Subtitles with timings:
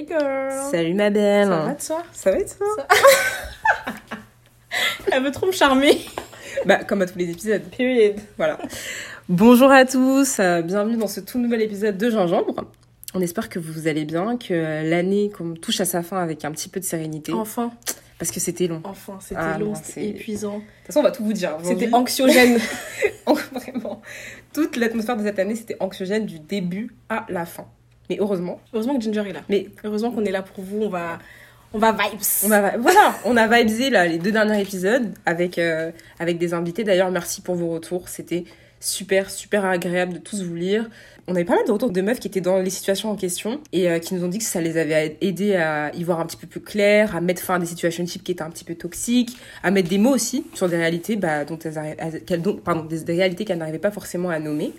[0.00, 2.02] Hey girl Salut ma belle Ça va toi?
[2.10, 2.86] Ça va et toi
[5.12, 6.00] Elle veut trop me charmer.
[6.64, 7.60] Bah, comme à tous les épisodes.
[7.76, 8.14] Period.
[8.38, 8.58] Voilà.
[9.28, 12.64] Bonjour à tous, euh, bienvenue dans ce tout nouvel épisode de Gingembre.
[13.12, 16.46] On espère que vous allez bien, que euh, l'année qu'on touche à sa fin avec
[16.46, 17.34] un petit peu de sérénité.
[17.34, 17.70] Enfin,
[18.18, 18.80] Parce que c'était long.
[18.80, 20.60] De enfin, c'était Ah long, c'était épuisant.
[20.60, 21.58] toute façon, on va tout vous dire.
[21.62, 22.58] C'était anxiogène.
[23.52, 24.00] Vraiment.
[24.54, 27.66] Toute l'atmosphère de cette année, c'était anxiogène du début à la fin.
[28.10, 28.60] Mais heureusement.
[28.74, 29.40] Heureusement que Ginger est là.
[29.48, 30.82] Mais Heureusement qu'on est là pour vous.
[30.82, 31.18] On va,
[31.72, 32.20] on va vibes.
[32.44, 36.52] on a, voilà, on a vibesé là, les deux derniers épisodes avec, euh, avec des
[36.52, 36.84] invités.
[36.84, 38.08] D'ailleurs, merci pour vos retours.
[38.08, 38.44] C'était
[38.80, 40.88] super, super agréable de tous vous lire.
[41.28, 43.60] On avait pas mal de retours de meufs qui étaient dans les situations en question
[43.72, 46.26] et euh, qui nous ont dit que ça les avait aidés à y voir un
[46.26, 48.64] petit peu plus clair, à mettre fin à des situations types qui étaient un petit
[48.64, 52.84] peu toxiques, à mettre des mots aussi sur des réalités bah, dont elles dont- pardon,
[52.84, 54.72] des, des réalités qu'elles n'arrivaient pas forcément à nommer.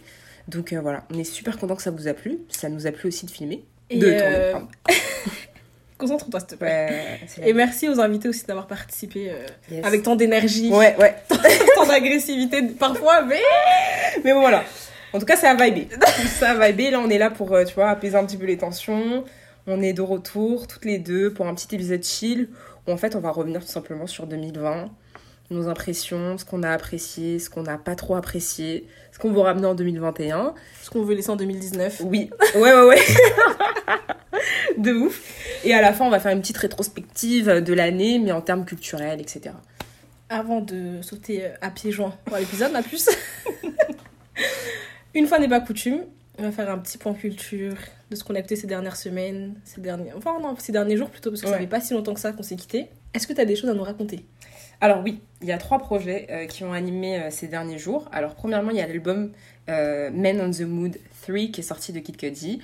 [0.52, 2.40] Donc euh, voilà, on est super content que ça vous a plu.
[2.50, 3.64] Ça nous a plu aussi de filmer.
[3.90, 4.68] Et, de euh, tourner, pardon.
[5.98, 7.20] Concentre-toi, s'il te plaît.
[7.38, 9.86] Ouais, Et merci aux invités aussi d'avoir participé euh, Yes.
[9.86, 11.16] avec tant d'énergie, Ouais, ouais.
[11.76, 13.40] tant d'agressivité parfois, mais
[14.24, 14.64] Mais bon, voilà.
[15.14, 15.88] En tout cas, ça a vibé.
[16.40, 16.90] ça a vibé.
[16.90, 19.24] Là, on est là pour, euh, tu vois, apaiser un petit peu les tensions.
[19.68, 22.50] On est de retour, toutes les deux, pour un petit épisode chill,
[22.88, 24.90] où en fait, on va revenir tout simplement sur 2020.
[25.52, 29.42] Nos impressions, ce qu'on a apprécié, ce qu'on n'a pas trop apprécié, ce qu'on veut
[29.42, 30.56] ramener en 2021.
[30.82, 32.02] ce qu'on veut laisser en 2019.
[32.06, 32.98] Oui, ouais, ouais, ouais.
[34.78, 35.22] de ouf.
[35.66, 38.64] Et à la fin, on va faire une petite rétrospective de l'année, mais en termes
[38.66, 39.54] culturels, etc.
[40.30, 43.10] Avant de sauter euh, à pieds joints dans l'épisode, ma puce.
[45.14, 46.04] Une fois n'est pas coutume,
[46.40, 47.76] on va faire un petit point culture
[48.10, 51.10] de ce qu'on a écouté ces dernières semaines, ces derniers, enfin non, ces derniers jours
[51.10, 51.60] plutôt, parce que ça Ouais.
[51.60, 52.88] fait pas si longtemps que ça qu'on s'est quitté.
[53.14, 54.26] Est-ce que tu as des choses à nous raconter?
[54.84, 58.10] Alors oui, il y a trois projets euh, qui ont animé euh, ces derniers jours.
[58.12, 59.32] Alors premièrement, il y a l'album
[59.70, 62.61] euh, Men on the Mood 3 qui est sorti de Kid Cudi.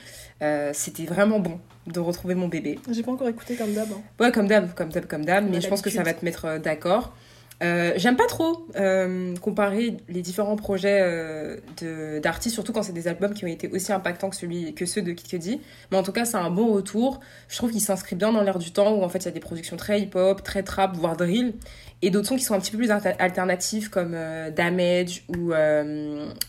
[0.74, 2.80] C'était vraiment bon de retrouver mon bébé.
[2.92, 3.88] J'ai pas encore écouté comme d'hab.
[3.92, 4.02] hein.
[4.20, 6.58] Ouais, comme d'hab, comme d'hab, comme d'hab, mais je pense que ça va te mettre
[6.60, 7.16] d'accord.
[7.64, 13.08] Euh, J'aime pas trop euh, comparer les différents projets euh, d'artistes, surtout quand c'est des
[13.08, 15.62] albums qui ont été aussi impactants que, celui, que ceux de Kid Cudi.
[15.90, 17.20] Mais en tout cas, c'est un bon retour.
[17.48, 19.32] Je trouve qu'il s'inscrit bien dans l'air du temps où en fait il y a
[19.32, 21.56] des productions très hip-hop, très trap, voire drill.
[22.04, 25.52] Et d'autres sons qui sont un petit peu plus alter- alternatifs comme euh, Damage ou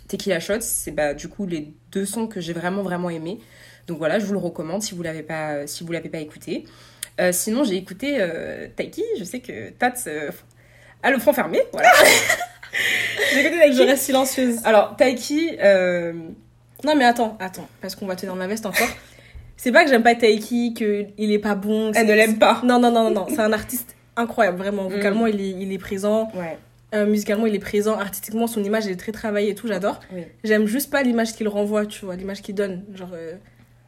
[0.08, 0.60] Tequila Shots.
[0.60, 3.38] C'est bah, du coup les deux sons que j'ai vraiment vraiment aimés.
[3.86, 6.66] Donc voilà, je vous le recommande si vous l'avez pas, si l'avez pas écouté.
[7.32, 8.24] Sinon, j'ai écouté
[8.76, 9.02] Taiki.
[9.18, 9.94] Je sais que Tats
[11.04, 11.60] euh, a le front fermé.
[11.72, 11.88] Voilà.
[13.32, 13.84] j'ai écouté Je Taiki.
[13.90, 14.56] reste silencieuse.
[14.64, 16.12] Alors, Taiki, euh,
[16.84, 18.88] Non mais attends, attends, parce qu'on va tenir ma veste encore.
[19.56, 21.92] C'est pas que j'aime pas Taiki, qu'il est pas bon.
[21.94, 22.60] elle ne l'aime pas.
[22.64, 23.26] Non, non, non, non, non.
[23.28, 24.84] c'est un artiste incroyable, vraiment.
[24.88, 24.92] Mm.
[24.92, 26.30] Vocalement, il, est, il est présent.
[26.34, 26.56] Ouais.
[26.94, 27.98] Euh, musicalement, il est présent.
[27.98, 30.00] Artistiquement, son image, elle est très travaillée et tout, j'adore.
[30.12, 30.22] Oui.
[30.44, 32.84] J'aime juste pas l'image qu'il renvoie, tu vois, l'image qu'il donne.
[32.94, 33.34] Genre, euh,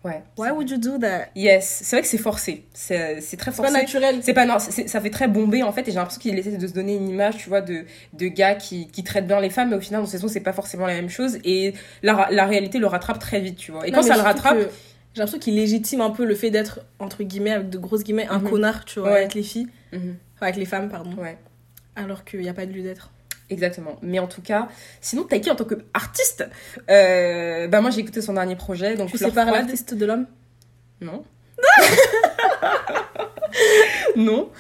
[0.03, 0.23] Ouais.
[0.39, 1.27] why would you do that?
[1.37, 1.81] Yes.
[1.85, 2.65] C'est vrai que c'est forcé.
[2.73, 3.83] C'est c'est très C'est pas forcé.
[3.83, 4.21] naturel.
[4.23, 6.67] C'est pas non, ça fait très bombé en fait et j'ai l'impression qu'il essaie de
[6.67, 7.85] se donner une image, tu vois, de,
[8.15, 10.41] de gars qui, qui traitent bien les femmes, mais au final dans ces sons c'est
[10.41, 13.87] pas forcément la même chose et la, la réalité le rattrape très vite, tu vois.
[13.87, 14.69] Et Non, quand ça le rattrape, que
[15.13, 18.27] J'ai l'impression qu'il légitime un peu le fait d'être, entre guillemets, avec de grosses guillemets,
[18.31, 18.49] un Mhm.
[18.51, 19.19] connard, tu vois, Ouais.
[19.19, 19.69] avec les filles.
[19.93, 20.17] Mhm.
[20.37, 21.13] Enfin, avec les femmes, pardon.
[21.21, 21.37] Ouais.
[21.97, 23.11] Alors qu'il n'y a pas de lieu d'être.
[23.51, 23.97] Exactement.
[24.03, 24.69] Mais en tout cas,
[25.01, 26.49] sinon Taiki en tant qu'artiste,
[26.89, 30.27] euh, bah moi j'ai écouté son dernier projet, donc Tu sépares l'artiste de l'homme?
[31.01, 31.25] Non.
[34.17, 34.51] non.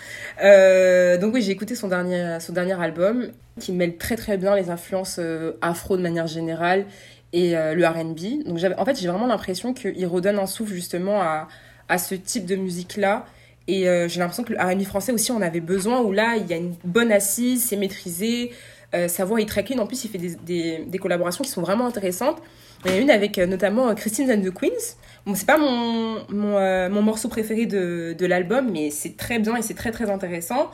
[0.43, 3.31] Euh, donc oui, j'ai écouté son dernier, son dernier album
[3.61, 6.87] qui mêle très très bien les influences euh, afro de manière générale
[7.33, 8.47] et euh, le R&B.
[8.47, 11.49] Donc en fait, j'ai vraiment l'impression qu'il redonne un souffle justement à,
[11.89, 13.27] à ce type de musique-là.
[13.69, 16.47] Et euh, j'ai l'impression que le R&B français aussi en avait besoin, où là, il
[16.47, 18.53] y a une bonne assise, c'est maîtrisé,
[18.95, 19.79] euh, sa voix est très clean.
[19.79, 22.43] En plus, il fait des, des, collaborations qui sont vraiment intéressantes.
[22.85, 24.97] Il y en a une avec euh, notamment euh, Christine and the Queens.
[25.27, 29.39] Bon, c'est pas mon, mon, euh, mon morceau préféré de, de l'album, mais c'est très
[29.39, 30.71] bien et c'est très très intéressant.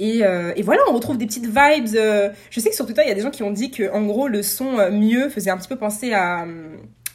[0.00, 1.88] Et, et voilà, on retrouve des petites vibes.
[2.50, 4.28] je sais que sur Twitter, il y a des gens qui ont dit que gros,
[4.28, 6.46] le son mieux faisait un petit peu penser à,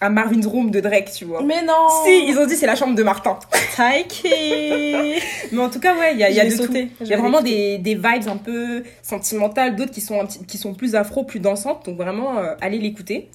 [0.03, 1.41] à Marvin's Room de Drake, tu vois.
[1.43, 3.39] Mais non Si, ils ont dit c'est la chambre de Martin.
[3.75, 4.27] Taiki
[5.51, 6.73] Mais en tout cas, ouais, il y a, y de tout.
[7.01, 10.45] Il y a vraiment des, des vibes un peu sentimentales, d'autres qui sont, un petit-
[10.45, 11.85] qui sont plus afro, plus dansantes.
[11.85, 13.29] Donc vraiment, euh, allez l'écouter.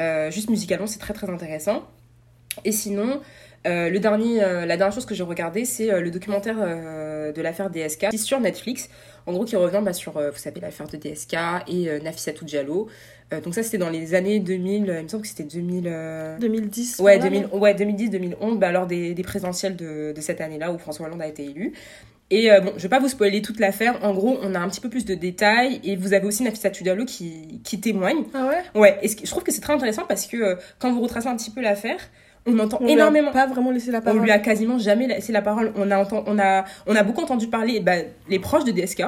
[0.00, 1.82] Euh, juste musicalement, c'est très très intéressant.
[2.64, 3.20] Et sinon,
[3.66, 7.42] euh, le dernier, euh, la dernière chose que j'ai regardé, c'est euh, le documentaire de
[7.42, 8.88] l'affaire DSK qui est sur Netflix.
[9.26, 11.34] En gros, qui revient bah, sur, vous savez, l'affaire de DSK
[11.68, 12.88] et Nafissatou Diallo.
[13.32, 15.84] Euh, donc ça, c'était dans les années 2000, euh, il me semble que c'était 2000...
[15.86, 16.98] euh, 2010.
[17.00, 20.78] Ouais, voilà, 2000, ouais 2010-2011, bah, lors des, des présidentielles de, de cette année-là où
[20.78, 21.72] François Hollande a été élu.
[22.30, 23.98] Et bon, je vais pas vous spoiler toute l'affaire.
[24.02, 26.70] En gros, on a un petit peu plus de détails et vous avez aussi Nafissa
[26.70, 28.24] Tudalo qui, qui témoigne.
[28.32, 28.80] Ah ouais?
[28.80, 31.50] Ouais, et je trouve que c'est très intéressant parce que quand vous retracez un petit
[31.50, 31.98] peu l'affaire,
[32.46, 33.30] on entend On lui a énormément.
[33.30, 34.22] pas vraiment laissé la On parole.
[34.22, 35.72] lui a quasiment jamais laissé la parole.
[35.76, 37.96] On a, on a, on a beaucoup entendu parler bah,
[38.28, 39.02] les proches de DSK.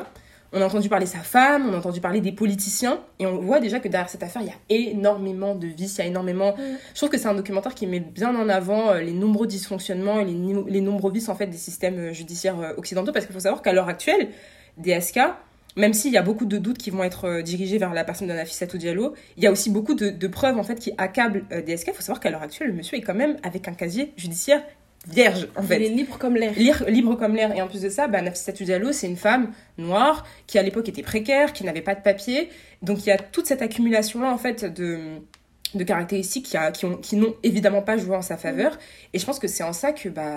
[0.56, 3.00] On a entendu parler sa femme, on a entendu parler des politiciens.
[3.18, 6.00] Et on voit déjà que derrière cette affaire, il y a énormément de vices, il
[6.00, 6.52] y a énormément...
[6.52, 6.78] Mm.
[6.94, 10.18] Je trouve que c'est un documentaire qui met bien en avant euh, les nombreux dysfonctionnements
[10.18, 13.12] et les, nombreux vices en fait, des systèmes euh, judiciaires euh, occidentaux.
[13.12, 14.30] Parce qu'il faut savoir qu'à l'heure actuelle,
[14.78, 15.20] DSK,
[15.76, 18.32] même s'il y a beaucoup de doutes qui vont être dirigés vers la personne de
[18.32, 21.88] Nafissatou Diallo, il y a aussi beaucoup de, de preuves en fait qui accablent DSK.
[21.88, 24.62] Il faut savoir qu'à l'heure actuelle, le monsieur est quand même avec un casier judiciaire
[25.08, 25.76] vierge en fait.
[25.76, 26.52] Il est libre comme l'air.
[26.88, 27.54] Libre comme l'air.
[27.56, 30.88] Et en plus de ça, bah, Nafissatou Diallo, c'est une femme noire qui à l'époque
[30.88, 32.48] était précaire, qui n'avait pas de papier.
[32.82, 34.98] Donc il y a toute cette accumulation-là en fait de,
[35.74, 38.78] de caractéristiques qui, a- qui, ont- qui n'ont évidemment pas joué en sa faveur.
[39.12, 40.36] Et je pense que c'est en ça que bah,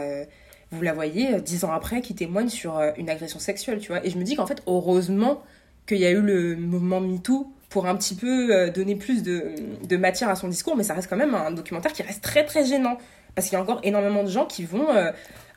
[0.71, 3.87] vous la voyez euh, dix ans après qui témoigne sur euh, une agression sexuelle, tu
[3.91, 4.05] vois.
[4.05, 5.41] Et je me dis qu'en fait, heureusement
[5.87, 9.53] qu'il y a eu le mouvement MeToo pour un petit peu euh, donner plus de,
[9.87, 12.45] de matière à son discours, mais ça reste quand même un documentaire qui reste très
[12.45, 12.97] très gênant.
[13.35, 15.11] Parce qu'il y a encore énormément de gens qui vont euh,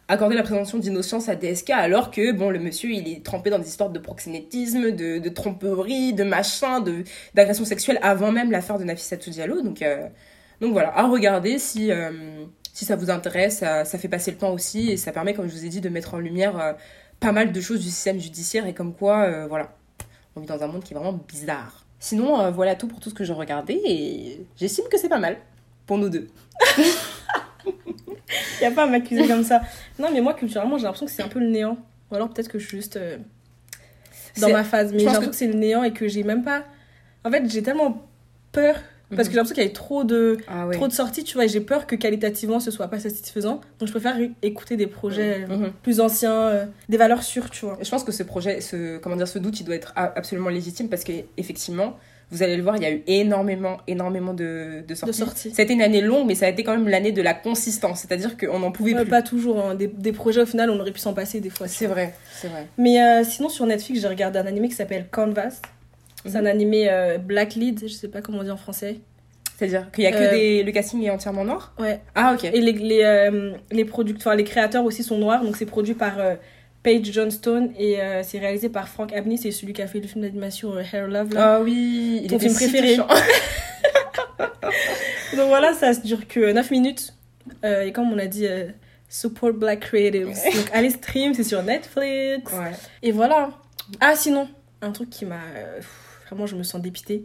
[0.08, 3.58] accorder la présomption d'innocence à DSK alors que bon le monsieur il est trempé dans
[3.58, 7.04] des histoires de proxénétisme, de, tromperie, de machin, de
[7.34, 9.62] d'agression sexuelle avant même l'affaire de Nafissatou Diallo.
[9.62, 10.08] Donc euh,
[10.60, 14.52] donc voilà, à regarder si euh, si ça vous intéresse, ça, fait passer le temps
[14.52, 16.76] aussi et ça permet comme je vous ai dit de mettre en lumière
[17.20, 19.76] pas mal de choses du système judiciaire et comme quoi voilà,
[20.36, 21.84] on vit dans un monde qui est vraiment bizarre.
[21.98, 25.36] Sinon voilà tout pour tout ce que j'ai regardé et j'estime que c'est pas mal
[25.86, 26.28] pour nous deux.
[28.60, 29.62] Il y a pas à m'accuser comme ça.
[29.98, 31.78] Non, mais moi, culturellement, j'ai l'impression que c'est un peu le néant.
[32.10, 33.16] Ou alors peut-être que je suis juste euh,
[34.40, 34.92] dans ma phase.
[34.92, 36.64] Mais j'ai l'impression que, c'est le néant et que j'ai même pas.
[37.24, 38.06] En fait, j'ai tellement
[38.52, 38.76] peur.
[39.14, 40.74] Parce que j'ai l'impression qu'il y a trop de, ah ouais.
[40.74, 43.60] trop de sorties, tu vois, et j'ai peur que qualitativement ce soit pas satisfaisant.
[43.78, 45.72] Donc je préfère écouter des projets euh, Mhm.
[45.82, 47.76] plus anciens, euh, des valeurs sûres, tu vois.
[47.82, 50.88] Je pense que ce projet, ce, comment dire, ce doute, il doit être absolument légitime
[50.88, 51.98] parce qu'effectivement,
[52.32, 55.52] vous allez le voir, il y a eu énormément, énormément de, de sorties.
[55.56, 58.00] A été une année longue, mais ça a été quand même l'année de la consistance.
[58.00, 59.10] C'est-à-dire qu'on n'en pouvait Ouais, plus.
[59.10, 59.64] pas toujours.
[59.64, 59.74] hein.
[59.74, 61.68] Des, des projets, au final, on aurait pu s'en passer des fois.
[61.68, 62.66] C'est vrai, c'est vrai.
[62.78, 65.60] Mais euh, sinon, sur Netflix, j'ai regardé un animé qui s'appelle Canvas.
[66.24, 66.46] C'est un Mhm.
[66.46, 68.96] animé euh, Black Lead, je sais pas comment on dit en français.
[69.58, 71.74] C'est-à-dire qu'il y a que Euh, des, le casting est entièrement noir?
[71.78, 72.00] Ouais.
[72.14, 72.44] Ah ok.
[72.44, 76.14] Et les, les, euh, les, producteurs, les créateurs aussi sont noirs, donc c'est produit par
[76.82, 80.08] Paige Johnstone et euh, c'est réalisé par Frank Abney, c'est celui qui a fait le
[80.08, 81.32] film d'animation euh, Hair Love.
[81.32, 81.54] Là.
[81.54, 82.96] Ah oui, il Ton film si préféré.
[85.36, 87.14] Donc voilà, ça ne dure que 9 minutes.
[87.64, 88.48] Euh, et comme on a dit,
[89.08, 90.26] support Black Creatives.
[90.26, 92.52] Donc allez stream, c'est sur Netflix.
[92.52, 92.72] Ouais.
[93.02, 93.50] Et voilà.
[94.00, 94.48] Ah sinon,
[94.80, 95.40] un truc qui m'a...
[96.26, 97.24] vraiment, je me sens dépitée.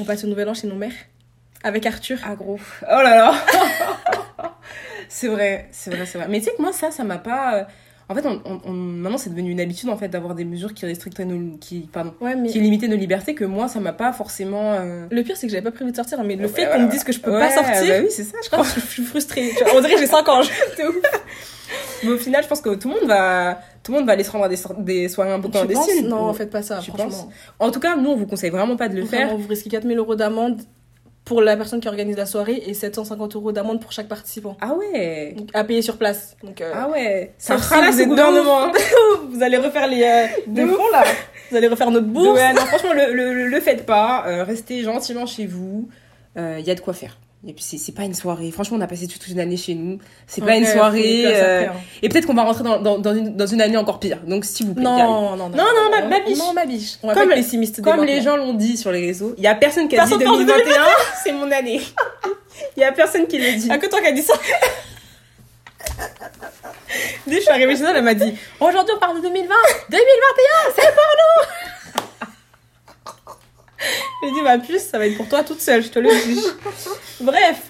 [0.00, 0.94] On passe au Nouvel An chez nos mères.
[1.62, 2.18] Avec Arthur.
[2.24, 2.58] Ah gros.
[2.82, 3.34] Oh là là.
[5.08, 6.28] c'est vrai, c'est vrai, c'est vrai.
[6.28, 7.68] Mais tu sais que moi ça, ça m'a pas.
[8.08, 10.72] En fait, on, on- on- maintenant c'est devenu une habitude en fait d'avoir des mesures
[10.74, 12.48] qui restrictent nos, qui, pardon, Ouais, mais...
[12.48, 14.74] qui limitaient nos libertés que moi ça m'a pas forcément.
[14.74, 16.72] euh, Le pire, c'est que j'avais pas prévu de sortir, mais le Ouais, fait ouais,
[16.72, 18.64] qu'on me dise que je peux pas sortir, Bah oui, c'est ça, je je crois.
[18.64, 19.50] je suis frustrée.
[19.58, 20.40] Tu vois, On dirait que j'ai 5 ans.
[20.42, 20.50] je-.
[22.04, 24.22] Mais au final, je pense que tout le monde va, tout le monde va aller
[24.22, 26.06] se rendre à des, sor- des soirées un peu clandestines.
[26.06, 27.28] Non, faites pas ça, Tu franchement.
[27.58, 29.36] En tout cas, nous, on vous conseille vraiment pas de le Vraiment, faire.
[29.38, 30.60] vous risquez 4000 euros d'amende
[31.26, 34.56] pour la personne qui organise la soirée et 750 euros d'amende pour chaque participant.
[34.60, 35.34] Ah ouais.
[35.36, 36.36] Donc, à payer sur place.
[36.42, 37.34] Donc, euh, Ah ouais.
[37.50, 38.72] Un Sauf si gouvernement.
[39.30, 41.02] vous allez refaire les, euh, fonds là.
[41.50, 42.38] Vous allez refaire notre bourse.
[42.38, 44.24] ouais, non, franchement, le, le, le- le faites pas.
[44.28, 45.88] Euh, restez gentiment chez vous.
[46.36, 47.16] Il y a de quoi faire.
[47.48, 48.50] Et puis, c'est pas une soirée.
[48.50, 49.98] Franchement, on a passé toute une année chez nous.
[50.26, 51.22] C'est pas Ouais, une soirée.
[51.26, 51.72] euh, hein.
[52.02, 54.18] Et peut-être qu'on va rentrer dans, dans, dans, une, dans une année encore pire.
[54.26, 54.82] Donc, s'il vous plaît.
[54.82, 55.48] Non, non, non.
[55.50, 56.38] Non, non, ma- ma biche.
[56.38, 56.94] Non, ma biche.
[57.04, 59.44] On va Comme- pas être pessimiste Comme les gens l'ont dit sur les réseaux, il
[59.44, 60.82] y a personne qui a dit Personne parle de 2021,
[61.22, 61.80] c'est mon année.
[62.76, 63.68] Il y a personne qui le dit.
[63.70, 64.34] Ah, que toi qui as dit ça
[67.26, 69.54] Dès que je suis arrivée chez elle, elle m'a dit Aujourd'hui, on parle de 2020
[69.90, 71.46] 2021, c'est pour nous
[74.22, 76.40] J'ai dit Ma puce, ça va être pour toi toute seule, je te le dis.
[77.20, 77.68] Bref,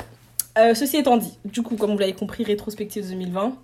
[0.58, 3.56] euh, ceci étant dit, du coup, comme vous l'avez compris, rétrospective 2020.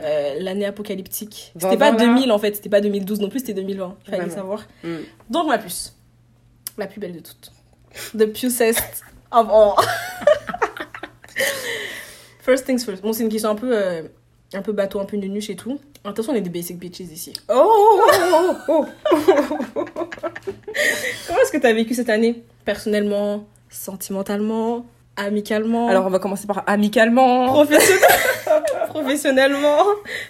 [0.00, 1.52] euh, L'année apocalyptique.
[1.58, 2.14] C'était pas 2020, là.
[2.20, 3.96] 2000 en fait, c'était pas 2012 non plus, c'était 2020.
[4.06, 4.34] Il fallait Vraiment.
[4.34, 4.64] savoir.
[4.82, 4.96] Mm.
[5.30, 5.94] Donc, ma puce.
[6.78, 7.52] La plus belle de toutes.
[8.18, 9.74] The pucest of all.
[12.40, 13.02] First things first.
[13.02, 14.02] Bon, c'est une question un peu, euh,
[14.52, 15.78] un peu bateau, un peu nunuche et tout.
[16.04, 17.32] Attention, on est des basic bitches ici.
[17.48, 18.80] Oh, oh, oh,
[19.76, 19.84] oh.
[21.26, 22.42] Comment est-ce que tu as vécu cette année?
[22.64, 24.84] Personnellement, sentimentalement,
[25.16, 27.46] amicalement, Alors, on va commencer par amicalement.
[27.46, 28.06] professionnellement,
[28.88, 29.82] professionnellement,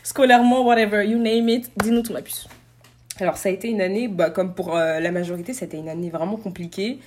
[0.02, 1.70] scolairement, whatever, you name it.
[1.82, 2.46] Dis-nous tout, ma puce.
[3.20, 5.76] Alors, ça a été une année, bah, comme pour euh, la majorité, ça a été
[5.76, 6.98] une année vraiment compliquée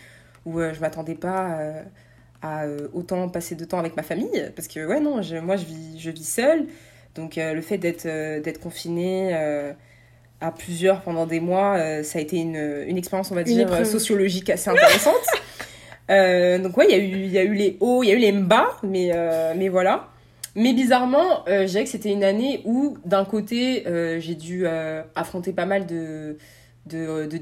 [0.45, 1.81] où euh, je m'attendais pas euh,
[2.41, 4.51] à euh, autant passer de temps avec ma famille.
[4.55, 6.67] Parce que, ouais, non, je- moi, je vis, je vis seule.
[7.17, 9.73] Donc, euh, le fait d'être euh, d'être confinée euh,
[10.39, 13.67] à plusieurs pendant des mois, euh, ça a été une, une expérience, on va dire,
[13.85, 15.15] sociologique assez intéressante.
[16.09, 18.15] Donc, ouais, il y, a eu- il y a eu les hauts, il y a
[18.15, 19.11] eu les bas, mais,
[19.55, 20.07] mais voilà.
[20.55, 23.83] Mais bizarrement, je dirais que c'était une année où, d'un côté,
[24.19, 24.65] j'ai dû
[25.15, 26.37] affronter pas mal de.
[26.85, 27.39] de, de,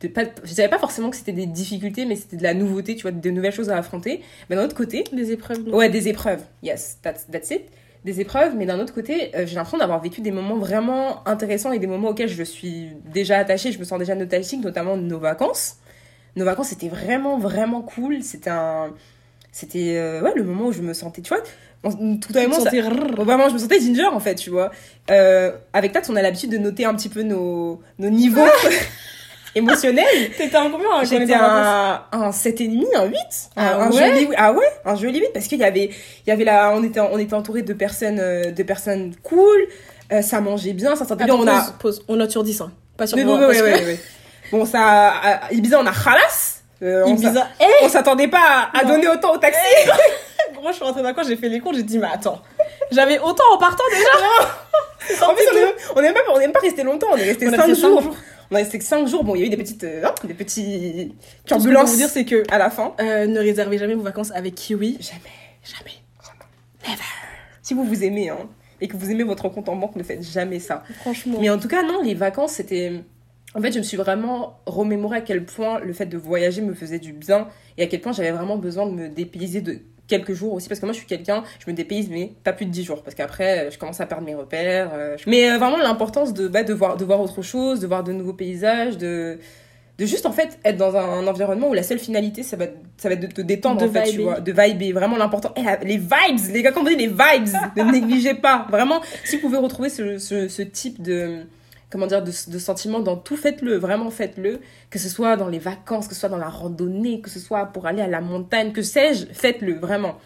[0.00, 2.94] de pas, je dirais pas forcément que c'était des difficultés, mais c'était de la nouveauté,
[2.96, 4.22] tu vois, de nouvelles choses à affronter.
[4.48, 5.64] Mais d'un autre côté, Des épreuves.
[5.66, 5.76] non?
[5.76, 6.42] Ouais, des épreuves.
[6.62, 7.62] Yes, that's, that's it.
[8.08, 11.72] Des épreuves, mais d'un autre côté, euh, j'ai l'impression d'avoir vécu des moments vraiment intéressants
[11.72, 15.18] et des moments auxquels je suis déjà attachée, je me sens déjà nostalgique, notamment nos
[15.18, 15.76] vacances.
[16.34, 18.22] Nos vacances, c'était vraiment, vraiment cool.
[18.22, 18.94] C'était un.
[19.52, 21.42] C'était euh, ouais, le moment où je me sentais, tu vois.
[21.82, 22.70] tout à te ça-
[23.24, 24.70] Vraiment, je me sentais ginger en fait, tu vois.
[25.10, 28.40] Euh, avec Tat, on a l'habitude de noter un petit peu nos, nos niveaux
[29.58, 30.30] émotionnels.
[30.36, 33.16] T'étais en combien J'étais en vacances un, un 7,5, un 8.
[33.56, 35.90] Ah un, ouais joli, ah ouais, un joli 8 parce qu'il y avait,
[36.26, 39.66] il y avait la, on était, on était entouré de personnes, euh, de personnes cool,
[40.12, 41.70] euh, ça mangeait bien, ça sentait bien, on a.
[41.78, 42.02] pause.
[42.08, 42.72] On note sur 10, hein.
[42.96, 43.98] Pas sur Oui, oui, moi, oui, parce oui, que- oui, oui.
[44.50, 46.62] Bon, ça, à Ibiza, on a khalas.
[46.82, 47.46] Euh, on Ibiza.
[47.82, 49.58] on s'attendait pas à, à donner autant au taxi.
[49.76, 52.40] Eh, gros, je suis rentrée coin, j'ai fait les comptes, j'ai dit, mais attends.
[52.90, 55.44] J'avais autant en partant déjà en plus,
[55.94, 57.88] on est, même- même pas, resté longtemps, on est resté On a 5 fait cinq
[57.88, 58.02] jours.
[58.02, 58.16] jours.
[58.50, 59.24] On est resté 5 jours.
[59.24, 61.96] Bon, il y a eu des petites, euh, des petits Tout ce que turbulences vous
[61.96, 62.94] dire, c'est que à la fin.
[63.00, 64.98] euh, ne réservez jamais vos vacances avec Kiwi.
[65.00, 65.20] Jamais.
[65.62, 66.96] Jamais.
[67.62, 68.48] Si vous vous aimez, hein,
[68.80, 70.82] et que vous aimez votre compte en banque, ne faites jamais ça.
[71.00, 71.38] Franchement.
[71.40, 73.02] Mais en tout cas, non, les vacances, c'était.
[73.54, 76.74] En fait, je me suis vraiment remémoré à quel point le fait de voyager me
[76.74, 80.32] faisait du bien et à quel point j'avais vraiment besoin de me dépayser de quelques
[80.32, 80.68] jours aussi.
[80.68, 83.02] Parce que moi, je suis quelqu'un, je me dépayse, mais pas plus de 10 jours.
[83.04, 84.90] Parce qu'après, euh, je commence à perdre mes repères.
[84.94, 87.86] euh, je- Mais euh, vraiment, l'importance de, bah, de, voir, de voir autre chose, de
[87.86, 89.38] voir de nouveaux paysages, de.
[89.98, 92.66] De juste en fait être dans un, environnement où la seule finalité ça va,
[92.98, 94.24] ça va être de te détendre De en fait, tu vibrer.
[94.24, 94.92] vois, de.
[94.92, 95.52] Vraiment l'important.
[95.82, 98.64] Les vibes, les gars, quand on dit les vibes, ne négligez pas.
[98.70, 101.38] Vraiment, si vous pouvez retrouver ce, ce, ce type de,
[101.90, 104.60] comment dire, de, de sentiments dans tout, faites-le, vraiment faites-le.
[104.90, 107.66] Que ce soit dans les vacances, que ce soit dans la randonnée, que ce soit
[107.66, 110.16] pour aller à la montagne, que sais-je, faites-le, vraiment.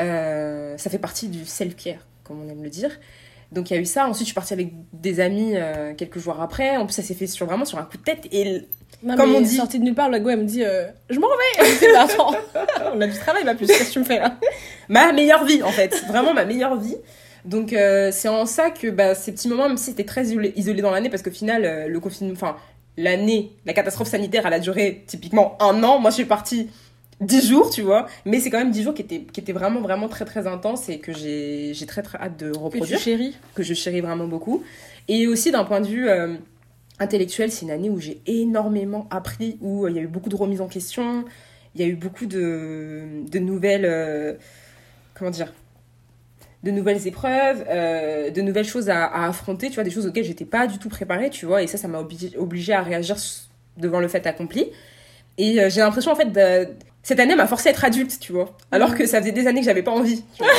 [0.00, 2.90] Euh, ça fait partie du self-care, comme on aime le dire.
[3.50, 4.06] Donc il y a eu ça.
[4.08, 6.76] Ensuite, je suis partie avec des amis euh, quelques jours après.
[6.78, 8.26] En plus, ça s'est fait sur, vraiment sur un coup de tête.
[8.32, 8.62] Et
[9.02, 11.18] Non, Comme on dit- Sortie de nulle part, le gars, elle me dit euh, Je
[11.20, 11.66] m'en vais
[12.94, 14.38] on a du travail, ma puce, qu'est-ce que tu me fais là?
[14.88, 15.94] Ma meilleure vie, en fait.
[16.08, 16.96] Vraiment ma meilleure vie.
[17.44, 20.82] Donc euh, c'est en ça que bah, ces petits moments, même si c'était très isolé,
[20.82, 22.56] dans l'année, parce qu'au final, euh, le confinement, enfin,
[22.96, 25.98] l'année, la catastrophe sanitaire, elle a duré typiquement un an.
[25.98, 26.68] Moi, je suis partie
[27.20, 28.06] 10 jours, tu vois.
[28.24, 30.88] Mais c'est quand même 10 jours qui étaient, qui étaient vraiment, vraiment très, très intenses
[30.88, 34.26] et que j'ai très, très hâte de Que tu reproduire, chéris que je chéris vraiment
[34.26, 34.62] beaucoup.
[35.08, 36.36] Et aussi d'un point de vue euh,
[37.00, 40.36] intellectuel, c'est une année où j'ai énormément appris, où il y a eu beaucoup de
[40.36, 41.24] remises en question,
[41.74, 43.84] il y a eu beaucoup de, de nouvelles.
[43.84, 44.34] euh,
[45.14, 45.52] comment dire
[46.62, 50.24] de nouvelles épreuves, euh, de nouvelles choses à, à affronter, tu vois, des choses auxquelles
[50.24, 53.16] j'étais pas du tout préparée, tu vois, et ça, ça m'a obligée obligé à réagir
[53.76, 54.70] devant le fait accompli.
[55.38, 56.68] Et euh, j'ai l'impression, en fait, de...
[57.02, 59.60] cette année m'a forcé à être adulte, tu vois, alors que ça faisait des années
[59.60, 60.22] que j'avais pas envie.
[60.36, 60.52] tu vois.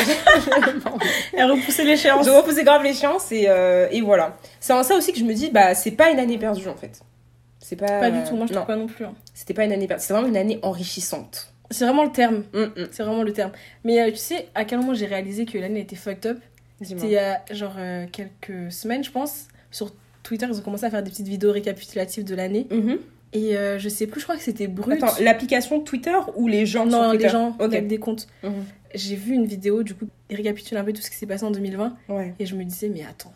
[0.65, 1.07] J'avais pas envie.
[1.37, 2.25] Elle repoussait l'échéance.
[2.25, 4.35] Je repoussais grave l'échéance et, euh, et voilà.
[4.59, 6.75] C'est en ça aussi que je me dis, bah, c'est pas une année perdue, en
[6.75, 6.99] fait.
[7.59, 7.85] C'est pas...
[8.01, 9.05] Pas du tout, moi je non, trouve pas non plus.
[9.05, 9.13] hein.
[9.33, 11.52] c'était pas une année perdue, c'est vraiment une année enrichissante.
[11.73, 12.43] C'est vraiment le terme.
[12.53, 12.87] Hum, hum.
[12.91, 13.51] C'est vraiment le terme.
[13.83, 16.39] Mais euh, tu sais, à quel moment j'ai réalisé que l'année était fucked up?
[16.81, 19.47] C'était il y a genre euh, quelques semaines, je pense.
[19.71, 22.67] Sur Twitter, ils ont commencé à faire des petites vidéos récapitulatives de l'année.
[22.71, 22.97] Mhm.
[23.33, 25.01] Et euh, je sais plus, je crois que c'était brut.
[25.01, 27.23] Attends, l'application Twitter ou les gens sur non, Twitter?
[27.25, 27.61] les gens Ok.
[27.73, 28.27] avec des comptes.
[28.43, 28.53] Mhm.
[28.93, 31.43] J'ai vu une vidéo, du coup, ils récapitulent un peu tout ce qui s'est passé
[31.43, 31.95] en 2020.
[32.09, 32.35] Ouais.
[32.39, 33.33] Et je me disais, mais attends,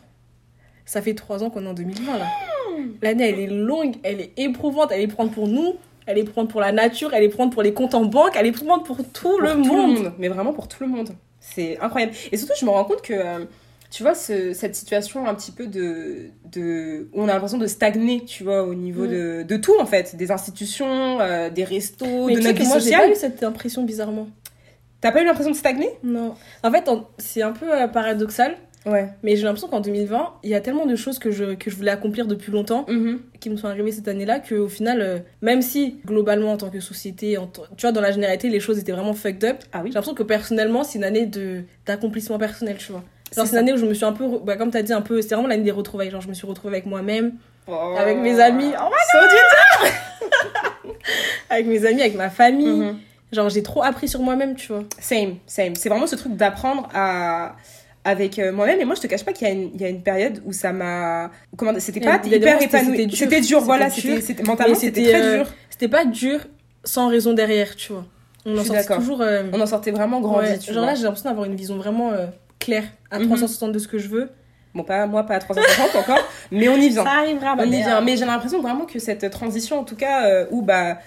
[0.84, 2.26] ça fait trois ans qu'on est en 2020 là.
[3.02, 5.74] L'année, elle est longue, elle est éprouvante, elle est prendre pour nous,
[6.08, 8.46] elle est prendre pour la nature, elle est prendre pour les comptes en banque, elle
[8.46, 10.12] est prendre pour tout Pour le tout monde.
[10.18, 11.10] mais vraiment pour tout le monde.
[11.40, 12.12] C'est incroyable.
[12.32, 13.44] Et surtout, je me rends compte que, euh,
[13.90, 17.08] tu vois, ce- cette situation un petit peu de, de.
[17.14, 19.08] où on a l'impression de stagner, tu vois, au niveau Mm.
[19.10, 20.16] de, de tout, en fait.
[20.16, 23.10] Des institutions, euh, des restos, Mais de notre vie moi, j'ai pas sociale.
[23.12, 24.28] eu cette impression bizarrement.
[25.00, 25.88] T'as pas eu l'impression de stagner?
[26.02, 26.34] Non.
[26.64, 28.56] En fait, c'est un peu euh, paradoxal,
[28.90, 29.08] Ouais.
[29.22, 31.76] mais j'ai l'impression qu'en 2020, il y a tellement de choses que je, que je
[31.76, 32.86] voulais accomplir depuis longtemps
[33.40, 36.80] qui me sont arrivées cette année-là qu'au final, euh, même si globalement en tant que
[36.80, 39.90] société, en tu vois, dans la généralité, les choses étaient vraiment fucked up, Ah oui.
[39.90, 41.30] j'ai l'impression que personnellement, c'est une année
[41.86, 43.02] d'accomplissement personnel, tu vois.
[43.30, 45.20] C'est une année où je me suis un peu, bah, comme t'as dit, un peu,
[45.20, 46.10] c'était vraiment l'année des retrouvailles.
[46.10, 47.32] Genre, je me suis retrouvée avec moi-même,
[47.66, 47.94] Oh.
[47.98, 49.18] avec mes amis, oh So
[49.82, 49.90] du-
[51.50, 52.66] avec mes amis, avec ma famille.
[52.80, 52.98] Mhm.
[53.32, 54.84] Genre, j'ai trop appris sur moi-même, tu vois.
[54.98, 55.74] Same, same.
[55.74, 57.56] C'est vraiment ce truc d'apprendre à
[58.04, 59.84] avec euh, moi-même et moi je te cache pas qu'il y a une, il y
[59.84, 63.60] a une période où ça m'a comment c'était pas hyper épanoui c'était dur.
[63.60, 66.40] voilà C'était mentalement c'était très euh, dur C'était pas dur
[66.84, 68.06] sans raison derrière, tu vois.
[68.46, 69.20] On en sortait toujours.
[69.20, 70.92] euh, on en sortait vraiment grandi ouais, tu genre vois.
[70.92, 72.26] là, j'ai l'impression d'avoir une vision vraiment euh,
[72.58, 73.26] claire à Mhm.
[73.26, 74.30] 360 de ce que je veux.
[74.74, 76.18] bon pas moi pas à 350 encore
[76.50, 79.78] mais on y vient arrivera, on y vient mais j'ai l'impression vraiment que cette transition
[79.80, 80.98] en tout cas euh, où bah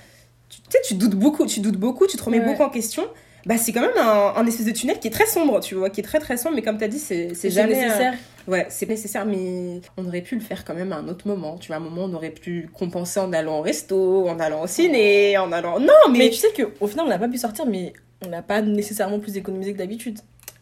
[0.49, 2.45] tu tu sais tu doutes beaucoup tu doutes beaucoup tu te remets Ouais.
[2.45, 3.03] beaucoup en question
[3.45, 5.89] bah c'est quand même un, un espèce de tunnel qui est très sombre, tu vois,
[5.89, 8.13] qui est très très sombre, mais comme tu as dit, c'est jamais euh, nécessaire.
[8.47, 11.57] Ouais, c'est nécessaire, mais on aurait pu le faire quand même à un autre moment.
[11.57, 14.63] Tu vois, à un moment, on aurait pu compenser en allant au resto, en allant
[14.63, 15.79] au ciné, en allant.
[15.79, 17.93] Non, mais, Mais tu sais qu'au final, on n'a pas pu sortir, mais
[18.25, 20.19] on n'a pas nécessairement plus économisé que d'habitude.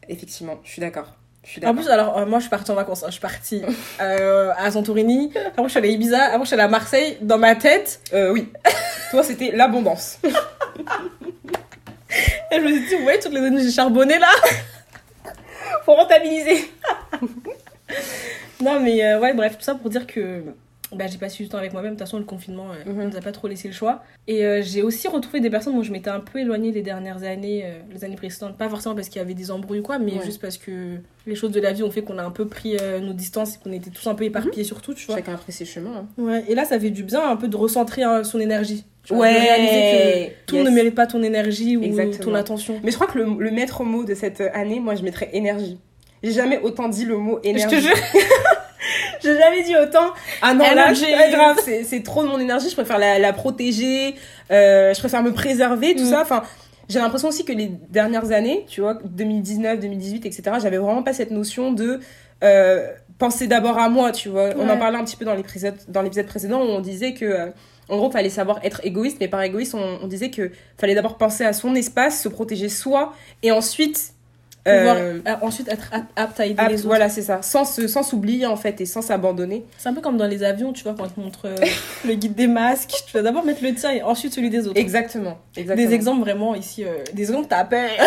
[0.10, 1.16] effectivement, je suis d'accord.
[1.66, 3.02] En plus, alors, euh, moi, je suis partie en vacances.
[3.04, 3.08] hein.
[3.08, 3.62] Je suis partie
[4.02, 5.32] euh, à Santorini.
[5.48, 6.22] Après, je suis allée à Ibiza.
[6.26, 7.18] Après, je suis allée à Marseille.
[7.22, 8.50] Dans ma tête, Euh, oui.
[9.12, 10.20] Toi, c'était l'abondance.
[12.52, 14.30] et je me suis dit, ouais, toutes les années, j'ai charbonné là.
[15.86, 16.72] Faut rentabiliser.
[18.62, 20.44] Non, mais euh, ouais, bref, tout ça pour dire que
[20.96, 21.92] bah, j'ai passé du temps avec moi-même.
[21.94, 23.10] De toute façon, le confinement euh, Mhm.
[23.12, 24.04] nous a pas trop laissé le choix.
[24.28, 27.24] Et euh, j'ai aussi retrouvé des personnes dont je m'étais un peu éloignée les dernières
[27.24, 28.58] années, euh, les années précédentes.
[28.58, 30.26] Pas forcément parce qu'il y avait des embrouilles ou quoi, mais Ouais.
[30.26, 32.76] juste parce que les choses de la vie ont fait qu'on a un peu pris
[32.82, 35.16] euh, nos distances et qu'on était tous un peu éparpillés sur tout, tu vois.
[35.18, 36.06] Chacun après ses chemins.
[36.18, 36.22] hein.
[36.22, 38.84] Ouais, et là, ça fait du bien un peu de recentrer hein, son énergie.
[39.04, 40.66] Tu vois, de réaliser que tout Yes.
[40.66, 42.26] ne mérite pas ton énergie ou Exactement.
[42.32, 42.80] ton attention.
[42.84, 45.80] Mais je crois que le, le maître mot de cette année, moi, je mettrais énergie.
[46.22, 47.76] J'ai jamais autant dit le mot Je énergie.
[47.78, 47.96] te jure.
[49.24, 50.14] J'ai jamais dit autant.
[50.42, 52.70] Ah non, là, c'est pas grave, c'est trop de mon énergie.
[52.70, 54.16] Je préfère la, la protéger.
[54.52, 56.10] euh, je préfère me préserver, tout Mm.
[56.12, 56.22] ça.
[56.22, 56.44] Enfin,
[56.88, 61.14] j'ai l'impression aussi que les dernières années, tu vois, 2019, 2018, etc., j'avais vraiment pas
[61.14, 62.00] cette notion de
[62.44, 62.88] euh,
[63.20, 64.50] penser d'abord à moi, tu vois.
[64.58, 67.26] On en parlait un petit peu dans l'épisode dans l'épisode précédent où on disait que
[67.26, 67.48] euh,
[67.90, 71.18] en gros, fallait savoir être égoïste, mais par égoïste, on, on disait que fallait d'abord
[71.18, 74.14] penser à son espace, se protéger soi, et ensuite
[74.78, 76.88] Pouvoir euh, euh, ensuite être ap- apte à aider apte- les autres.
[76.88, 77.66] voilà, c'est ça, sans
[78.04, 79.66] s'oublier en fait et sans s'abandonner.
[79.78, 81.56] C'est un peu comme dans les avions, tu vois, quand on te montre euh,
[82.08, 82.92] le guide des masques.
[83.08, 84.80] Tu vas d'abord mettre le tien et ensuite celui des autres.
[84.80, 85.88] Exactement, exactement.
[85.88, 87.90] Des exemples vraiment ici, euh, des exemples t'as peur.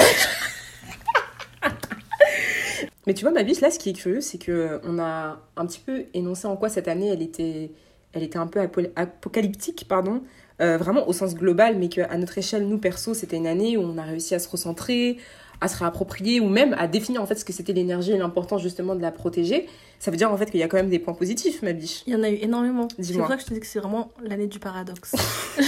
[3.07, 5.67] Mais tu vois, ma biche, là, ce qui est curieux, c'est que on a un
[5.67, 7.73] petit peu énoncé en quoi cette année, elle était,
[8.13, 10.23] elle était un peu apo- apocalyptique, pardon,
[10.61, 13.81] euh, vraiment au sens global, mais qu'à notre échelle, nous, perso, c'était une année où
[13.83, 15.17] on a réussi à se recentrer,
[15.63, 18.61] à se réapproprier, ou même à définir, en fait, ce que c'était l'énergie et l'importance,
[18.63, 19.69] justement, de la protéger.
[19.99, 22.03] Ça veut dire, en fait, qu'il y a quand même des points positifs, ma biche.
[22.07, 22.89] Il y en a eu énormément.
[22.97, 23.27] C'est Dis-moi.
[23.27, 25.15] vrai que je te dis que c'est vraiment l'année du paradoxe.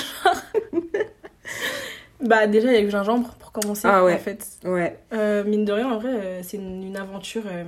[2.21, 4.15] bah déjà, il y a eu gingembre pour commencer, Ah ouais.
[4.15, 4.47] en fait.
[4.65, 4.99] Ouais.
[5.13, 7.43] Euh, mine de rien, en vrai, euh, c'est une, une aventure.
[7.47, 7.65] euh,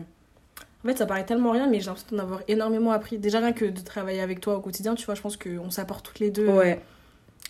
[0.84, 3.18] En fait, ça paraît tellement rien, mais j'ai l'impression d'en avoir énormément appris.
[3.18, 6.04] Déjà, rien que de travailler avec toi au quotidien, tu vois, je pense qu'on s'apporte
[6.06, 6.48] toutes les deux.
[6.48, 6.80] euh, Ouais.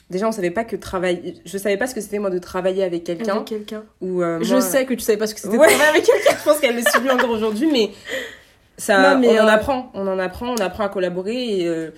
[0.09, 1.35] Déjà, on savait pas que travailler.
[1.45, 3.37] Je savais pas ce que c'était, moi, de travailler avec quelqu'un.
[3.37, 3.83] Avec quelqu'un.
[4.01, 5.57] Ou, euh, Je moi- sais que tu savais pas ce que c'était.
[5.57, 7.90] Ouais, avec quelqu'un, je pense qu'elle le subit encore aujourd'hui, mais
[8.77, 11.61] ça, Non, mais, on en euh, apprend, on en apprend, on apprend à collaborer.
[11.61, 11.90] Et, euh,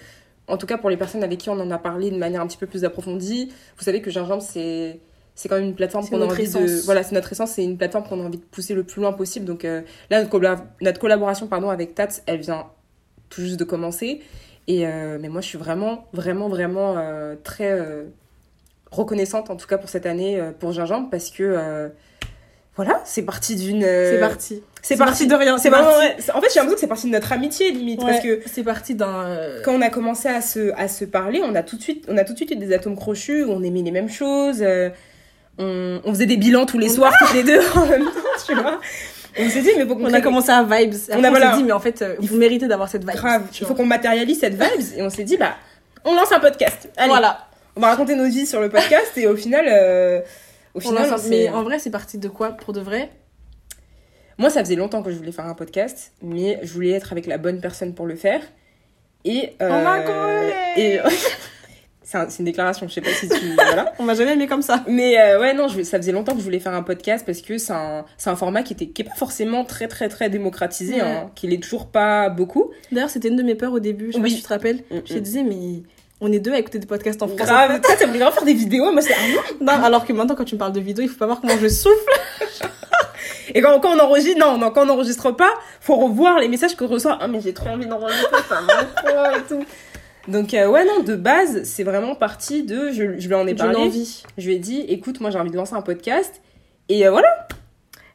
[0.47, 2.47] en tout cas, pour les personnes avec qui on en a parlé de manière un
[2.47, 5.01] petit peu plus approfondie, vous savez que Gingembre, c'est
[5.35, 7.77] c'est quand même une plateforme qu'on a envie de voilà c'est notre essence c'est une
[7.79, 10.41] plateforme qu'on a envie de pousser le plus loin possible donc euh, là notre,
[10.81, 12.67] notre collaboration pardon avec Tats elle vient
[13.29, 14.21] tout juste de commencer
[14.69, 18.05] et euh, mais moi je suis vraiment vraiment vraiment euh, très euh,
[18.93, 21.91] reconnaissante en tout cas pour cette année pour Gingembre parce que
[22.77, 24.63] voilà c'est parti d'une C'est parti.
[24.83, 26.07] c'est parti de rien, c'est vraiment parti.
[26.07, 26.31] ouais.
[26.35, 28.95] En fait j'ai l'impression que c'est parti de notre amitié limite parce que c'est parti
[28.95, 29.37] d'un.
[29.65, 32.17] quand on a commencé à se, à se parler, on a tout de suite, on
[32.17, 34.91] a tout de suite eu des atomes crochus, on aimait les mêmes choses, euh,
[35.59, 38.55] on, on faisait des bilans tous les soirs, toutes les deux en même temps, tu
[38.55, 38.81] vois.
[39.41, 40.95] On s'est dit, mais faut qu'on On a commencé à vibes.
[41.09, 41.51] Après, On a- on, voilà.
[41.53, 43.15] s'est dit, mais en fait, euh, vous méritez d'avoir cette vibe.
[43.17, 45.55] grave, il faut qu'on matérialise cette vibes, et on s'est dit, bah,
[46.05, 46.89] on lance un podcast.
[46.97, 47.47] Allez, Voilà.
[47.77, 50.21] on va raconter nos vies sur le podcast, et au final, euh,
[50.75, 53.11] au On lance on mais en vrai, c'est parti de quoi pour de vrai?
[54.39, 57.27] Moi, ça faisait longtemps que je voulais faire un podcast, mais je voulais être avec
[57.27, 58.41] la bonne personne pour le faire.
[59.25, 61.01] Et, euh, On va courir et
[62.11, 63.93] c'est un- c'est une déclaration, je sais pas si tu, voilà.
[63.99, 64.83] On m'a jamais aimé comme ça.
[64.89, 67.43] Mais euh, ouais, non, je, ça faisait longtemps que je voulais faire un podcast parce
[67.43, 70.31] que c'est un, c'est un format qui était qui est pas forcément très très très
[70.31, 71.01] démocratisé, Ouais.
[71.03, 72.71] hein, qui l'est toujours pas beaucoup.
[72.93, 74.07] D'ailleurs, c'était une de mes peurs au début.
[74.07, 74.31] Je sais pas Oui.
[74.31, 74.79] si tu te rappelles.
[74.91, 75.83] Mm, Je te disais, mais
[76.23, 77.45] on est deux à écouter des podcasts en français.
[77.45, 79.85] Grave, toi, voulait vraiment faire des vidéos, moi c'est ah non.
[79.85, 81.69] Alors que maintenant, quand tu me parles de vidéo, il faut pas voir comment je
[81.69, 81.95] souffle.
[83.55, 86.75] Et quand, quand on enregistre, non, non, quand on n'enregistre pas, faut revoir les messages
[86.77, 87.19] qu'on reçoit.
[87.21, 88.61] Ah mais j'ai trop envie d'enregistrer, ça
[89.39, 89.65] et tout.
[90.29, 93.55] Donc euh, ouais non, de base, c'est vraiment parti de, je, je lui en ai
[93.55, 93.77] parlé.
[93.77, 94.23] envie.
[94.37, 96.41] Je lui ai dit, écoute, moi j'ai envie de lancer un podcast.
[96.89, 97.49] Et euh, voilà.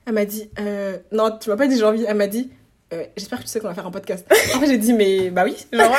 [0.06, 0.98] Elle m'a dit, euh...
[1.12, 2.06] non, tu m'as pas dit j'ai envie.
[2.08, 2.52] Elle m'a dit,
[3.18, 4.26] j'espère que tu sais qu'on va faire un podcast.
[4.54, 5.56] Après, j'ai dit, mais bah oui.
[5.74, 5.92] Genre,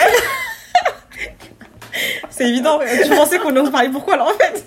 [2.30, 2.80] c'est évident.
[3.02, 4.64] Tu pensais qu'on allait se parler pourquoi alors en fait?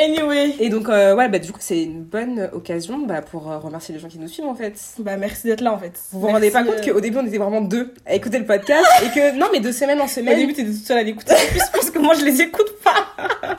[0.00, 0.54] Anyway.
[0.60, 3.94] Et donc euh, ouais, bah du coup c'est une bonne occasion bah, pour euh, remercier
[3.94, 4.74] les gens qui nous suivent en fait.
[4.98, 5.92] Bah merci d'être là en fait.
[6.12, 8.38] Vous vous rendez pas compte Merci, euh, qu'au début on était vraiment deux à écouter
[8.38, 10.98] le podcast et que non mais de semaine en Au semaine début, t'étais toute seule
[10.98, 11.34] à l'écouter.
[11.34, 13.58] En plus, parce que moi, je les écoute pas.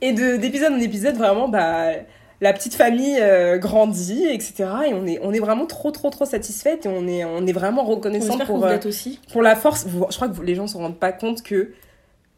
[0.00, 1.92] et de d'épisode en épisode vraiment bah
[2.40, 6.24] la petite famille euh, grandit etc et on est on est vraiment trop trop trop
[6.24, 9.20] satisfaite et on est on est vraiment reconnaissant pour euh, aussi.
[9.32, 11.72] pour la force je crois que vous- les gens se rendent pas compte que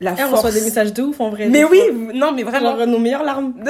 [0.03, 0.43] la Eh, on force.
[0.45, 1.49] reçoit des messages de ouf en vrai.
[1.49, 2.13] Mais oui, fois.
[2.15, 2.77] non, mais vraiment.
[2.77, 3.55] Genre nos meilleures larmes.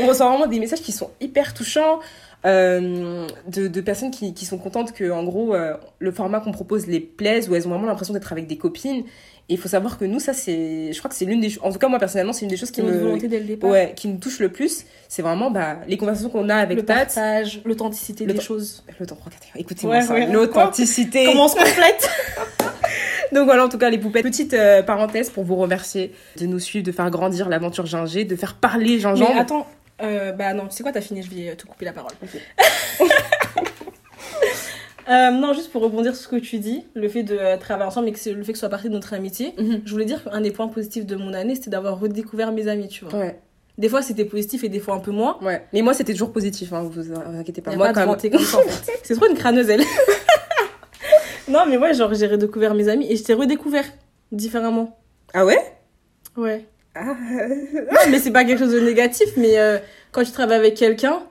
[0.00, 2.00] On reçoit vraiment des messages qui sont hyper touchants.
[2.46, 6.52] euh, de, de personnes qui, qui sont contentes que en gros euh, le format qu'on
[6.52, 8.98] propose les plaise ou elles ont vraiment l'impression d'être avec des copines
[9.48, 11.62] et il faut savoir que nous ça c'est je crois que c'est l'une des choses
[11.64, 13.46] en tout cas moi personnellement c'est une des choses qui notre me volonté dès le
[13.46, 13.70] départ.
[13.70, 16.82] ouais qui me touche le plus c'est vraiment bah, les conversations qu'on a avec le
[16.84, 18.84] partage, l'authenticité des choses.
[19.00, 19.46] L'authenticité.
[19.56, 20.12] Écoutez-moi Ouais, ça.
[20.12, 20.26] ouais.
[20.30, 21.24] L'authenticité.
[21.24, 22.10] Comment on se complète?
[23.34, 24.22] Donc voilà, en tout cas, les poupettes.
[24.22, 28.36] Petite euh, parenthèse pour vous remercier de nous suivre, de faire grandir l'aventure Ginger, de
[28.36, 29.36] faire parler Mais Gingembre.
[29.36, 29.66] attends,
[30.02, 32.12] euh, bah non, tu sais quoi, t'as fini, je vais euh, te couper la parole.
[35.10, 37.86] Euh, non, juste pour rebondir sur ce que tu dis, le fait de euh, travailler
[37.86, 39.82] ensemble et que c'est le fait que ce soit partie de notre amitié, Mhm.
[39.84, 42.88] je voulais dire qu'un des points positifs de mon année, c'était d'avoir redécouvert mes amis,
[42.88, 43.18] tu vois.
[43.18, 43.38] Ouais,
[43.76, 45.36] Des fois, c'était positif et des fois un peu moins.
[45.42, 45.62] ouais.
[45.74, 47.76] Mais moi, c'était toujours positif, hein, vous, vous inquiétez pas.
[47.76, 48.30] Moi, pas quand fait.
[49.02, 49.82] C'est trop une crâneuse, elle.
[51.54, 53.84] non, mais ouais, genre, j'ai redécouvert mes amis et je t'ai redécouvert
[54.32, 54.98] différemment.
[55.32, 55.60] Ah ouais?
[56.36, 56.64] Ouais.
[56.94, 57.14] ah...
[57.14, 59.78] Non, mais c'est pas quelque chose de négatif, mais euh,
[60.10, 61.22] quand tu travailles avec quelqu'un,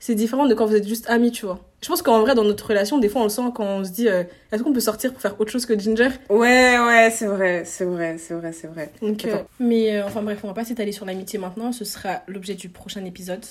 [0.00, 1.60] c'est différent de quand vous êtes juste amis, tu vois.
[1.80, 3.90] Je pense qu'en vrai, dans notre relation, des fois, on le sent quand on se
[3.90, 6.08] dit euh, est-ce qu'on peut sortir pour faire autre chose que Ginger?
[6.28, 8.90] Ouais, ouais, c'est vrai, c'est vrai, c'est vrai, c'est vrai.
[9.00, 12.22] Donc, euh, Mais euh, enfin bref, on va pas s'étaler sur l'amitié maintenant, ce sera
[12.26, 13.44] l'objet du prochain épisode.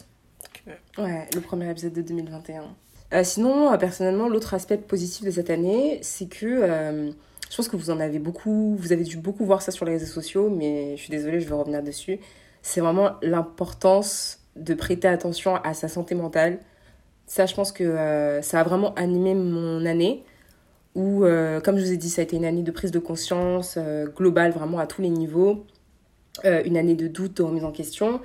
[0.97, 2.63] Ouais, le premier épisode de 2021.
[3.13, 7.11] Euh, sinon, euh, personnellement, l'autre aspect positif de cette année, c'est que euh,
[7.49, 9.93] je pense que vous en avez beaucoup, vous avez dû beaucoup voir ça sur les
[9.93, 12.19] réseaux sociaux, mais je suis désolée, je vais revenir dessus.
[12.61, 16.59] C'est vraiment l'importance de prêter attention à sa santé mentale.
[17.27, 20.23] Ça, je pense que ça a vraiment animé mon année,
[20.95, 21.25] où,
[21.63, 23.77] comme je vous ai dit, ça a été une année de prise de conscience
[24.15, 25.65] globale, vraiment à tous les niveaux,
[26.43, 28.19] une année de doute, de remise en question.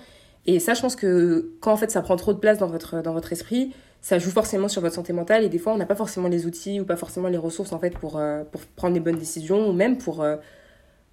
[0.46, 3.01] Et ça, je pense que quand en fait ça prend trop de place dans votre,
[3.03, 5.87] dans votre esprit, ça joue forcément sur votre santé mentale et des fois on n'a
[5.87, 8.94] pas forcément les outils ou pas forcément les ressources en fait pour, euh, pour prendre
[8.94, 10.37] les bonnes décisions ou même pour, euh,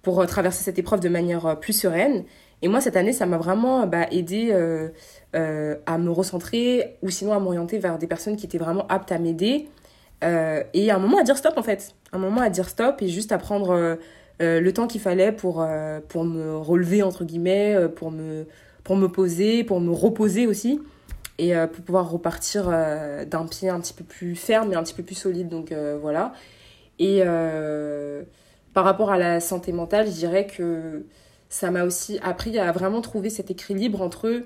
[0.02, 2.24] pour euh, traverser cette épreuve de manière plus sereine.
[2.62, 4.52] Et moi cette année ça m'a vraiment bah, aidé
[5.32, 9.18] à me recentrer ou sinon à m'orienter vers des personnes qui étaient vraiment aptes à
[9.18, 9.68] m'aider
[10.22, 11.94] et un moment à dire stop en fait.
[12.12, 13.98] Un moment à dire stop et juste à prendre
[14.40, 15.66] le temps qu'il fallait pour,
[16.08, 18.46] pour me relever entre guillemets, pour me
[18.84, 20.80] pour me poser, pour me reposer aussi,
[21.38, 24.82] et euh, pour pouvoir repartir euh, d'un pied un petit peu plus ferme et un
[24.82, 25.48] petit peu plus solide.
[25.48, 26.32] Donc euh, voilà.
[26.98, 27.22] Et
[28.72, 31.04] par rapport à la santé mentale, je dirais que
[31.48, 34.42] ça m'a aussi appris à vraiment trouver cet équilibre entre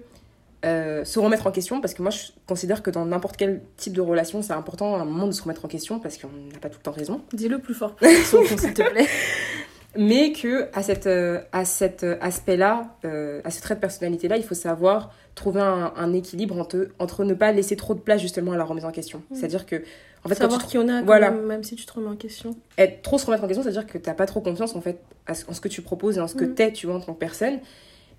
[0.62, 4.00] se remettre en question, parce que moi je considère que dans n'importe quel type de
[4.00, 6.70] relation, c'est important à un moment de se remettre en question, parce qu'on n'a pas
[6.70, 9.06] tout le temps raison Dis-le plus fort, s'il te plaît.
[9.96, 14.36] mais que à, cette, euh, à cet euh, aspect-là, euh, à ce trait de personnalité-là,
[14.36, 18.20] il faut savoir trouver un, un équilibre entre, entre ne pas laisser trop de place
[18.20, 19.22] justement à la remise en question.
[19.30, 19.34] Mm.
[19.36, 19.76] C'est-à-dire que,
[20.24, 21.30] en fait, Savoir tu, qui on est, Voilà.
[21.30, 22.56] même, même si tu te remets en question.
[22.76, 25.34] être trop se remettre en question, c'est-à-dire que t'as pas trop confiance en fait à
[25.34, 26.54] ce- en ce que tu proposes et en ce que Mm.
[26.54, 27.60] t'es, tu vois, en tant que personne.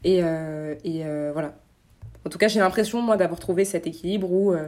[0.05, 1.55] Et, euh, et euh, voilà.
[2.25, 4.67] En tout cas, j'ai l'impression, moi, d'avoir trouvé cet équilibre où euh,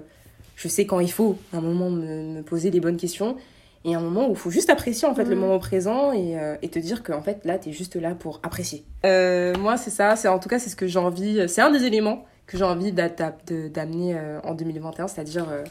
[0.57, 3.37] je sais quand il faut, à un moment, me, me poser les bonnes questions.
[3.83, 5.39] Et un moment où il faut juste apprécier, en fait, le Mm.
[5.39, 8.39] moment présent et, euh, et te dire que, en fait, là, t'es juste là pour
[8.43, 8.85] apprécier.
[9.05, 10.15] Euh, moi, c'est ça.
[10.15, 11.47] C'est, en tout cas, c'est ce que j'ai envie.
[11.49, 15.63] C'est un des éléments que j'ai envie d'amener euh, en 2021, c'est-à-dire euh,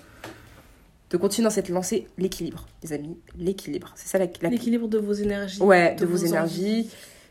[1.11, 3.17] de continuer dans cette lancée, l'équilibre, les amis.
[3.39, 3.93] L'équilibre.
[3.97, 5.61] C'est ça la, la L'équilibre de vos énergies.
[5.63, 6.91] Ouais, de, de vos, vos énergies, envies,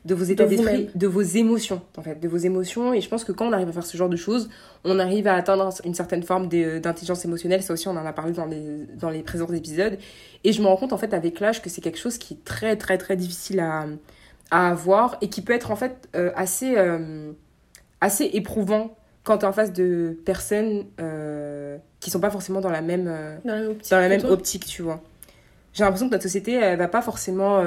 [0.10, 2.94] de vos états d'esprit, de vos émotions, en fait, de vos émotions.
[2.94, 4.50] Et je pense que quand on arrive à faire ce genre de choses,
[4.84, 7.62] on arrive à atteindre une certaine forme d'intelligence émotionnelle.
[7.62, 9.98] Ça aussi, on en a parlé dans les, dans les présents épisodes.
[10.44, 12.44] Et je me rends compte, en fait, avec l'âge, que c'est quelque chose qui est
[12.44, 13.86] très, très, très difficile à,
[14.52, 17.32] à avoir et qui peut être, en fait, euh, assez, euh,
[18.02, 22.72] assez éprouvant quand tu es en face de personnes euh, qui sont pas forcément dans
[22.72, 23.08] la même...
[23.08, 23.92] euh, Dans la même optique.
[23.92, 24.32] dans la que même toi.
[24.32, 25.04] optique, tu vois.
[25.74, 27.64] J'ai l'impression que notre société, elle va pas forcément,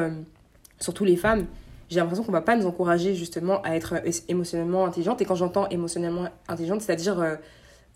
[0.80, 1.46] surtout les femmes,
[1.92, 5.20] j'ai l'impression qu'on va pas nous encourager justement à être é- émotionnellement intelligente.
[5.20, 7.36] Et quand j'entends émotionnellement intelligente, c'est-à-dire euh,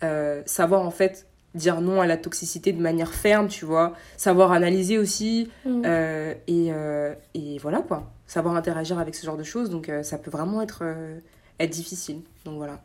[0.03, 4.51] euh, savoir en fait dire non à la toxicité de manière ferme, tu vois, savoir
[4.51, 5.81] analyser aussi, Mm.
[5.85, 9.69] euh, et, euh, et voilà quoi, savoir interagir avec ce genre de choses.
[9.71, 11.17] Donc euh, ça peut vraiment être, euh,
[11.59, 12.21] être difficile.
[12.45, 12.79] Donc voilà.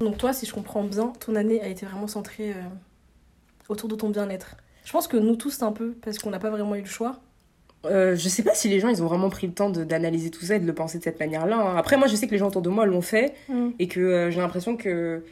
[0.00, 2.62] Donc toi, si je comprends bien, ton année a été vraiment centrée euh,
[3.68, 4.54] autour de ton bien-être.
[4.84, 7.16] Je pense que nous tous un peu, parce qu'on n'a pas vraiment eu le choix.
[7.84, 10.44] Euh, je sais pas si les gens ils ont vraiment pris le temps d'analyser tout
[10.44, 11.56] ça et de le penser de cette manière-là.
[11.56, 11.76] hein.
[11.76, 13.34] Après, moi je sais que les gens autour de moi l'ont fait
[13.78, 15.22] et que euh, j'ai l'impression que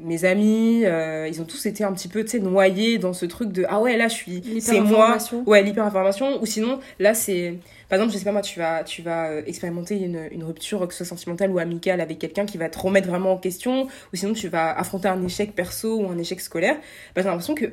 [0.00, 3.26] mes amis, euh, ils ont tous été un petit peu tu sais, noyés dans ce
[3.26, 5.12] truc de ah ouais, là je suis, c'est moi,
[5.46, 6.42] ouais, l'hyper-information.
[6.42, 7.54] Ou sinon, là c'est.
[7.88, 10.92] Par exemple, je sais pas moi, tu vas, tu vas expérimenter une, une rupture, que
[10.92, 14.16] ce soit sentimentale ou amicale, avec quelqu'un qui va te remettre vraiment en question, ou
[14.16, 16.74] sinon tu vas affronter un échec perso ou un échec scolaire.
[17.14, 17.66] Bah, j'ai l'impression que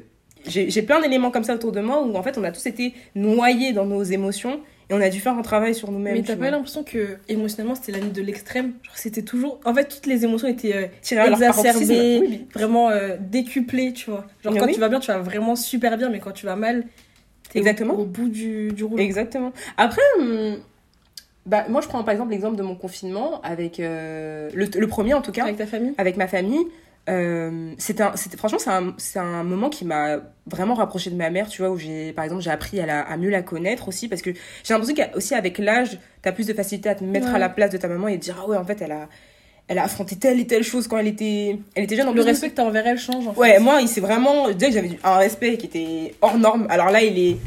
[0.48, 2.94] j'ai plein d'éléments comme ça autour de moi où en fait on a tous été
[3.16, 6.16] noyés dans nos émotions Et on a dû faire un travail sur nous-mêmes.
[6.16, 8.74] Mais t'as pas l'impression que émotionnellement c'était l'année de l'extrême?
[8.84, 9.60] Genre c'était toujours.
[9.66, 11.44] En fait, toutes les émotions étaient euh, paroxysme.
[11.44, 12.48] exacerbées, Oui, oui.
[12.54, 14.26] vraiment euh, décuplées, tu vois.
[14.44, 14.74] Genre Mais quand oui.
[14.74, 16.84] tu vas bien, tu vas vraiment super bien, mais quand tu vas mal,
[17.50, 17.94] t'es au- Exactement.
[17.96, 19.02] au, bout du, du rouleau.
[19.02, 19.54] Exactement.
[19.78, 20.58] Après, hum,
[21.46, 25.14] bah, moi je prends par exemple l'exemple de mon confinement avec euh, le, le premier
[25.14, 25.94] en tout cas, Avec ta famille?
[25.98, 26.66] Avec ma famille.
[27.10, 28.04] Euh, c'était
[28.38, 31.78] franchement c'est un, un moment qui m'a vraiment rapproché de ma mère tu vois où
[31.78, 34.30] j'ai par exemple j'ai appris à, la- à mieux la connaître aussi parce que
[34.64, 37.34] j'ai l'impression qu'aussi avec l'âge t'as plus de facilité à te mettre Ouais.
[37.36, 39.10] à la place de ta maman et te dire ah ouais en fait elle a
[39.68, 42.22] elle a affronté telle et telle chose quand elle était elle était jeune en Le
[42.22, 43.40] respect que t'as envers elle change en fait.
[43.40, 44.52] Ouais, moi, il s'est vraiment.
[44.52, 47.38] Dès que j'avais un respect qui était hors norme, alors là, il est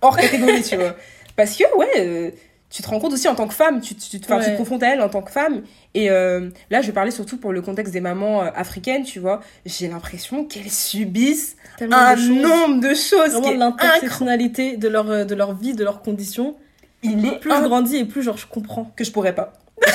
[0.00, 0.96] hors catégorie, tu vois.
[1.36, 2.30] Parce que, ouais, euh,
[2.74, 4.52] tu te rends compte aussi en tant que femme, tu, tu, tu, enfin, tu Ouais.
[4.54, 5.62] te confrontes à elle en tant que femme.
[5.94, 9.20] Et euh, là, je vais parler surtout pour le contexte des mamans euh, africaines, tu
[9.20, 9.40] vois.
[9.64, 15.24] J'ai l'impression qu'elles subissent Tellement un de nombre de choses Vraiment l'intersectionnalité de leur, euh,
[15.24, 16.56] de leur vie, de leurs conditions.
[17.04, 18.90] Il est Plus je un grandis et plus genre je comprends.
[18.96, 19.52] que je pourrais pas.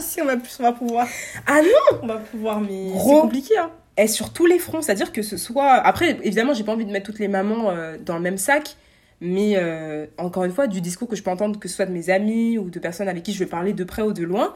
[0.00, 1.06] Si, on va, plus, on va pouvoir.
[1.46, 3.70] Ah non On va pouvoir, mais c'est compliqué, hein.
[3.96, 4.82] est sur tous les fronts.
[4.82, 5.72] C'est-à-dire que ce soit.
[5.72, 8.76] Après, évidemment, j'ai pas envie de mettre toutes les mamans euh, dans le même sac.
[9.24, 11.92] Mais euh, encore une fois, du discours que je peux entendre, que ce soit de
[11.92, 14.52] mes amis ou de personnes avec qui je vais parler de près ou de loin,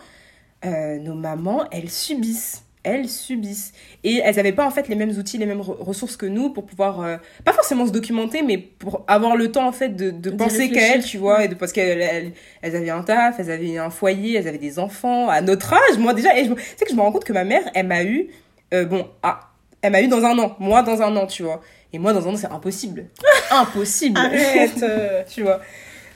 [0.66, 2.64] euh, nos mamans, elles subissent.
[2.83, 3.72] Elles subissent.
[4.04, 6.50] Et elles n'avaient pas en fait les mêmes outils, les mêmes re- ressources que nous
[6.50, 10.31] pour pouvoir, euh, pas forcément se documenter, mais pour avoir le temps en fait de,
[10.31, 13.50] penser qu'à elles, tu vois, et de, parce qu'elles elles, elles avaient un taf, elles
[13.50, 15.98] avaient un foyer, elles avaient des enfants à notre âge.
[15.98, 17.87] Moi déjà, et je, tu sais que je me rends compte que ma mère, elle
[17.87, 18.28] m'a eu,
[18.70, 19.47] bon, ah,
[19.82, 21.60] elle m'a eu dans un an, moi dans un an, tu vois.
[21.92, 23.06] Et moi dans un an, c'est impossible.
[23.50, 24.18] impossible.
[24.18, 25.22] Arrête euh.
[25.28, 25.60] tu vois.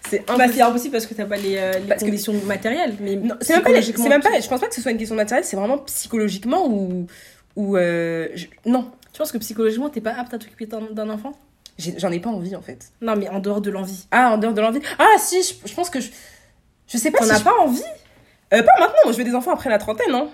[0.08, 0.54] C'est Bah, impossible.
[0.54, 2.96] c'est impossible parce que t'as pas les, euh, les Parce que- conditions matérielles.
[3.00, 5.14] Mais c'est même pas, les- même pas, je pense pas que ce soit une question
[5.16, 7.06] matérielle, c'est vraiment psychologiquement ou,
[7.56, 11.32] ou euh, je- non, Tu penses que psychologiquement, t'es pas apte à t'occuper d'un enfant?
[11.78, 12.92] J'en ai pas envie en fait.
[13.00, 14.06] Non, mais en dehors de l'envie.
[14.10, 14.80] Ah, en dehors de l'envie.
[14.98, 16.10] Ah, si, je, je pense que je,
[16.88, 17.82] je sais pas T'en si as je- pas envie?
[18.52, 20.28] Euh, pas maintenant, moi je veux des enfants après la trentaine, hein.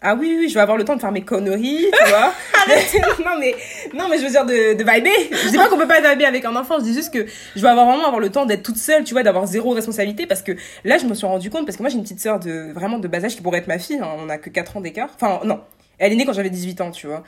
[0.00, 2.32] Ah oui, oui, je vais avoir le temps de faire mes conneries, tu vois.
[3.24, 3.54] non, mais,
[3.94, 5.30] non, mais je veux dire de, de vibrer.
[5.32, 7.60] Je dis pas qu'on peut pas vibrer avec un enfant, je dis juste que je
[7.60, 10.42] vais avoir vraiment avoir le temps d'être toute seule, tu vois, d'avoir zéro responsabilité parce
[10.42, 10.52] que
[10.84, 12.98] là, je me suis rendu compte, parce que moi j'ai une petite sœur de, vraiment
[12.98, 15.10] de bas âge qui pourrait être ma fille, hein, on a que 4 ans d'écart.
[15.14, 15.60] Enfin, non,
[15.98, 17.24] elle est née quand j'avais 18 ans, tu vois.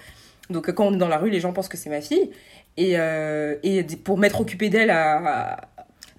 [0.48, 2.30] Donc quand on est dans la rue, les gens pensent que c'est ma fille.
[2.76, 5.56] Et, euh, et pour m'être occupée d'elle à, à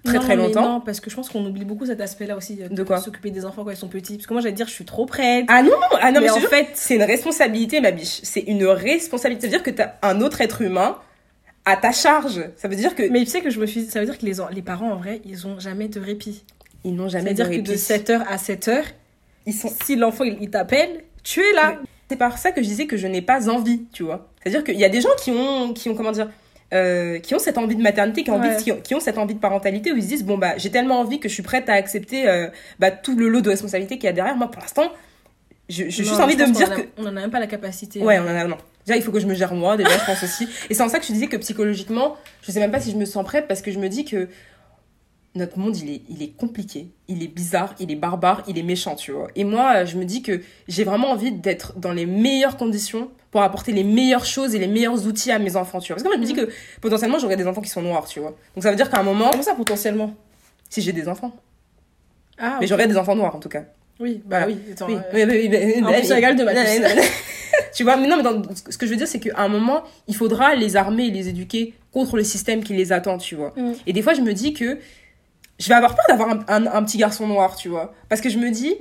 [0.04, 0.62] très Non, très mais longtemps.
[0.74, 2.58] Non, parce que je pense qu'on oublie beaucoup cet aspect-là aussi.
[2.62, 4.16] euh, De quoi S'occuper des enfants quand ils sont petits.
[4.16, 5.44] Parce que moi, j'allais dire, je suis trop prête.
[5.48, 8.20] Ah non, ah non, mais, en fait, c'est une responsabilité, ma biche.
[8.22, 9.46] C'est une responsabilité.
[9.46, 10.98] Ça veut dire que t'as un autre être humain
[11.64, 12.44] à ta charge.
[12.56, 14.26] Ça veut dire que mais tu sais que je me suis ça veut dire que
[14.26, 16.42] les, les parents, en vrai, ils ont jamais de répit.
[16.84, 17.82] ils n'ont jamais de C'est-à-dire que de répit.
[18.12, 18.82] 7h à 7h,
[19.46, 19.70] Ils sont.
[19.84, 21.78] si l'enfant, il, il t'appelle, tu es là.
[22.10, 24.28] C'est par ça que je disais que je n'ai pas envie, tu vois.
[24.42, 26.28] C'est-à-dire qu'il y a des gens qui ont, qui ont comment dire,
[26.72, 29.18] euh, qui ont cette envie de maternité, qui ont, envie qui, ont, qui ont cette
[29.18, 31.42] envie de parentalité, où ils se disent bon bah j'ai tellement envie que je suis
[31.42, 34.36] prête à accepter euh, bah, tout le lot de responsabilités qu'il y a derrière.
[34.36, 34.90] Moi pour l'instant,
[35.68, 38.00] j'ai juste envie de me dire qu'on que On en a même pas la capacité.
[38.00, 38.58] Ouais, on en a, non.
[38.86, 40.48] Déjà, il faut que je me gère moi, déjà, je pense aussi.
[40.68, 42.96] Et c'est en ça que je disais que psychologiquement, je sais même pas si je
[42.96, 44.28] me sens prête parce que je me dis que
[45.34, 48.62] notre monde, il est, il est compliqué, il est bizarre, il est barbare, il est
[48.62, 49.28] méchant, tu vois.
[49.34, 53.40] Et moi, je me dis que j'ai vraiment envie d'être dans les meilleures conditions pour
[53.42, 55.96] apporter les meilleures choses et les meilleurs outils à mes enfants, tu vois.
[55.96, 58.20] Parce que moi, je me dis que potentiellement, j'aurai des enfants qui sont noirs, tu
[58.20, 58.34] vois.
[58.54, 60.14] Donc ça veut dire qu'à un moment, Comment ça, potentiellement?
[60.68, 61.34] Si j'ai des enfants,
[62.38, 62.68] Ah, mais ok.
[62.68, 63.64] j'aurai des enfants noirs en tout cas.
[64.00, 64.46] Oui, bah Voilà.
[64.48, 64.58] oui.
[64.72, 66.52] Attends, Oui, euh, oui, oui, oui, oui, un plus un égale deux, ma
[67.74, 69.82] tu vois, mais non, mais dans- ce que je veux dire, c'est qu'à un moment,
[70.08, 73.52] il faudra les armer et les éduquer contre le système qui les attend, tu vois.
[73.56, 73.72] Mm.
[73.86, 74.78] Et des fois, je me dis que
[75.62, 77.94] je vais avoir peur d'avoir un, un- un petit garçon noir, tu vois.
[78.08, 78.74] Parce que je me dis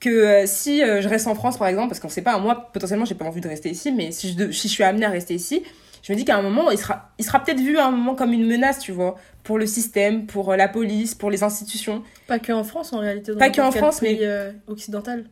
[0.00, 2.68] que euh, si euh, je reste en France, par exemple, parce qu'on sait pas, moi,
[2.72, 5.06] potentiellement, j'ai pas envie de rester ici, mais si je, de- si je suis amenée
[5.06, 5.62] à rester ici,
[6.02, 8.14] je me dis qu'à un moment, il sera, il sera peut-être vu à un moment
[8.14, 12.02] comme une menace, tu vois, pour le système, pour euh, la police, pour les institutions.
[12.26, 13.32] Pas que en France, en réalité.
[13.32, 15.24] dans Pas que en France, pays, euh, occidental.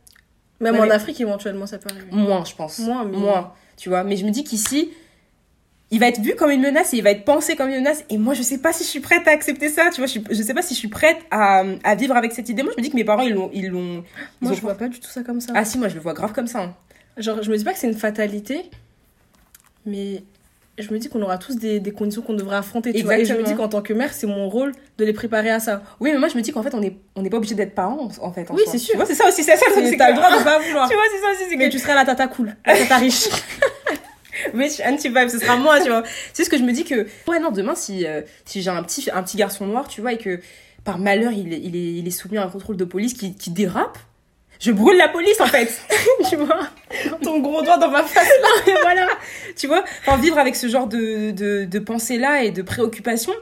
[0.61, 2.07] Même Ouais, en mais- Afrique, éventuellement, ça peut arriver.
[2.11, 2.79] Moins, je pense.
[2.79, 4.03] Moins, mais- Moins, tu vois.
[4.05, 4.91] Mais je me dis qu'ici,
[5.91, 8.05] il va être vu comme une menace et il va être pensé comme une menace.
[8.11, 10.07] Et moi, je sais pas si je suis prête à accepter ça, tu vois.
[10.07, 12.63] Je, suis- je sais pas si je suis prête à, à vivre avec cette idée.
[12.63, 13.51] Moi, je me dis que mes parents, ils l'ont.
[13.53, 14.05] Ils l'ont ils
[14.41, 15.53] Moi, ont- je vois pas du tout ça comme ça.
[15.55, 16.61] Ah si, moi, je le vois grave comme ça.
[16.63, 16.75] hein.
[17.17, 18.63] Genre, je me dis pas que c'est une fatalité,
[19.87, 20.23] mais
[20.79, 22.93] je me dis qu'on aura tous des, des conditions qu'on devrait affronter.
[22.93, 23.69] Tu vois, et je me dis Exactement.
[23.69, 25.83] qu'en tant que mère, c'est mon rôle de les préparer à ça.
[26.01, 28.09] Oui, mais moi, je me dis qu'en fait, on n'est on pas obligé d'être parents,
[28.21, 28.51] en fait.
[28.51, 28.93] en Oui, c'est sûr.
[28.93, 29.67] Tu vois, c'est ça aussi, c'est ça.
[29.73, 30.89] C'est- c'est T'as le droit de pas vouloir.
[30.91, 32.97] Tu vois, c'est ça aussi, c'est Mais que tu seras la tata cool, la tata
[32.97, 33.29] riche.
[34.55, 36.03] Rich anti-vibe, ce sera moi, tu vois.
[36.33, 38.83] C'est ce que je me dis que, ouais, non, demain, si, euh, si j'ai un
[38.83, 40.41] petit, un petit garçon noir, tu vois, et que
[40.85, 43.35] par malheur, il est, il est, il est soumis à un contrôle de police qui,
[43.35, 43.99] qui dérape,
[44.61, 45.73] je brûle la police, en fait.
[46.29, 46.69] tu vois?
[47.23, 48.29] Ton gros doigt dans ma face.
[48.67, 49.09] Et voilà.
[49.57, 49.85] Tu vois?
[50.07, 53.33] Enfin, vivre avec ce genre de, de, de pensée-là et de préoccupation,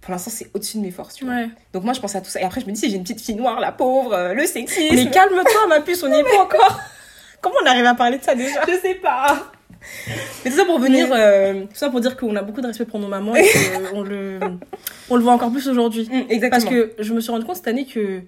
[0.00, 1.34] pour l'instant, c'est au-dessus de mes forces, tu vois.
[1.34, 1.48] Ouais.
[1.72, 2.40] Donc moi, je pense à tout ça.
[2.40, 4.46] Et après, je me dis, si j'ai une petite fille noire, la pauvre, euh, le
[4.46, 4.94] sexisme.
[4.94, 6.80] Mais calme-toi, ma puce, on n'y est pas encore.
[7.40, 8.60] Comment on arrive à parler de ça déjà?
[8.66, 9.52] Je sais pas.
[10.44, 11.08] Mais tout ça pour venir.
[11.12, 13.44] euh, Tout ça pour dire qu'on a beaucoup de respect pour nos mamans et
[13.92, 14.38] qu'on le,
[15.10, 16.08] on le voit encore plus aujourd'hui.
[16.10, 16.50] mm, exactement.
[16.50, 18.20] Parce que je me suis rendu compte cette année que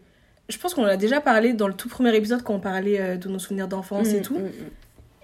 [0.48, 3.00] je pense qu'on en a déjà parlé dans le tout premier épisode quand on parlait
[3.00, 4.38] euh, de nos souvenirs d'enfance et Mm, tout.
[4.38, 4.50] mm.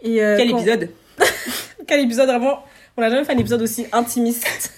[0.03, 0.89] Et, euh, Quel quand- épisode?
[1.87, 2.65] Quel épisode vraiment?
[2.97, 4.73] On n'a jamais fait un épisode aussi intimiste.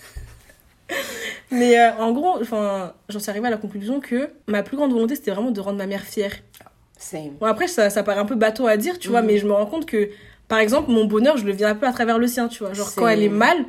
[1.50, 2.42] Mais euh, en gros,
[3.08, 5.78] j'en suis arrivée à la conclusion que ma plus grande volonté c'était vraiment de rendre
[5.78, 6.32] ma mère fière.
[6.98, 7.32] Same.
[7.40, 9.52] Bon après ça, ça paraît un peu bateau à dire, tu vois, mais je me
[9.52, 10.08] rends compte que
[10.48, 12.72] par exemple mon bonheur je le vis un peu à travers le sien, tu vois.
[12.72, 13.64] Genre quand elle est mal,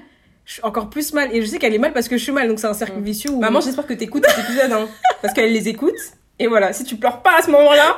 [0.45, 2.31] je suis encore plus mal et je sais qu'elle est mal parce que je suis
[2.31, 3.03] mal, donc c'est un cercle Mhm.
[3.03, 3.31] vicieux.
[3.31, 3.39] Où...
[3.39, 4.87] Maman, j'espère que t'écoutes cet épisode, hein,
[5.21, 5.95] parce qu'elle les écoute.
[6.39, 7.97] Et voilà, si tu pleures pas à ce moment-là,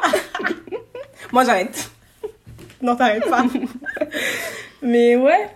[1.34, 1.90] moi j'arrête.
[2.82, 3.44] Non, t'arrêtes pas.
[4.82, 5.50] Mais ouais,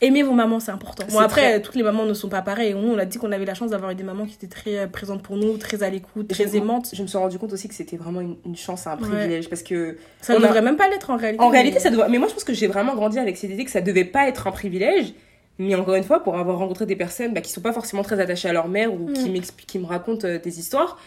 [0.00, 1.04] aimer vos mamans, c'est important.
[1.10, 2.74] Bon, après, très- toutes les mamans ne sont pas pareilles.
[2.74, 4.78] Nous, on a dit qu'on avait la chance d'avoir eu des mamans qui étaient très
[4.78, 6.90] euh, présentes pour nous, très à l'écoute, très aimantes.
[6.92, 9.08] Je me suis rendu compte aussi que c'était vraiment une, une chance, un Ouais.
[9.08, 11.42] privilège, parce que Ça ne a- devrait même pas l'être en réalité.
[11.42, 12.08] en mais- réalité, ça doit.
[12.08, 14.28] Mais moi, je pense que j'ai vraiment grandi avec cette idée que ça devait pas
[14.28, 15.14] être un privilège.
[15.58, 18.20] Mais encore une fois, pour avoir rencontré des personnes bah, qui sont pas forcément très
[18.20, 19.32] attachées à leur mère ou qui Mm.
[19.32, 20.98] m'expliquent, qui me racontent euh, des histoires,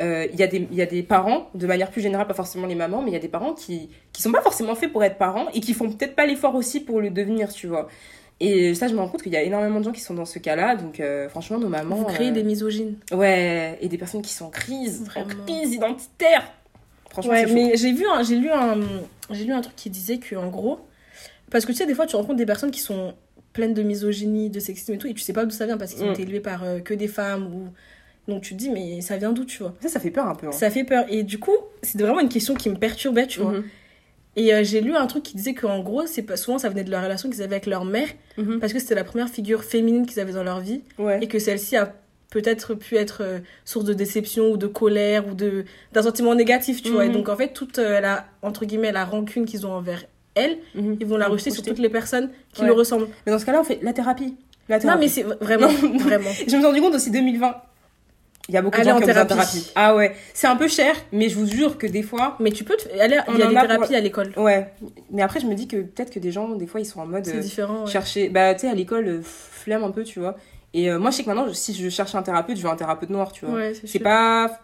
[0.00, 2.34] euh, il y, a des- il y a des parents, de manière plus générale, pas
[2.34, 4.90] forcément les mamans, mais il y a des parents qui, qui sont pas forcément faits
[4.90, 7.88] pour être parents et qui font peut-être pas l'effort aussi pour le devenir, tu vois.
[8.44, 10.24] Et ça, je me rends compte qu'il y a énormément de gens qui sont dans
[10.24, 10.74] ce cas-là.
[10.76, 11.94] Donc, euh, franchement, nos mamans.
[11.96, 12.96] Vous créez euh, des misogynes.
[13.12, 15.26] Ouais, et des personnes qui sont en crise, Vraiment.
[15.42, 16.42] en crise identitaire.
[17.10, 18.80] Franchement, Ouais, mais j'ai vu, j'ai lu un,
[19.30, 20.80] j'ai lu un truc qui disait que en gros,
[21.50, 23.14] parce que tu sais, des fois, tu rencontres des personnes qui sont
[23.52, 25.92] pleines de misogynie, de sexisme et tout, et tu sais pas d'où ça vient parce
[25.92, 26.12] qu'ils ont Mm.
[26.12, 27.68] été élevés par euh, que des femmes ou
[28.30, 29.74] donc tu te dis mais ça vient d'où, tu vois?
[29.82, 30.46] Ça, ça fait peur un peu.
[30.46, 30.52] hein.
[30.52, 31.52] Ça fait peur et du coup,
[31.82, 33.52] c'est vraiment une question qui me perturbait, tu vois.
[33.52, 33.64] Mhm.
[34.36, 36.90] Et euh, j'ai lu un truc qui disait qu'en gros, c'est souvent ça venait de
[36.90, 38.60] la relation qu'ils avaient avec leur mère Mhm.
[38.60, 41.18] parce que c'était la première figure féminine qu'ils avaient dans leur vie Ouais.
[41.20, 41.92] et que celle-ci a
[42.30, 46.82] peut-être pu être euh, source de déception ou de colère ou de d'un sentiment négatif,
[46.82, 47.04] tu vois.
[47.04, 47.14] Et Mhm.
[47.14, 50.96] donc en fait, toute euh, la entre guillemets la rancune qu'ils ont envers elle, Mhm.
[50.98, 52.68] ils vont la rejeter sur toutes les personnes qui Ouais.
[52.68, 53.08] le ressemblent.
[53.26, 54.34] Mais dans ce cas-là, on fait la thérapie.
[54.70, 55.00] La Non, thérapie.
[55.00, 55.98] mais c'est vraiment Non.
[55.98, 56.30] vraiment.
[56.38, 57.54] Je me suis rendu compte aussi 2020.
[58.48, 59.70] Il y a beaucoup Aller de gens en qui ont besoin de thérapie.
[59.76, 60.16] Ah ouais.
[60.34, 62.36] C'est un peu cher, mais je vous jure que des fois.
[62.40, 62.88] Mais tu peux te...
[63.00, 64.32] aller On il y a en des a pour- thérapies à l'école.
[64.36, 64.72] Ouais.
[65.10, 67.06] Mais après, je me dis que peut-être que des gens, des fois, ils sont en
[67.06, 67.24] mode.
[67.24, 67.84] C'est euh, différent.
[67.84, 67.90] ouais.
[67.90, 68.28] chercher.
[68.30, 70.36] Bah, tu sais, à l'école, euh, flemme un peu, tu vois.
[70.74, 72.76] Et euh, moi, je sais que maintenant, si je cherche un thérapeute, je veux un
[72.76, 73.54] thérapeute noir, tu vois.
[73.54, 74.58] Ouais, c'est pas.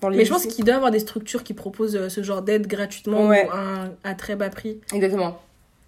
[0.00, 2.42] Dans les Mais je pense qu'il doit y avoir des structures qui proposent ce genre
[2.42, 3.46] d'aide gratuitement Ouais.
[3.46, 4.80] ou à, un- à très bas prix.
[4.92, 5.38] Exactement.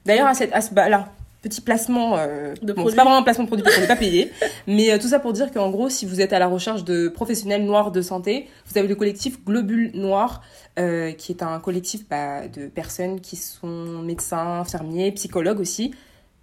[0.07, 1.09] D'ailleurs, à, cette, à ce bah, là,
[1.49, 3.89] petit placement, euh, De bon, c'est pas vraiment un placement de produit parce qu'on n'est
[3.89, 4.33] pas payé,
[4.67, 7.09] mais euh, tout ça pour dire qu'en gros, si vous êtes à la recherche de
[7.09, 10.43] professionnels noirs de santé, vous avez le collectif Globule Noir,
[10.79, 15.95] euh, qui est un collectif bah, de personnes qui sont médecins, infirmiers, psychologues aussi,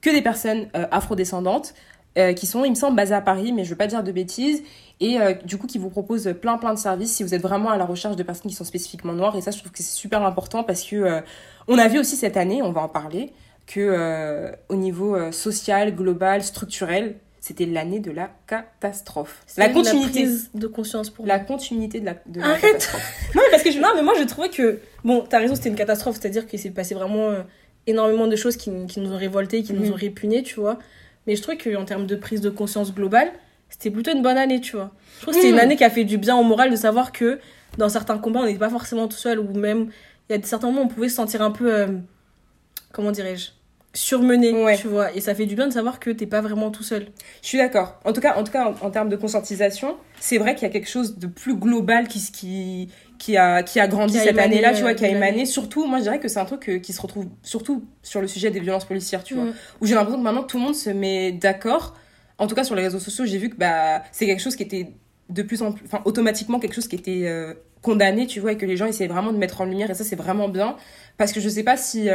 [0.01, 1.73] que des personnes afrodescendantes,
[2.35, 4.61] qui sont, il me semble, basées à Paris, mais je veux pas dire de bêtises,
[4.99, 7.77] et du coup qui vous proposent plein plein de services si vous êtes vraiment à
[7.77, 10.21] la recherche de personnes qui sont spécifiquement noires, et ça je trouve que c'est super
[10.23, 11.23] important parce que
[11.69, 13.31] on a vu aussi cette année, on va en parler,
[13.67, 19.43] que euh, au niveau euh, social, global, structurel, c'était l'année de la catastrophe.
[19.57, 20.21] La continuité.
[20.23, 21.45] prise de conscience pour La moi.
[21.45, 22.61] continuité de la, de la Arrête.
[22.61, 23.13] catastrophe.
[23.35, 23.79] Non, mais parce que je...
[23.79, 24.79] Non, mais moi, je trouvais que.
[25.03, 26.17] Bon, t'as raison, c'était une catastrophe.
[26.19, 27.41] C'est-à-dire qu'il s'est passé vraiment euh,
[27.87, 30.79] énormément de choses qui, qui nous ont révoltés, qui nous ont répugnés, tu vois.
[31.27, 33.31] Mais je trouvais qu'en termes de prise de conscience globale,
[33.69, 34.91] c'était plutôt une bonne année, tu vois.
[35.17, 35.53] Je trouve que Mhm.
[35.53, 37.39] une année qui a fait du bien au moral de savoir que
[37.77, 39.89] dans certains combats, on n'était pas forcément tout seul, ou même,
[40.29, 41.87] il y a certains moments où on pouvait se sentir un peu.
[42.93, 43.49] Comment dirais-je
[43.95, 44.77] surmené, Ouais.
[44.77, 45.13] tu vois.
[45.15, 47.07] Et ça fait du bien de savoir que t'es pas vraiment tout seul.
[47.41, 47.99] Je suis d'accord.
[48.05, 50.65] En tout cas, en, tout cas en, en termes de conscientisation, c'est vrai qu'il y
[50.65, 54.23] a quelque chose de plus global qui, qui, qui, a, qui a grandi Qui a
[54.23, 55.45] cette année-là, tu vois, euh, qui a émané.
[55.45, 58.27] Surtout, moi, je dirais que c'est un truc euh, qui se retrouve surtout sur le
[58.27, 59.45] sujet des violences policières, tu vois.
[59.45, 59.53] Mm.
[59.81, 61.95] Où j'ai l'impression que maintenant, tout le monde se met d'accord.
[62.39, 64.63] En tout cas, sur les réseaux sociaux, j'ai vu que bah, c'est quelque chose qui
[64.63, 64.91] était
[65.29, 67.53] de plus en plus, enfin, automatiquement quelque chose qui était euh,
[67.83, 69.91] condamné, tu vois, et que les gens essayaient vraiment de mettre en lumière.
[69.91, 70.75] Et ça, c'est vraiment bien.
[71.17, 72.09] Parce que je sais pas si.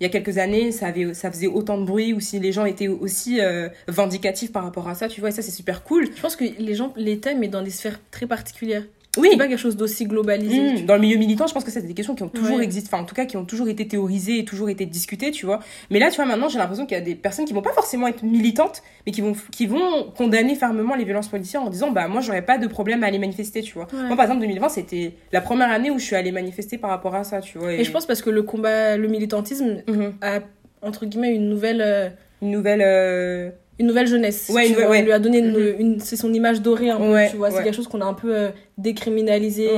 [0.00, 2.52] Il y a quelques années, ça, avait, ça faisait autant de bruit, ou si les
[2.52, 5.84] gens étaient aussi euh, vindicatifs par rapport à ça, tu vois, et ça, c'est super
[5.84, 6.08] cool.
[6.14, 8.84] Je pense que les gens l'étaient, mais dans des sphères très particulières.
[9.16, 10.82] Oui, C'est pas quelque chose d'aussi globalisé.
[10.82, 12.64] Mmh, dans le milieu militant, je pense que c'est des questions qui ont toujours Ouais.
[12.64, 15.46] existé, enfin en tout cas qui ont toujours été théorisées et toujours été discutées, tu
[15.46, 15.60] vois.
[15.90, 17.72] Mais là, tu vois, maintenant, j'ai l'impression qu'il y a des personnes qui vont pas
[17.72, 21.90] forcément être militantes, mais qui vont, qui vont condamner fermement les violences policières en disant,
[21.90, 23.86] bah moi, j'aurais pas de problème à aller manifester, tu vois.
[23.92, 24.02] Ouais.
[24.06, 27.14] Moi, par exemple, 2020, c'était la première année où je suis allée manifester par rapport
[27.14, 27.72] à ça, tu vois.
[27.72, 30.14] Et je pense parce que le combat, le militantisme Mhm.
[30.22, 30.40] a
[30.82, 32.08] entre guillemets une nouvelle, euh,
[32.42, 32.82] Une nouvelle.
[32.84, 34.50] euh, une nouvelle jeunesse.
[34.52, 34.88] Ouais, une vois.
[34.96, 35.74] On lui a donné une, Mhm.
[35.80, 37.50] une- c'est son image dorée un peu, Ouais, tu vois.
[37.50, 39.68] C'est quelque chose qu'on a un peu euh, décriminalisé.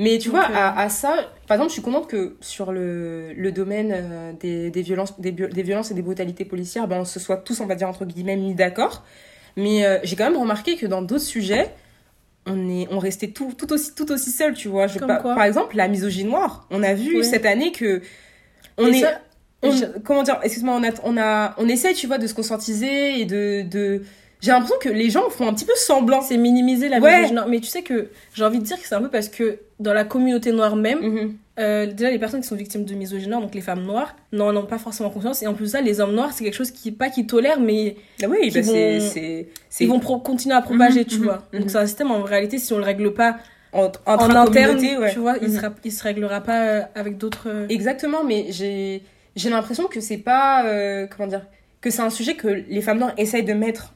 [0.00, 2.70] Mais tu Donc, vois, euh, à, à ça, par exemple, je suis contente que sur
[2.70, 6.98] le, le domaine euh, des, des, violences, des, des violences et des brutalités policières, ben,
[7.00, 9.02] on se soit tous, on va dire, entre guillemets, mis d'accord.
[9.56, 11.70] Mais j'ai quand même remarqué que dans d'autres sujets,
[12.46, 14.86] on, est, on restait tout, tout, aussi, tout aussi seul, tu vois.
[14.86, 16.68] Je, Comme par, quoi par exemple, la misogynie noire.
[16.70, 18.00] On a vu cette année que.
[18.78, 19.00] On Et est.
[19.00, 19.20] ça,
[19.62, 22.34] on- je- comment dire Excuse-moi, on, a, on, a, on essaie, tu vois, de se
[22.34, 23.62] conscientiser et de.
[23.68, 24.02] de...
[24.40, 26.20] J'ai l'impression que les gens font un petit peu semblant.
[26.22, 27.22] c'est minimiser la Ouais.
[27.22, 27.40] misogynie.
[27.48, 29.92] Mais tu sais que j'ai envie de dire que c'est un peu parce que dans
[29.92, 31.34] la communauté noire même, Mhm.
[31.58, 34.64] euh, déjà les personnes qui sont victimes de misogynie, donc les femmes noires, n'en ont
[34.66, 35.42] pas forcément conscience.
[35.42, 37.96] Et en plus ça, les hommes noirs, c'est quelque chose qui, pas qu'ils tolèrent, mais
[38.22, 39.48] Ah oui, Qui bah, c'est- vont- c'est.
[39.68, 41.42] c'est ils vont continuer à propager, Mhm, tu vois.
[41.52, 41.60] mhm.
[41.60, 43.38] Donc c'est un système, en réalité, si on le règle pas
[43.72, 45.12] en, interne, ouais.
[45.12, 47.48] tu vois, il, sera, il se réglera pas euh, avec d'autres...
[47.48, 49.02] euh, Exactement, mais j'ai
[49.38, 51.46] j'ai l'impression que c'est pas euh, comment dire
[51.80, 53.94] que c'est un sujet que les femmes noires essayent de mettre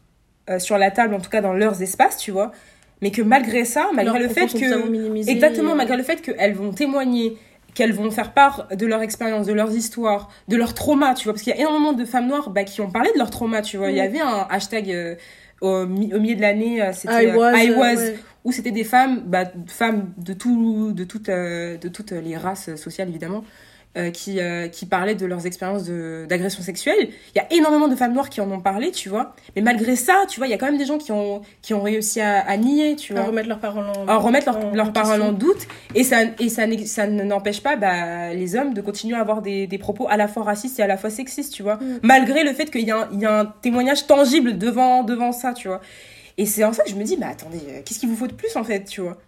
[0.50, 2.52] euh, sur la table, en tout cas dans leurs espaces, tu vois.
[3.00, 7.36] Mais que malgré ça, malgré le fait que exactement malgré le fait qu'elles vont témoigner,
[7.74, 11.32] qu'elles vont faire part de leur expérience, de leurs histoires, de leurs traumas, tu vois,
[11.32, 13.62] parce qu'il y a énormément de femmes noires bah, qui ont parlé de leurs traumas,
[13.62, 13.90] tu vois.
[13.90, 14.06] Il y Mhm.
[14.06, 15.16] avait un hashtag euh,
[15.60, 18.16] au, mi- au milieu de l'année, euh, c'était I euh, was, I euh, was, ouais.
[18.44, 22.74] où c'était des femmes, bah, femmes de, tout, de, toutes, euh, de toutes les races
[22.76, 23.42] sociales évidemment,
[23.96, 25.84] euh, qui, euh, qui parlaient de leurs expériences
[26.28, 27.10] d'agression sexuelle.
[27.34, 29.34] Il y a énormément de femmes noires qui en ont parlé, tu vois.
[29.54, 31.74] Mais malgré ça, tu vois, il y a quand même des gens qui ont, qui
[31.74, 33.24] ont réussi à, à nier, tu à vois.
[33.26, 34.08] remettre leurs paroles en...
[34.08, 35.66] À remettre leur, leurs en paroles en doute.
[35.94, 36.66] Et ça, et ça,
[37.06, 40.42] n'empêche pas bah, les hommes de continuer à avoir des, des propos à la fois
[40.44, 41.76] racistes et à la fois sexistes, tu vois.
[41.76, 41.98] Mm.
[42.02, 45.32] Malgré le fait qu'il y, a un- il y a un témoignage tangible devant, devant
[45.32, 45.82] ça, tu vois.
[46.38, 48.26] Et c'est en ça que je me dis, mais attendez, euh, qu'est-ce qu'il vous faut
[48.26, 49.18] de plus en fait, tu vois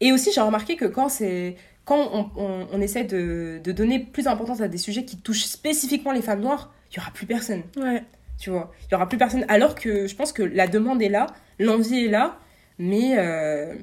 [0.00, 3.98] Et aussi, j'ai remarqué que quand c'est quand on, on, on essaie de, de donner
[4.00, 7.26] plus d'importance à des sujets qui touchent spécifiquement les femmes noires, il y aura plus
[7.26, 8.02] personne, Ouais.
[8.38, 8.72] tu vois.
[8.88, 9.44] Il y aura plus personne.
[9.48, 11.26] Alors que je pense que la demande est là,
[11.58, 12.38] l'envie est là,
[12.78, 13.74] mais euh,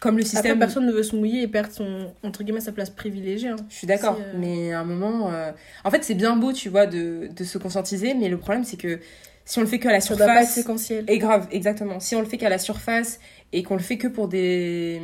[0.00, 0.58] comme le Après, système.
[0.60, 3.48] personne ne veut se mouiller et perdre son, entre guillemets, sa place privilégiée.
[3.48, 3.56] hein.
[3.68, 5.50] Je suis d'accord, euh, mais à un moment, euh,
[5.84, 8.76] en fait, c'est bien beau, tu vois, de, de se conscientiser, mais le problème, c'est
[8.76, 9.00] que
[9.44, 11.04] si on le fait que à la Ça doit pas être surface, séquentiel.
[11.08, 11.98] et grave, exactement.
[11.98, 13.18] Si on le fait qu'à la surface
[13.52, 15.00] et qu'on le fait que pour des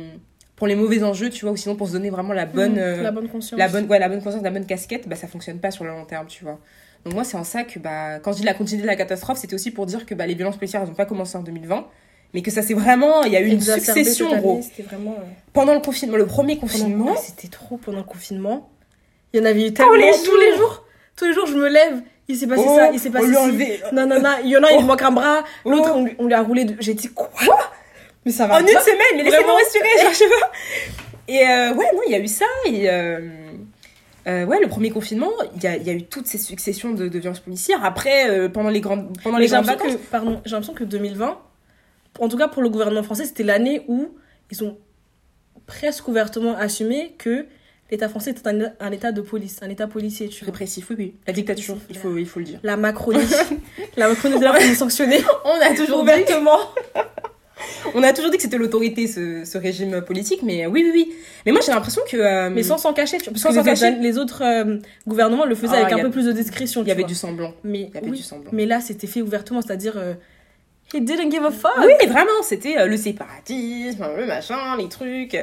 [0.55, 2.79] pour les mauvais enjeux, tu vois, ou sinon pour se donner vraiment la bonne Mhm,
[2.79, 3.59] euh, la bonne conscience.
[3.59, 5.89] la bonne ouais, la bonne conscience, la bonne casquette, bah ça fonctionne pas sur le
[5.91, 6.59] long terme, tu vois.
[7.03, 9.37] Donc moi c'est en ça que bah quand je dis la continuité de la catastrophe,
[9.37, 11.85] c'était aussi pour dire que bah les violences policières elles ont pas commencé en 2020,
[12.33, 14.61] mais que ça c'est vraiment il y a eu une succession gros.
[14.85, 15.15] vraiment.
[15.19, 18.69] euh, Pendant le confinement, le premier confinement, C'était trop pendant le confinement.
[19.33, 19.91] Il y en avait eu tellement.
[19.93, 20.85] les tous les jours.
[21.17, 22.01] Tous les jours, je me lève.
[22.27, 23.45] Il s'est passé oh, ça, il s'est passé on lui a ci.
[23.45, 24.31] enlevé Non, non, non.
[24.43, 24.81] Il y en a, il Oh.
[24.81, 25.43] manque un bras.
[25.65, 25.97] L'autre, Oh.
[25.99, 26.65] on, lui- on lui a roulé.
[26.65, 26.75] De...
[26.79, 27.29] J'ai dit quoi?
[28.25, 28.81] Mais ça va en une pas.
[28.81, 30.51] semaine, mais laissez-moi respirer, genre, je sais pas.
[31.27, 32.45] Et euh, ouais, non, il y a eu ça.
[32.67, 33.19] Et euh,
[34.27, 36.91] euh, ouais, le premier confinement, il y a, il y a eu toutes ces successions
[36.93, 37.83] de, de violences policières.
[37.85, 40.05] Après, pendant les grandes, pendant Mais les j'ai grandes l'impression vacances.
[40.05, 41.37] que, pardon, j'ai l'impression que 2020,
[42.19, 44.09] en tout cas pour le gouvernement français, c'était l'année où
[44.51, 44.77] ils ont
[45.67, 47.45] presque ouvertement assumé que
[47.91, 50.51] l'État français était un, un État de police, un État policier, tu vois.
[50.51, 51.15] Répressif, oui, oui.
[51.27, 52.59] La dictature, il faut, il faut le dire.
[52.63, 53.19] La Macronie.
[53.97, 56.59] la Macronie pour nous sanctionner On a toujours ouvertement.
[57.93, 60.91] on a toujours dit que c'était l'autorité, ce, ce régime politique, mais euh, oui, oui,
[60.93, 61.15] oui.
[61.45, 62.17] Mais moi, j'ai l'impression que.
[62.17, 63.33] euh, Mais sans s'en cacher, tu vois.
[63.33, 63.87] Parce Sans que s'en les, cacher.
[63.93, 66.87] autres- les autres euh, gouvernements le faisaient Ah, avec un peu plus de discrétion, il
[66.87, 67.53] y avait du semblant.
[67.63, 68.17] Mais, Il y avait oui.
[68.17, 68.49] du semblant.
[68.53, 69.93] mais là, c'était fait ouvertement, c'est-à-dire...
[69.97, 70.13] euh,
[70.93, 71.71] He didn't give a fuck.
[71.79, 75.35] Oui, vraiment, c'était le séparatisme, le machin, les trucs.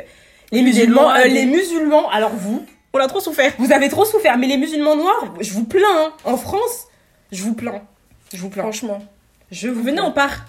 [0.52, 2.64] Les musulmans, les musulmans, alors vous,
[2.94, 3.52] On a trop souffert.
[3.58, 5.82] Vous avez trop souffert, mais les musulmans noirs, je vous plains.
[5.96, 6.12] hein.
[6.24, 6.86] En France,
[7.32, 7.82] je vous plains.
[8.32, 8.62] Je vous plains.
[8.62, 9.02] Franchement.
[9.50, 10.06] Je vous Venez, plains.
[10.06, 10.46] on part.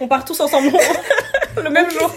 [0.00, 0.70] On part tous ensemble.
[1.62, 2.14] le même jour.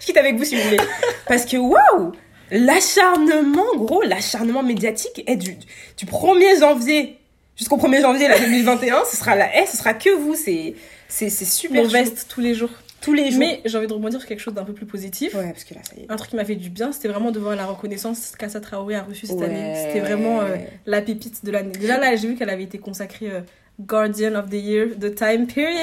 [0.00, 0.80] Je quitte avec vous si vous voulez.
[1.26, 2.12] Parce que waouh
[2.50, 5.54] L'acharnement, gros, l'acharnement médiatique est du,
[5.96, 7.18] du 1er janvier
[7.56, 9.02] jusqu'au 1er janvier là, 2021.
[9.10, 10.34] Ce sera la haie, ce sera que vous.
[10.36, 10.74] C'est
[11.08, 11.90] c'est c'est super chaud.
[11.90, 12.70] vestes tous les jours.
[13.00, 13.40] tous les jours.
[13.40, 15.34] Mais j'ai envie de rebondir sur quelque chose d'un peu plus positif.
[15.34, 16.06] Ouais, parce que là, ça y est.
[16.10, 18.94] Un truc qui m'a fait du bien, c'était vraiment de voir la reconnaissance qu'Assa Traoré
[18.94, 19.46] a reçue cette Ouais.
[19.46, 19.74] année.
[19.86, 21.72] C'était vraiment euh, la pépite de l'année.
[21.72, 23.40] Déjà là, j'ai vu qu'elle avait été consacrée euh,
[23.80, 25.76] Guardian of the Year, The Time Period.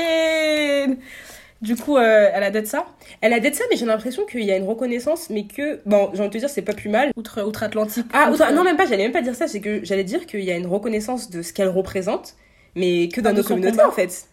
[1.61, 2.85] Du coup, euh, elle a d'être ça.
[3.21, 5.79] Elle a d'être ça, mais j'ai l'impression qu'il y a une reconnaissance, mais que.
[5.85, 7.11] Bon, j'ai envie de te dire, c'est pas plus mal.
[7.15, 8.05] Outre, outre-Atlantique.
[8.11, 10.25] Ah, outre- outre- non, même pas, j'allais même pas dire ça, c'est que j'allais dire
[10.25, 12.35] qu'il y a une reconnaissance de ce qu'elle représente,
[12.75, 14.25] mais que dans de nos communautés en fait.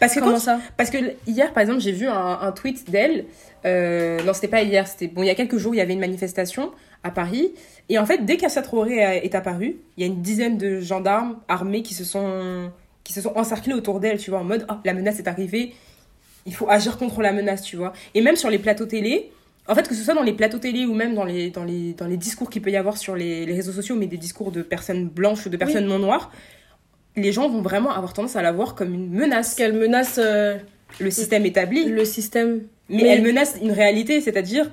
[0.00, 2.90] Parce que Comment quand- ça parce que hier par exemple j'ai vu un, un tweet
[2.90, 3.24] d'elle,
[3.64, 5.94] euh, non c'était pas hier, c'était bon il y a quelques jours il y avait
[5.94, 6.70] une manifestation
[7.02, 7.54] à Paris
[7.88, 11.38] et en fait dès qu'Assa Traoré est apparue, il y a une dizaine de gendarmes
[11.48, 12.70] armés qui se sont
[13.06, 15.74] qui se sont encerclés autour d'elle, tu vois, en mode oh, la menace est arrivée,
[16.44, 17.92] il faut agir contre la menace, tu vois.
[18.14, 19.30] Et même sur les plateaux télé,
[19.68, 21.92] en fait, que ce soit dans les plateaux télé ou même dans les, dans les,
[21.94, 24.50] dans les discours qu'il peut y avoir sur les, les réseaux sociaux, mais des discours
[24.50, 26.32] de personnes blanches ou de personnes non noires,
[27.14, 29.54] les gens vont vraiment avoir tendance à la voir comme une menace.
[29.54, 30.56] Qu'elle menace euh,
[30.98, 32.62] Le système établi, le système.
[32.88, 34.70] mais, mais- elle menace une réalité, c'est-à-dire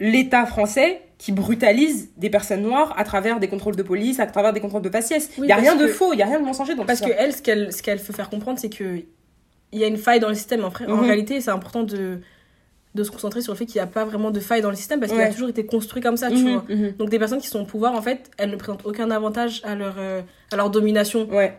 [0.00, 4.52] l'État français qui brutalise des personnes noires à travers des contrôles de police, à travers
[4.52, 5.30] des contrôles de faciès.
[5.36, 6.84] Il Oui, y a rien de que- faux, il y a rien de mensonger dans
[6.84, 7.14] Parce que ça.
[7.16, 9.02] elle, ce qu'elle ce qu'elle veut faire comprendre, c'est que
[9.74, 10.64] il y a une faille dans le système.
[10.64, 11.00] En, en Mhm.
[11.04, 12.18] réalité, c'est important de,
[12.96, 14.74] de se concentrer sur le fait qu'il n'y a pas vraiment de faille dans le
[14.74, 16.64] système parce qu'il a toujours été construit comme ça, tu Mhm, vois.
[16.68, 16.92] mhm.
[16.98, 19.76] Donc des personnes qui sont au pouvoir, en fait, elles ne présentent aucun avantage à
[19.76, 21.28] leur, euh, à leur domination.
[21.30, 21.56] Ouais.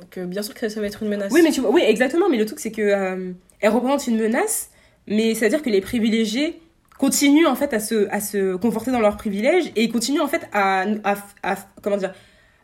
[0.00, 1.30] Donc euh, bien sûr que ça, ça va être une menace.
[1.32, 2.28] Oui, mais tu vois, oui, exactement.
[2.28, 3.30] Mais le truc, c'est que euh,
[3.60, 4.68] elle représente une menace,
[5.06, 6.60] mais c'est-à-dire que les privilégiés
[6.98, 10.48] continuent en fait à se, à se conforter dans leurs privilèges et continuent en fait
[10.52, 12.14] à, à, à- comment dire,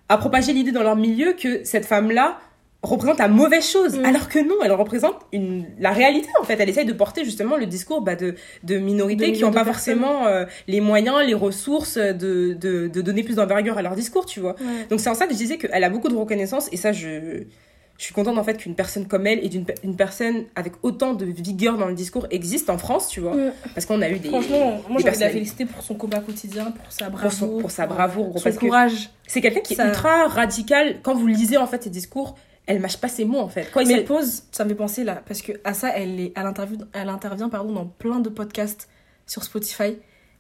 [0.09, 2.39] à propager l'idée dans leur milieu que cette femme-là
[2.83, 4.05] représente la mauvaise chose, Mm.
[4.05, 6.59] alors que non, elle représente une, la réalité en fait.
[6.59, 9.65] Elle essaye de porter justement le discours bah, de, de minorités De qui n'ont pas
[9.65, 10.01] personnes.
[10.01, 14.27] forcément euh, les moyens, les ressources de, de, de donner plus d'envergure à leur discours,
[14.27, 14.57] tu vois.
[14.61, 14.87] Ouais.
[14.91, 17.45] Donc c'est en ça que je disais qu'elle a beaucoup de reconnaissance et ça je
[18.03, 21.15] je suis contente en fait qu'une personne comme elle et d'une une personne avec autant
[21.15, 23.37] de vigueur dans le discours existe en France, tu vois,
[23.77, 26.19] parce qu'on a eu des Franchement, moi j'ai envie de la féliciter pour son combat
[26.19, 29.11] quotidien, pour sa pour, bravoure, son- pour sa bravoure, gros, son parce que courage.
[29.29, 30.97] c'est quelqu'un qui est ultra radical.
[31.05, 32.35] Quand vous lisez en fait ses discours,
[32.67, 33.71] elle mâche pas ses mots en fait.
[33.73, 36.33] Quand il Mais pause, ça me fait penser là, parce que à ça, elle, est,
[36.35, 38.89] elle, interview, elle intervient pardon, dans plein de podcasts
[39.29, 39.97] sur Spotify.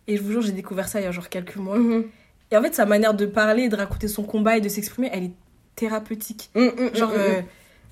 [0.08, 1.78] Et je vous jure, j'ai découvert ça il y a genre quelques mois.
[1.78, 2.06] Mhm.
[2.50, 5.22] Et en fait, sa manière de parler, de raconter son combat et de s'exprimer, elle
[5.26, 5.32] est
[5.76, 6.50] thérapeutique.
[6.54, 7.18] Mm, mm, Genre, mm, mm.
[7.18, 7.40] euh,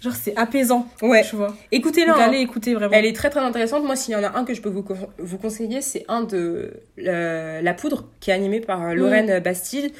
[0.00, 1.22] genre c'est apaisant, ouais.
[1.28, 1.54] tu vois.
[1.72, 2.14] Écoutez-la.
[2.16, 2.20] Hein.
[2.20, 2.92] allez écouter vraiment.
[2.92, 3.84] Elle est très très intéressante.
[3.84, 6.22] Moi, s'il y en a un que je peux vous, co- vous conseiller, c'est un
[6.22, 9.92] de euh, La Poudre, qui est animé par euh, Lorraine Bastide.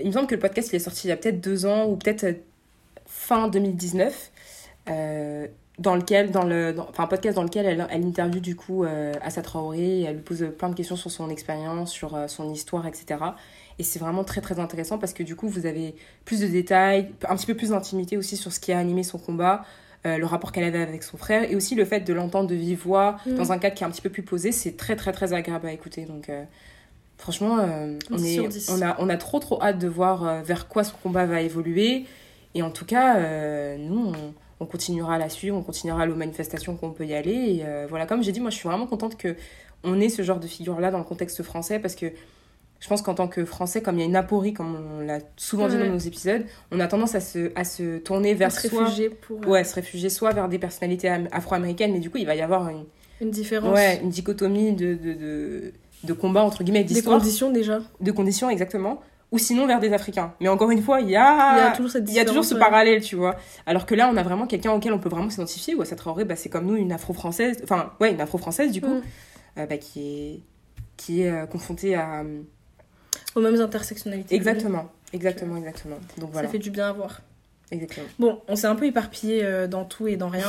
[0.00, 1.86] Il me semble que le podcast il est sorti il y a peut-être deux ans
[1.86, 2.32] ou peut-être euh,
[3.06, 4.30] fin 2019.
[4.90, 5.46] euh,
[5.80, 8.84] dans lequel, dans le, dans- enfin un podcast dans lequel elle, elle interviewe du coup
[8.84, 12.48] euh, Assa Traoré, elle lui pose plein de questions sur son expérience, sur euh, son
[12.52, 13.16] histoire, etc.
[13.78, 15.94] Et c'est vraiment très très intéressant parce que du coup vous avez
[16.24, 19.18] plus de détails, un petit peu plus d'intimité aussi sur ce qui a animé son
[19.18, 19.64] combat,
[20.06, 22.54] euh, le rapport qu'elle avait avec son frère et aussi le fait de l'entendre de
[22.54, 23.34] vive voix Mm.
[23.34, 25.66] dans un cadre qui est un petit peu plus posé, c'est très très très agréable
[25.66, 26.04] à écouter.
[26.04, 26.44] Donc euh,
[27.18, 28.70] franchement, euh, on, 10 est, sur 10.
[28.70, 32.04] on, a, on a trop trop hâte de voir vers quoi son combat va évoluer.
[32.56, 36.14] Et en tout cas, nous, on, on continuera à la suivre, on continuera à aux
[36.14, 37.32] manifestations qu'on peut y aller.
[37.32, 39.36] Et euh, voilà, comme j'ai dit, moi je suis vraiment contente que
[39.82, 42.06] on ait ce genre de figure-là dans le contexte français parce que
[42.84, 45.20] je pense qu'en tant que Français, comme il y a une aporie, comme on l'a
[45.38, 45.86] souvent dit Ouais.
[45.86, 48.82] dans nos épisodes, on a tendance à se, à se tourner vers se soit...
[48.84, 52.18] réfugier pour euh, Ouais, se réfugier soit vers des personnalités am- afro-américaines, mais du coup,
[52.18, 52.84] il va y avoir une,
[53.22, 53.74] une différence.
[53.74, 55.72] ouais, une dichotomie de, de, de,
[56.02, 57.80] de combat, entre guillemets, d'histoire, conditions déjà.
[58.02, 59.00] de conditions, exactement,
[59.32, 60.34] ou sinon vers des Africains.
[60.42, 62.26] Mais encore une fois, il y Il y a, a toujours cette il y a
[62.26, 62.60] toujours ce ouais.
[62.60, 63.36] parallèle, tu vois.
[63.64, 66.26] Alors que là, on a vraiment quelqu'un auquel on peut vraiment s'identifier, ou Assa Traoré,
[66.26, 69.02] bah, c'est comme nous, une afro-française, enfin, ouais, une afro-française, du coup, Mm.
[69.60, 70.00] euh, bah, qui
[70.34, 70.40] est,
[70.98, 72.22] qui est euh, confrontée à...
[73.34, 74.34] Aux mêmes intersectionnalités.
[74.34, 75.96] Exactement, exactement, exactement.
[76.18, 77.20] Donc voilà, Ça fait du bien à voir.
[77.72, 78.06] exactement.
[78.18, 80.46] Bon, on s'est un peu éparpillé euh, dans tout et dans rien.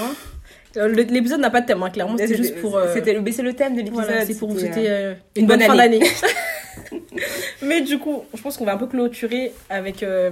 [0.78, 2.18] Euh, L'épisode n'a pas de thème, hein, clairement.
[2.18, 2.78] C'était juste pour.
[2.78, 4.06] euh, C'était le, le thème de l'épisode.
[4.06, 6.00] Voilà, c'est pour vous souhaiter euh, une, bonne, bonne fin année.
[6.00, 6.12] d'année.
[7.62, 10.32] Mais du coup, je pense qu'on va un peu clôturer avec euh,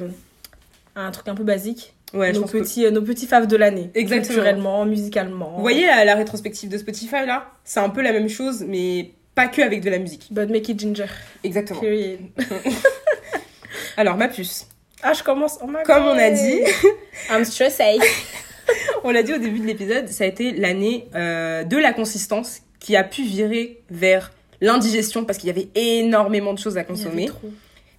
[0.95, 1.93] un truc un peu basique.
[2.13, 3.89] Ouais, nos, que- petits, euh, nos petits faves de l'année.
[3.95, 4.35] Exactement.
[4.35, 5.53] Culturellement, musicalement.
[5.55, 9.11] Vous voyez la, la rétrospective de Spotify là C'est un peu la même chose, mais
[9.35, 10.27] pas que avec de la musique.
[10.31, 11.07] But make it ginger.
[11.43, 11.79] Exactement.
[11.79, 12.19] Period.
[13.97, 14.67] Alors, ma puce.
[15.01, 15.57] Ah, je commence.
[15.61, 16.15] Oh my Comme God.
[16.15, 16.61] on a dit,
[17.29, 17.81] I'm stressed.
[19.03, 22.61] on l'a dit au début de l'épisode, ça a été l'année euh, de la consistance
[22.79, 24.31] qui a pu virer vers
[24.61, 27.29] l'indigestion parce qu'il y avait énormément de choses à consommer.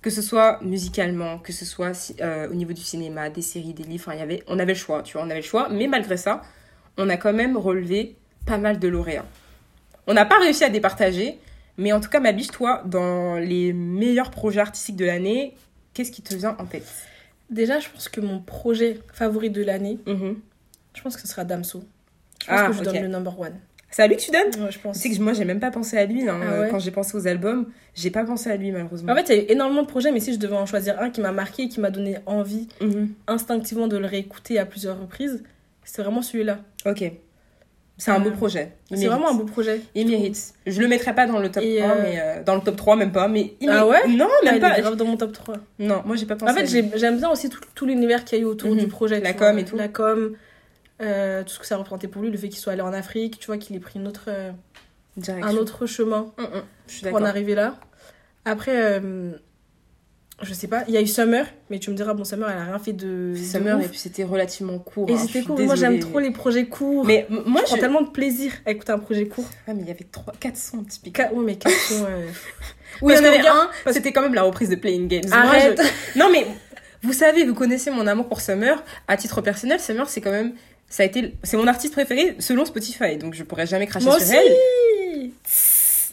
[0.00, 3.84] Que ce soit musicalement, que ce soit euh, au niveau du cinéma, des séries, des
[3.84, 5.68] livres, il y avait, on avait le choix, tu vois, on avait le choix.
[5.70, 6.42] Mais malgré ça,
[6.98, 8.16] on a quand même relevé
[8.46, 9.24] pas mal de lauréats.
[10.06, 11.38] On n'a pas réussi à départager,
[11.78, 15.54] mais en tout cas, ma biche, toi, dans les meilleurs projets artistiques de l'année,
[15.94, 16.86] qu'est-ce qui te vient en tête?
[17.50, 20.36] Déjà, je pense que mon projet favori de l'année, Mhm.
[20.94, 21.84] je pense que ce sera Damso.
[22.42, 22.84] Je pense Ah, que je ok.
[22.84, 23.54] donne le number one.
[23.90, 24.64] C'est à lui que tu donnes?
[24.64, 24.96] Ouais, je pense.
[25.00, 26.28] Tu sais que moi, j'ai même pas pensé à lui.
[26.28, 26.40] hein.
[26.42, 26.68] Ah ouais?
[26.68, 29.12] Quand j'ai pensé aux albums, j'ai pas pensé à lui, malheureusement.
[29.12, 31.00] En fait, il y a eu énormément de projets, mais si je devais en choisir
[31.00, 33.10] un qui m'a marqué et qui m'a donné envie Mhm.
[33.28, 35.44] instinctivement de le réécouter à plusieurs reprises,
[35.84, 36.58] c'est vraiment celui-là.
[36.86, 37.04] Ok.
[37.96, 38.72] C'est un beau projet.
[38.90, 39.80] Il C'est vraiment un beau projet.
[39.94, 40.52] Il mérite.
[40.66, 42.74] Je le mettrais pas dans le top Et, 1, euh, mais euh, dans le top
[42.76, 43.28] 3, même pas.
[43.28, 44.76] Mais il Ah ouais Non, Ah, même il pas.
[44.76, 45.54] est grave dans mon top 3.
[45.78, 46.52] Non, moi j'ai pas pensé.
[46.52, 46.66] En fait,
[46.98, 48.78] j'aime bien aussi tout, tout l'univers qu'il y a eu autour Mhm.
[48.78, 49.20] du projet.
[49.20, 49.60] La com vois.
[49.60, 49.76] et tout.
[49.76, 50.32] La com,
[51.02, 53.38] euh, tout ce que ça représentait pour lui, le fait qu'il soit allé en Afrique,
[53.38, 54.28] tu vois, qu'il ait pris une autre,
[55.28, 56.32] un autre chemin
[56.88, 57.76] Je suis pour en arriver là.
[58.44, 59.00] Après,
[60.42, 62.58] je sais pas, il y a eu Summer, mais tu me diras, bon, Summer, elle
[62.58, 63.34] a rien fait de.
[63.36, 65.08] Summer, et puis c'était relativement court.
[65.08, 65.62] Et hein, c'était suis cool.
[65.64, 67.04] Moi, j'aime désolée, trop les projets courts.
[67.04, 67.80] Mais moi, je prends je.
[67.80, 69.46] tellement de plaisir à écouter un projet court.
[69.68, 71.16] Ah, mais il y avait 3, 400 typiques.
[71.16, 72.04] Qua- Ouais, mais quelles sont.
[72.08, 72.26] euh,
[73.00, 75.08] Oui, il y en avait regarde, un, parce- c'était quand même la reprise de Playing
[75.08, 75.22] Games.
[75.28, 75.80] Moi, Arrête.
[76.14, 76.46] je- Non, mais
[77.02, 78.82] vous savez, vous connaissez mon amour pour Summer.
[79.08, 80.52] À titre personnel, Summer, c'est quand même.
[80.88, 81.34] Ça a été.
[81.42, 85.30] C'est mon artiste préféré selon Spotify, donc je pourrais jamais cracher Moi sur aussi elle.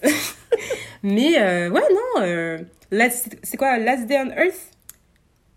[1.04, 2.22] Mais euh, ouais, non.
[2.24, 2.58] euh,
[3.44, 4.72] c'est quoi Last Day on Earth?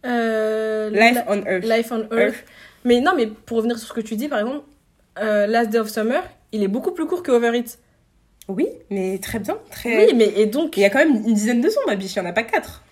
[0.07, 1.64] Euh, Life la- on Earth.
[1.64, 2.12] Life on Earth.
[2.34, 2.45] Earth.
[2.84, 4.64] Mais non, mais pour revenir sur ce que tu dis, par exemple,
[5.18, 6.22] euh, Last Day of Summer,
[6.53, 7.78] il est beaucoup plus court que Over It.
[8.49, 9.57] Oui, mais très bien.
[9.70, 9.97] Très...
[10.07, 12.14] Oui, mais et donc, Il y a quand même une dizaine de sons, ma biche,
[12.14, 12.82] il n'y en a pas quatre.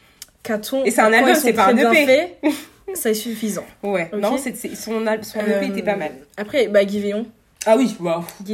[0.42, 2.06] Qu'a-t-on Et c'est un album, c'est pas un EP.
[2.06, 2.38] faits,
[2.94, 3.64] Ça est suffisant.
[3.82, 6.10] Ouais, non, c'est, son, son EP était pas mal.
[6.36, 7.26] Après, bah, Guy Véon.
[7.64, 7.94] Ah oui,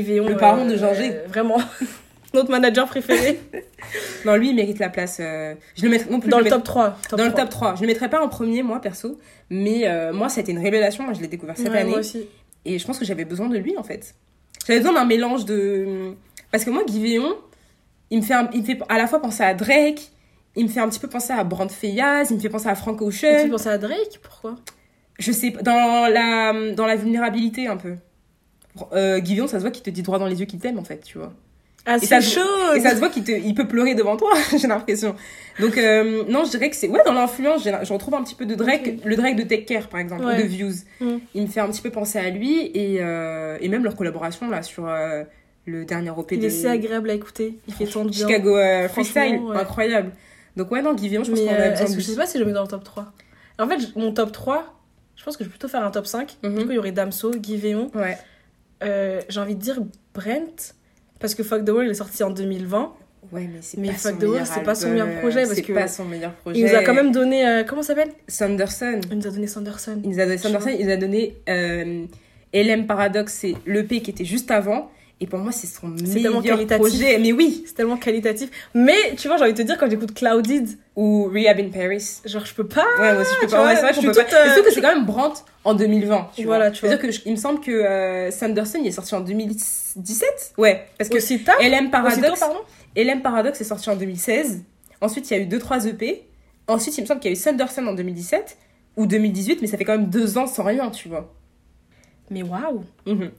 [0.03, 1.13] Véon, Le parent de Ginger.
[1.29, 1.59] vraiment,
[2.35, 3.39] notre manager préféré.
[4.25, 5.19] Non, lui, il mérite la place.
[5.21, 6.29] euh, Je le mettrai non plus.
[6.29, 6.99] Dans je le top 3.
[7.17, 7.77] Dans le top 3.
[7.77, 9.19] Je le mettrais pas en premier, moi, perso.
[9.49, 11.05] Mais euh, moi, ça a été une révélation.
[11.05, 11.91] Moi, je l'ai découvert cette Ouais, année.
[11.91, 12.27] Moi aussi.
[12.65, 14.15] Et je pense que j'avais besoin de lui, en fait.
[14.67, 16.13] J'avais besoin d'un mélange de.
[16.51, 17.35] Parce que moi, Guy Véon,
[18.11, 20.11] il me, fait un- il me fait à la fois penser à Drake,
[20.57, 22.75] il me fait un petit peu penser à Brand Fayaz, il me fait penser à
[22.75, 23.45] Frank Ocean.
[23.45, 24.19] tu penses à Drake?
[24.23, 24.57] Pourquoi?
[25.21, 27.95] Je sais pas, dans la, dans la vulnérabilité, un peu.
[28.93, 30.79] Euh, Guy Véon, ça se voit qu'il te dit droit dans les yeux qu'il t'aime,
[30.79, 31.33] en fait, tu vois.
[31.91, 32.41] Ah, Et ça chaud
[32.77, 35.17] Et ça se voit qu'il te, il peut pleurer devant toi, j'ai l'impression.
[35.59, 36.87] Donc, euh, non, je dirais que c'est.
[36.87, 39.89] Ouais, dans l'influence, je retrouve un petit peu de Drake, le Drake de Take Care,
[39.89, 40.35] par exemple, Ouais.
[40.39, 40.75] ou de Views.
[41.01, 41.17] Mm.
[41.35, 44.51] Il me fait un petit peu penser à lui, et, euh, et même leur collaboration,
[44.51, 45.25] là, sur euh,
[45.65, 47.59] le dernier OP Il est si agréable à écouter.
[47.67, 48.27] Il fait tant de bien.
[48.27, 48.59] Chicago
[48.91, 49.57] Freestyle, ouais.
[49.57, 50.13] incroyable.
[50.57, 52.43] Donc, ouais, non, Véon, je pense qu'on a besoin de je sais pas si je
[52.43, 53.11] le mets dans le top 3.
[53.59, 54.75] En fait, mon top 3,
[55.17, 56.37] je pense que je vais plutôt faire un top 5.
[56.43, 56.55] Mhm.
[56.55, 57.91] Du coup, il y aurait Damso, Guy Véon.
[57.95, 58.19] Ouais.
[59.31, 59.79] J'ai envie de dire
[60.13, 60.75] Brent.
[61.21, 62.93] Parce que Fuck the World est sorti en 2020.
[63.33, 65.55] Ouais, mais c'est Mais pas Fuck son the World, c'est pas son meilleur projet, parce
[65.55, 66.59] c'est que pas son meilleur projet.
[66.61, 67.47] Il nous a quand même donné.
[67.47, 68.13] euh, comment ça s'appelle?
[68.27, 69.01] Sanderson.
[69.11, 70.01] Il nous a donné Sanderson.
[70.03, 72.05] Il nous a donné Sanderson, il nous a donné euh,
[72.55, 74.91] LM Paradox, c'est l'EP qui était juste avant.
[75.21, 76.77] Et pour moi, c'est son meilleur qualitatif.
[76.79, 77.19] projet.
[77.19, 77.65] Mais oui.
[77.67, 78.51] C'est tellement qualitatif.
[78.73, 82.21] Mais tu vois, j'ai envie de te dire, quand j'écoute Clouded, Ou Rehab in Paris.
[82.25, 82.85] genre, je peux pas.
[83.01, 83.75] Ouais, moi aussi, je peux pas.
[83.75, 84.23] c'est vrai qu'on peut pas.
[84.23, 86.31] euh, Surtout que c'est quand même Brandt en 2020.
[86.37, 86.71] Tu Voilà, vois.
[86.71, 86.89] tu vois.
[86.91, 90.55] C'est-à-dire que je- il me semble que euh, Sanderson, il est sorti en 2017.
[90.57, 90.87] Ouais.
[90.99, 92.41] Parce que tard LM Paradox,
[92.97, 94.63] LM Paradox est sorti en 2016.
[95.01, 96.25] Ensuite, il y a eu 2-3 EP.
[96.69, 98.57] Ensuite, il me semble qu'il y a eu Sanderson en 2017
[98.97, 101.33] ou 2018, mais ça fait quand même deux ans sans rien, tu vois.
[102.31, 103.31] Mais waouh Mhm.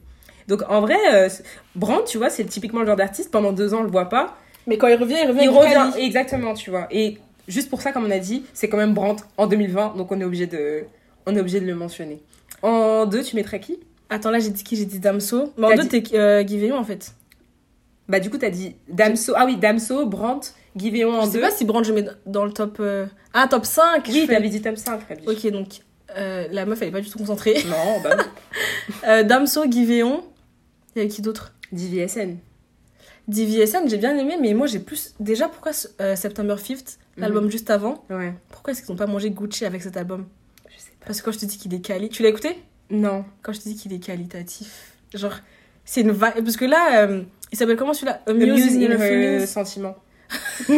[0.50, 1.30] Donc en vrai, euh,
[1.76, 3.32] Brandt, tu vois, c'est typiquement le genre d'artiste.
[3.32, 4.36] Pendant deux ans, on le voit pas.
[4.68, 6.88] Mais quand il revient, il revient Il revient, exactement, tu vois.
[6.91, 10.12] Et juste pour ça, comme on a dit, c'est quand même Brandt en 2020, donc
[10.12, 10.84] on est obligé de,
[11.26, 12.22] on est obligé de le mentionner.
[12.62, 13.80] En deux, tu mettrais qui?
[14.10, 14.76] Attends, là, j'ai dit qui?
[14.76, 15.54] J'ai dit Damso.
[15.58, 17.14] Mais en deux, t'es euh, Guy Véon, en fait.
[18.08, 19.34] Bah du coup, t'as dit Damso.
[19.36, 21.41] Ah oui, Damso, Brandt, Guy Véon en je sais deux.
[21.41, 22.78] pas si Brand, je mets dans le top.
[22.80, 24.34] euh, Ah, top 5 je Oui, fais.
[24.34, 25.28] t'avais dit top 5, t'as dit.
[25.28, 25.68] Ok, donc
[26.18, 27.64] euh, la meuf, elle est pas du tout concentrée.
[27.68, 28.24] Non, bah non.
[29.08, 30.24] Euh, Damso, Guy Véon.
[30.95, 31.53] Il y avait qui d'autre?
[31.71, 32.37] DVSN.
[33.27, 35.13] DVSN, j'ai bien aimé, mais moi j'ai plus.
[35.19, 35.71] Déjà, pourquoi
[36.01, 38.33] euh, September 5th, l'album juste avant, Ouais.
[38.49, 40.25] pourquoi est-ce qu'ils ont pas mangé Gucci avec cet album?
[40.67, 41.05] Je sais pas.
[41.07, 42.09] Parce que quand je te dis qu'il est quali.
[42.09, 42.57] Tu l'as écouté?
[42.89, 43.23] Non.
[43.43, 44.93] Quand je te dis qu'il est qualitatif.
[45.13, 45.35] Genre,
[45.85, 46.43] c'est une vibe.
[46.43, 47.21] Parce que là, euh,
[47.51, 48.21] il s'appelle comment celui-là?
[48.25, 49.45] A in.
[49.45, 49.95] Sentiment.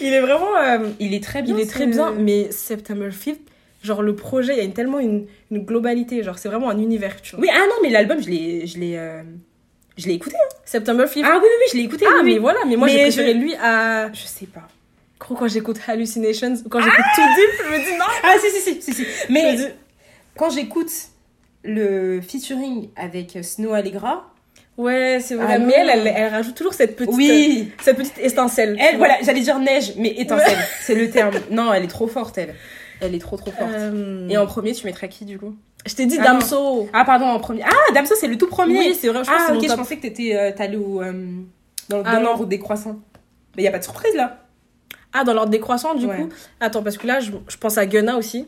[0.00, 0.56] Il est vraiment.
[0.56, 1.54] euh, Il est très bien.
[1.56, 3.38] il est très bien, mais September 5th,
[3.86, 6.22] genre le projet, il y a une- tellement une, une globalité.
[6.22, 7.40] Genre, c'est vraiment un univers, tu vois.
[7.42, 9.22] Oui, ah non, mais l'album, je l'ai, je l'ai, euh,
[9.96, 10.36] je l'ai écouté.
[10.36, 10.54] hein.
[10.64, 11.22] September 5th.
[11.24, 12.04] Ah oui, oui, oui, je l'ai écouté.
[12.06, 12.38] Ah, oui, mais oui.
[12.38, 14.12] voilà, mais moi j'ai préféré je- lui à.
[14.12, 14.68] Je sais pas.
[15.18, 18.04] Gros, quand j'écoute Hallucinations ou quand j'écoute Too Deep, je me dis non!
[18.22, 19.06] Ah si, si, si, si, si.
[19.30, 19.64] Mais dis-
[20.36, 20.90] quand j'écoute
[21.64, 24.32] le featuring avec Snow Allegra,
[24.78, 25.46] Ouais, c'est vrai.
[25.48, 28.76] Ah mais elle, elle, elle rajoute toujours cette petite, oui, cette petite étincelle.
[28.78, 31.32] elle, voilà, j'allais dire neige, mais étincelle, c'est le terme.
[31.50, 32.54] Non, elle est trop forte, elle.
[33.00, 33.70] Elle est trop trop forte.
[33.72, 35.54] Euh, Et en premier, tu mettrais qui du coup?
[35.86, 36.88] Je t'ai dit Ah Damso.
[36.92, 37.62] Ah pardon, en premier.
[37.64, 38.78] Ah, Damso, c'est le tout premier.
[38.78, 41.12] Oui, c'est vrai, je ah que ok, je pensais que t'étais, euh, t'allais au euh,
[41.88, 42.98] dans, Ah, dans l'ordre des croissants.
[43.56, 44.42] Mais y a pas de surprise là.
[45.12, 46.16] Ah, dans l'ordre décroissant, du Ouais.
[46.22, 46.28] coup?
[46.60, 48.46] Attends, parce que là, je, je pense à Gunna aussi.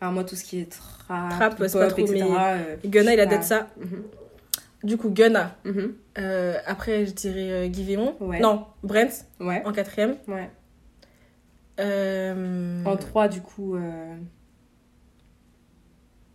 [0.00, 2.24] Ah moi tout ce qui est trap, Trap, c'est pas trop, etc.
[2.24, 3.68] mais euh, Gunna, il a d'être ça.
[3.78, 4.02] mhm,
[4.82, 5.54] Du coup, Gunna.
[5.64, 5.94] mhm.
[6.18, 7.96] Euh, après, je dirais Guy.
[8.20, 8.40] Ouais.
[8.40, 10.16] Non, Brent Ouais, en quatrième.
[10.28, 10.50] ouais.
[11.80, 12.84] Euh...
[12.84, 13.76] En 3 du coup.
[13.76, 14.14] euh,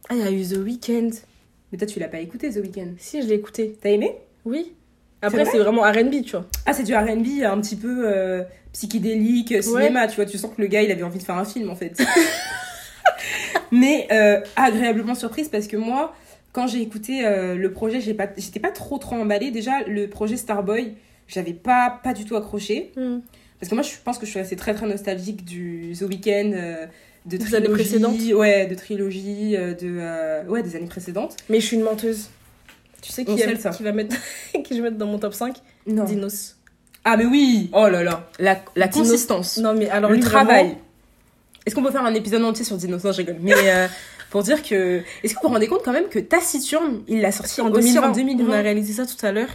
[0.10, 1.10] Ah, il y a eu The Weeknd.
[1.72, 2.94] Mais toi tu l'as pas écouté The Weeknd?
[2.98, 3.78] Si, je l'ai écouté.
[3.82, 4.16] T'as aimé?
[4.46, 4.74] Oui.
[5.22, 5.52] Après, vrai?
[5.52, 6.46] c'est vraiment RB, tu vois.
[6.66, 10.26] Ah c'est du R&B un petit peu euh, psychédélique, cinéma, tu vois.
[10.26, 12.02] Tu sens que le gars il avait envie de faire un film en fait.
[13.72, 16.14] Mais euh, agréablement surprise parce que moi
[16.54, 19.52] quand j'ai écouté euh, le projet j'ai pas j'étais pas trop trop emballée.
[19.52, 20.96] Déjà le projet Starboy
[21.28, 22.92] j'avais pas pas du tout accroché.
[22.96, 23.20] Hmm.
[23.60, 26.52] Parce que moi, je pense que je suis assez très très nostalgique du The Weeknd,
[26.54, 26.86] euh,
[27.26, 31.36] de Des années précédentes ouais, de trilogie, euh, de euh, ouais, des années précédentes.
[31.50, 32.30] Mais je suis une menteuse.
[33.02, 33.70] Tu sais qui, sait ça.
[33.70, 34.16] qui va mettre
[34.64, 35.56] qui je vais mettre dans mon top 5
[35.88, 36.06] Non.
[36.06, 36.56] Dinos.
[37.06, 39.08] Ah mais oui, oh là là, la, la Dinos.
[39.08, 40.66] consistance, Non mais alors le travail.
[40.66, 40.82] vraiment,
[41.66, 43.04] Est-ce qu'on peut faire un épisode entier sur Dinos?
[43.04, 43.38] Non, je rigole.
[43.42, 43.54] Mais
[44.32, 47.32] pour dire que, est-ce que vous vous rendez compte quand même que Taciturne, il l'a
[47.32, 49.50] sorti en aussi 2020, en on a 2020 réalisé ça tout à l'heure.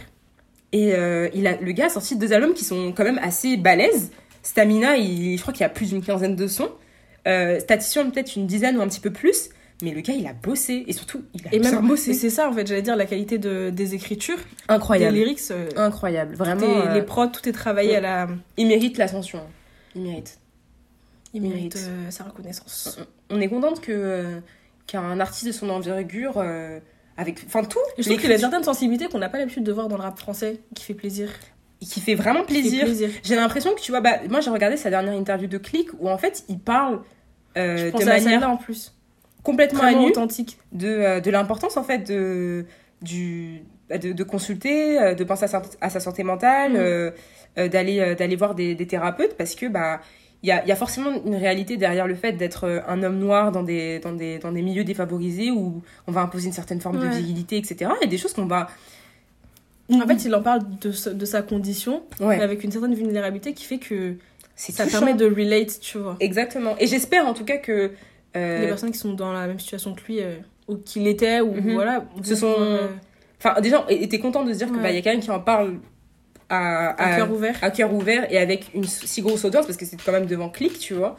[0.77, 3.55] Et euh, il a, le gars a sorti deux albums qui sont quand même assez
[3.57, 4.11] balèzes.
[4.43, 6.69] Stamina, il, je crois qu'il y a plus d'une quinzaine de sons.
[7.27, 9.49] Euh, peut-être une dizaine ou un petit peu plus.
[9.81, 10.83] Mais le gars, il a bossé.
[10.87, 12.13] Et surtout, il a Et même, bossé.
[12.13, 14.37] c'est ça en fait, j'allais dire la qualité de, des écritures,
[14.69, 15.13] Incroyable.
[15.13, 15.41] des lyrics.
[15.51, 16.35] euh, Incroyable.
[16.35, 16.61] Vraiment.
[16.61, 17.95] est- euh, Les prods, tout est travaillé ouais.
[17.97, 18.27] à la.
[18.57, 19.41] Il mérite l'ascension.
[19.95, 20.39] Il mérite.
[21.33, 21.75] Il mérite.
[21.75, 22.97] mérite sa reconnaissance.
[23.29, 24.39] On est contente que
[24.87, 26.37] qu'un artiste de son envergure,
[27.17, 29.71] avec, enfin tout, je trouve qu'il a l'écriture- certaines sensibilités qu'on n'a pas l'habitude de
[29.71, 31.29] voir dans le rap français, qui fait plaisir.
[31.81, 32.85] qui fait vraiment plaisir.
[32.85, 33.09] plaisir.
[33.23, 36.09] J'ai l'impression que tu vois, bah, moi j'ai regardé sa dernière interview de Click où
[36.09, 37.01] en fait il parle
[37.57, 38.93] euh, de manière celle-là en plus.
[39.43, 40.57] complètement à nu authentique.
[40.71, 42.65] de, euh, de l'importance en fait de,
[43.01, 46.77] du, bah, de, de consulter, euh, de penser à sa, à sa santé mentale, Mhm.
[47.57, 50.01] euh, d'aller d'aller voir des, des thérapeutes parce que bah
[50.43, 53.01] il y a, il y a forcément une réalité derrière le fait d'être euh, un
[53.03, 56.53] homme noir dans des, dans, des, dans des milieux défavorisés où on va imposer une
[56.53, 57.91] certaine forme de virilité, etc.
[58.01, 58.67] Il y a des choses qu'on va...
[59.91, 63.65] En fait, il en parle de, sa condition, ouais, mais avec une certaine vulnérabilité qui
[63.65, 64.15] fait que
[64.55, 64.99] ça touchant.
[64.99, 66.15] permet de relate, tu vois.
[66.19, 66.75] Exactement.
[66.79, 67.91] Et j'espère en tout cas que...
[68.35, 71.39] euh, Les personnes qui sont dans la même situation que lui, euh, ou qu'il était,
[71.41, 71.73] ou Mhm.
[71.73, 72.03] voilà.
[72.23, 72.87] Ce vont sont- euh,
[73.37, 74.81] Enfin, déjà, t'es content de se dire que Ouais.
[74.81, 75.75] bah, y a quelqu'un qui en parle
[76.49, 77.55] à, cœur ouvert.
[77.61, 80.49] à cœur ouvert et avec une si grosse audience parce que c'est quand même devant
[80.49, 81.15] Click, tu vois.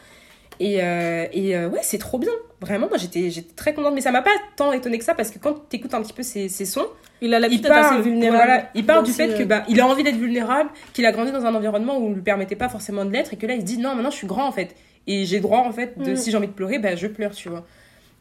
[0.59, 2.31] Et, euh, et euh, ouais, c'est trop bien.
[2.61, 3.95] Vraiment, moi j'étais très contente.
[3.95, 6.23] Mais ça m'a pas tant étonné que ça parce que quand t'écoutes un petit peu
[6.23, 6.87] ses, ses sons,
[7.21, 8.37] Il a l'habitude d'être assez vulnérable.
[8.45, 11.13] voilà, il parle du fait que euh, bah, il a envie d'être vulnérable, qu'il a
[11.13, 13.55] grandi dans un environnement où on lui permettait pas forcément de l'être et que là
[13.55, 14.75] il se dit non, maintenant je suis grand en fait.
[15.07, 16.17] Et j'ai droit en fait de Mm.
[16.17, 17.65] si j'ai envie de pleurer, bah, je pleure, tu vois.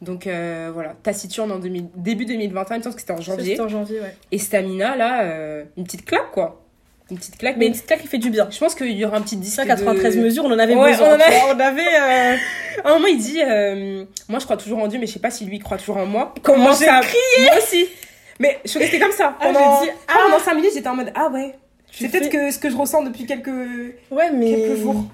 [0.02, 3.52] Donc euh, voilà, Taciturne en 2000, début 2021, il me semble que c'était en janvier.
[3.52, 4.14] C'était en janvier, ouais.
[4.30, 6.65] Et Stamina, là, une petite claque, quoi.
[7.10, 7.56] Une petite claque.
[7.56, 8.48] Mais une petite claque qui fait du bien.
[8.50, 9.54] je pense qu'il y aura un petit disque.
[9.56, 10.22] Ça, 93 de...
[10.22, 11.08] mesures, on en avait Ouais, besoin.
[11.08, 11.82] on en avait- on avait.
[11.82, 12.36] euh,
[12.84, 15.18] À un moment, il dit euh, Moi, je crois toujours en Dieu, mais je sais
[15.20, 16.34] pas si lui croit toujours en moi.
[16.42, 17.86] Comment j'ai ça crié Moi aussi.
[18.40, 19.36] Mais je suis restée comme ça.
[19.40, 21.54] Ah, Pendant, j'ai dit, Ah, pendant 5 minutes, j'étais en mode Ah ouais.
[21.92, 23.46] C'est peut-être que ce que je ressens depuis quelques,
[24.10, 24.50] Ouais, mais.
[24.54, 25.04] quelques jours.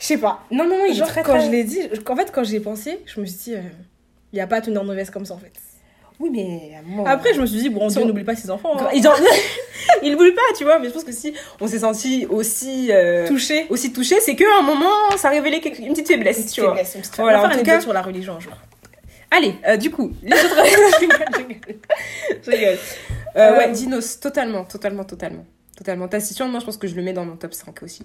[0.00, 0.42] Je sais pas.
[0.50, 1.46] Non, non, non, il Genre, très quand très.
[1.46, 3.52] je l'ai dit, en fait, quand j'y ai pensé, je me suis dit,
[4.32, 5.52] il n'y a pas à tenir mauvaise comme ça, en fait.
[6.20, 6.80] Oui, mais.
[6.86, 8.76] moment- Après, je me suis dit, bon, Dieu Son- n'oublie pas ses enfants.
[8.78, 8.88] hein.
[8.94, 9.18] Il genre-
[10.02, 12.90] il ne voulait pas, tu vois, mais je pense que si on s'est senti aussi.
[12.92, 13.66] euh, Touché.
[13.70, 16.76] aussi touché, c'est qu'à un moment, ça révélait quelque- une petite faiblesse, tu vois.
[17.18, 18.52] Voilà, on va en faire un cas- sur la religion un jour.
[19.30, 20.54] Allez, euh, du coup, les autres.
[20.64, 21.76] je rigole, je rigole.
[22.44, 22.78] Je rigole.
[23.36, 25.44] Euh, Euh, ouais, Dinos, totalement, totalement, totalement.
[25.76, 26.06] Totalement.
[26.06, 28.04] Taciturne, moi, je pense que je le mets dans mon top 5 aussi.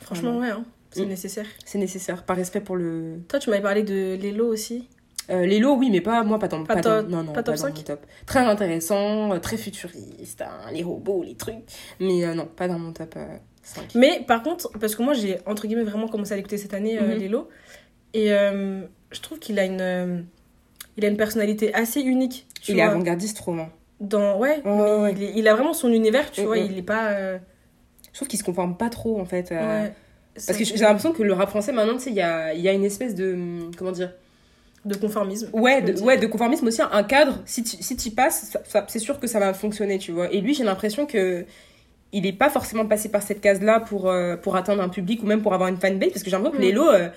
[0.00, 0.64] Franchement, ouais, hein.
[0.90, 1.08] c'est Mm.
[1.08, 1.46] nécessaire.
[1.66, 3.18] C'est nécessaire, par respect pour le.
[3.28, 4.88] Toi, tu m'avais parlé de Lélo aussi.
[5.30, 7.42] Euh, Lélo, oui, mais pas moi, pas dans, Pas pas top- dans, non, non, pas
[7.42, 7.76] top dans 5?
[7.76, 8.06] mon top.
[8.26, 11.56] Très intéressant, euh, très futuriste, hein, les robots, les trucs.
[12.00, 13.94] Mais euh, non, pas dans mon top euh, 5.
[13.94, 16.98] Mais par contre, parce que moi, j'ai entre guillemets vraiment commencé à l'écouter cette année,
[16.98, 17.10] Mhm.
[17.18, 17.48] Lélo.
[18.14, 20.24] Et euh, je trouve qu'il a une.
[20.96, 22.46] il a une personnalité assez unique.
[22.62, 23.68] Tu Il est avant-gardiste, trop, hein.
[24.00, 25.12] Dans, ouais, mais.
[25.12, 26.56] Il, est- il a vraiment son univers, tu Mm, vois.
[26.56, 26.66] mm.
[26.70, 27.12] Il est pas.
[27.32, 29.50] Je trouve qu'il se conforme pas trop, en fait.
[29.50, 29.92] ouais.
[30.46, 32.68] Parce que j'ai l'impression que le rap français, maintenant, tu sais, il y a, y
[32.68, 33.34] a une espèce de.
[33.34, 34.12] hum, Comment dire
[34.84, 35.48] De conformisme.
[35.52, 38.56] Ouais, je de, ouais, de conformisme aussi, un cadre, si tu si t'y passes,
[38.88, 40.32] c'est sûr que ça va fonctionner, tu vois.
[40.32, 41.44] Et lui, j'ai l'impression que
[42.12, 45.26] il est pas forcément passé par cette case-là pour, euh, pour atteindre un public ou
[45.26, 46.66] même pour avoir une fanbase, parce que j'ai l'impression que Mm.
[46.66, 47.08] Lélo, euh,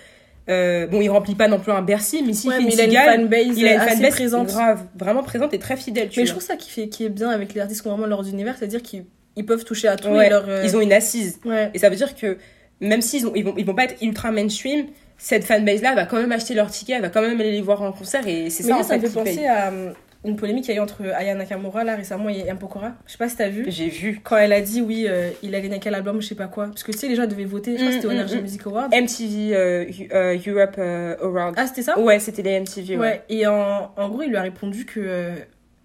[0.50, 2.74] euh, bon, il remplit pas non plus un Bercy, mais s'il Ouais, fait mais une
[2.74, 4.48] il a une cigale, fanbase, il a une assez fanbase présente.
[4.48, 6.40] grave, vraiment présente et très fidèle, tu Mais je vois.
[6.42, 8.58] trouve ça qui, fait, qui est bien avec les artistes qui ont vraiment leur univers,
[8.58, 9.06] c'est-à-dire qu'ils
[9.38, 10.10] ils peuvent toucher à tout.
[10.10, 11.40] Ouais, et leur, Ils ont une assise.
[11.46, 11.70] Ouais.
[11.74, 12.38] Et ça veut dire que
[12.82, 14.88] même s'ils ont, ils vont, ils vont pas être ultra mainstream,
[15.24, 17.82] cette fanbase-là va quand même acheter leur ticket, elle va quand même aller les voir
[17.84, 19.36] en concert, et c'est ça, là, en ça me fait, fait paye.
[19.36, 19.92] penser à euh,
[20.26, 22.58] une polémique qu'il y a eu entre Aya Nakamura là récemment et M.
[22.58, 22.94] Pokora.
[23.06, 23.66] Je sais pas si t'as vu.
[23.68, 24.20] J'ai vu.
[24.24, 26.68] Quand elle a dit oui, euh, il allait quel album, je sais pas quoi.
[26.68, 27.72] Parce que tu sais, les gens devaient voter.
[27.72, 28.90] Je crois que c'était au Mm, Energy mm, Music Awards.
[28.92, 30.78] MTV euh, Eu- euh, Europe
[31.24, 31.54] Awards.
[31.58, 32.00] Ah, c'était ça?
[32.00, 32.98] Ouais, c'était les MTV.
[32.98, 33.02] Ouais.
[33.02, 33.22] Ouais.
[33.30, 35.32] Et en, en gros, il lui a répondu que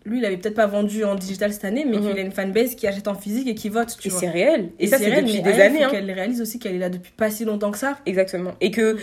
[0.05, 2.09] lui, il avait peut-être pas vendu en digital cette année, mais Mhm.
[2.11, 3.97] qu'il a une fanbase qui achète en physique et qui vote.
[3.99, 4.69] Tu Et c'est réel.
[4.79, 5.83] Et, ça, c'est réel, depuis mais des Aya, années.
[5.85, 5.89] Hein.
[5.91, 7.99] qu'elle réalise aussi qu'elle est là depuis pas si longtemps que ça.
[8.07, 8.53] Exactement.
[8.61, 8.97] Et que.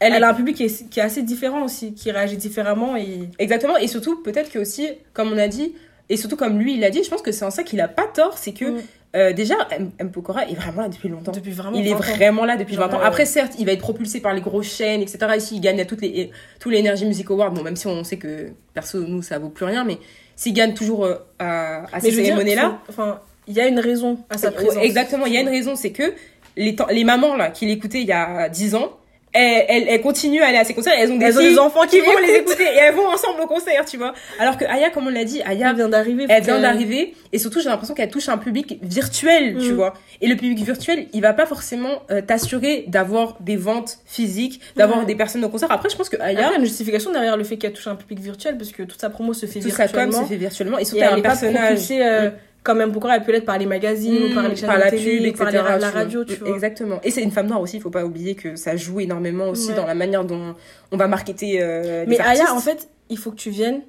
[0.00, 2.96] Elle, elle a un public qui est, qui est assez différent aussi, qui réagit différemment
[2.96, 3.28] et.
[3.38, 3.76] Exactement.
[3.76, 5.74] Et surtout, peut-être que aussi, comme on a dit,
[6.08, 7.86] et surtout comme lui, il a dit, je pense que c'est en ça qu'il a
[7.88, 8.80] pas tort, c'est que Mm.
[9.16, 9.90] euh, déjà, M.
[9.98, 10.10] M.
[10.10, 11.32] Pokora est vraiment là depuis longtemps.
[11.32, 11.76] Depuis vraiment.
[11.76, 12.14] Il est 20 ans.
[12.16, 13.00] vraiment là depuis Genre, 20 ans.
[13.00, 15.18] euh, Après, certes, il va être propulsé par les grosses chaînes, etc.
[15.36, 17.50] Ici, il gagne à toutes les, tous les Energy Music Awards.
[17.52, 19.98] Bon, même si on sait que, perso, nous, ça vaut plus rien, mais
[20.34, 24.38] s'il gagne toujours euh, à, à ces cérémonies-là, Enfin, il y a une raison à
[24.38, 24.82] sa présence.
[24.82, 26.14] Exactement, il y a une raison, c'est que
[26.56, 28.96] les, les mamans là qui l'écoutaient il y a 10 ans,
[29.32, 31.50] elles, elles, elles continuent à aller à ces concerts, elles ont des, Elles ont filles
[31.52, 34.12] des enfants qui qui vont les écouter et elles vont ensemble au concert, tu vois.
[34.40, 36.26] Alors que Aya, comme on l'a dit, Aya, Elle vient d'arriver.
[36.28, 39.74] elle vient d'arriver et surtout j'ai l'impression qu'elle touche un public virtuel, tu Mm.
[39.76, 39.94] vois.
[40.20, 45.06] Et le public virtuel, il va pas forcément euh, t'assurer d'avoir des ventes physiques, d'avoir
[45.06, 45.70] des personnes au concert.
[45.70, 47.86] Après, je pense que Il y Aya, a une justification derrière le fait qu'elle touche
[47.86, 50.22] un public virtuel parce que toute sa promo se fait tout sa com virtuellement.
[50.24, 51.62] se fait virtuellement et Et surtout elle elle un personnage.
[51.66, 52.30] propulsée euh,
[52.62, 54.78] quand même pourquoi elle peut l'être par les magazines ou par les chaînes Mmh, par
[54.78, 55.44] la télé, pub, etc.
[55.62, 56.48] par les- la radio, tu vois.
[56.50, 57.00] Exactement.
[57.02, 59.68] Et c'est une femme noire aussi, il faut pas oublier que ça joue énormément aussi
[59.70, 59.74] Ouais.
[59.76, 60.54] dans la manière dont
[60.92, 62.42] on va marketer euh, Mais les artistes.
[62.44, 63.80] Aya, en fait, il faut que tu viennes,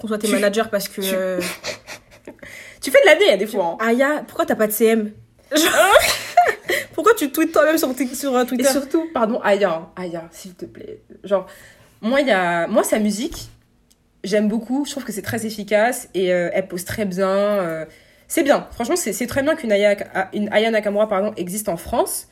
[0.00, 1.00] qu'on soit tes Tu- managers parce que.
[1.00, 1.40] tu- euh,
[2.80, 3.76] Tu fais de la hein, des fois.
[3.80, 3.84] hein.
[3.86, 5.10] Aya, pourquoi t'as pas de CM
[6.94, 10.64] Pourquoi tu tweets toi-même sur, sur euh, Et Twitter surtout, pardon, Aya, Aya, s'il te
[10.64, 11.00] plaît.
[11.24, 11.46] Genre,
[12.00, 12.66] moi, il y a...
[12.66, 13.48] moi sa musique,
[14.24, 14.84] j'aime beaucoup.
[14.84, 17.26] Je trouve que c'est très efficace et euh, elle pose très bien.
[18.32, 18.66] C'est bien.
[18.70, 19.94] Franchement, c'est c'est très bien qu'une Aya,
[20.32, 22.28] une Aya Nakamura, pardon, existe en France.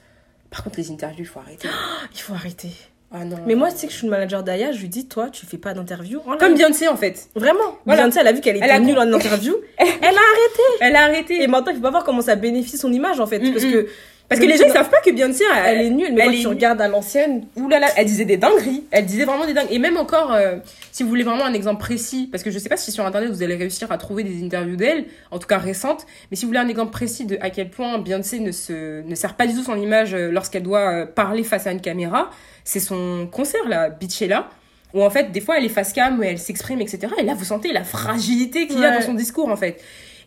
[0.50, 1.68] Par contre, les interviews, il faut arrêter.
[2.14, 2.70] Il faut arrêter.
[3.12, 3.36] Ah non.
[3.46, 5.44] Mais moi, tu sais que je suis le manager d'Aya, je lui dis, toi, tu
[5.44, 6.22] fais pas d'interview.
[6.26, 6.54] en Comme.
[6.54, 7.28] Beyoncé, en fait.
[7.34, 7.76] Vraiment.
[7.84, 8.04] Voilà.
[8.04, 9.54] Beyoncé, elle a vu qu'elle était Elle a nulle en interview.
[9.76, 10.62] elle a arrêté.
[10.80, 11.42] Elle a arrêté.
[11.42, 13.38] Et maintenant, il faut pas voir comment ça bénéficie son image, en fait.
[13.38, 13.70] Mm, Parce mm.
[13.70, 13.88] que.
[14.30, 16.26] Parce que les gens, ils savent pas que Beyoncé, elle, Elle est nulle, mais elle
[16.28, 17.46] quand est tu regardes à l'ancienne.
[17.68, 18.84] Là, elle disait des dingueries.
[18.92, 19.74] Elle disait vraiment des dingueries.
[19.74, 20.56] Et même encore, euh,
[20.92, 23.28] si vous voulez vraiment un exemple précis, parce que je sais pas si sur internet
[23.30, 26.50] vous allez réussir à trouver des interviews d'elle, en tout cas récentes, mais si vous
[26.50, 29.54] voulez un exemple précis de à quel point Beyoncé ne se ne sert pas du
[29.54, 32.30] tout son image euh, lorsqu'elle doit euh, parler face à une caméra,
[32.62, 34.48] c'est son concert là, Beachella.
[34.94, 37.12] Où en fait, des fois, elle est face cam, où elle s'exprime, etc.
[37.18, 38.98] Et là, vous sentez la fragilité qu'il y a Ouais.
[38.98, 39.80] dans son discours, en fait.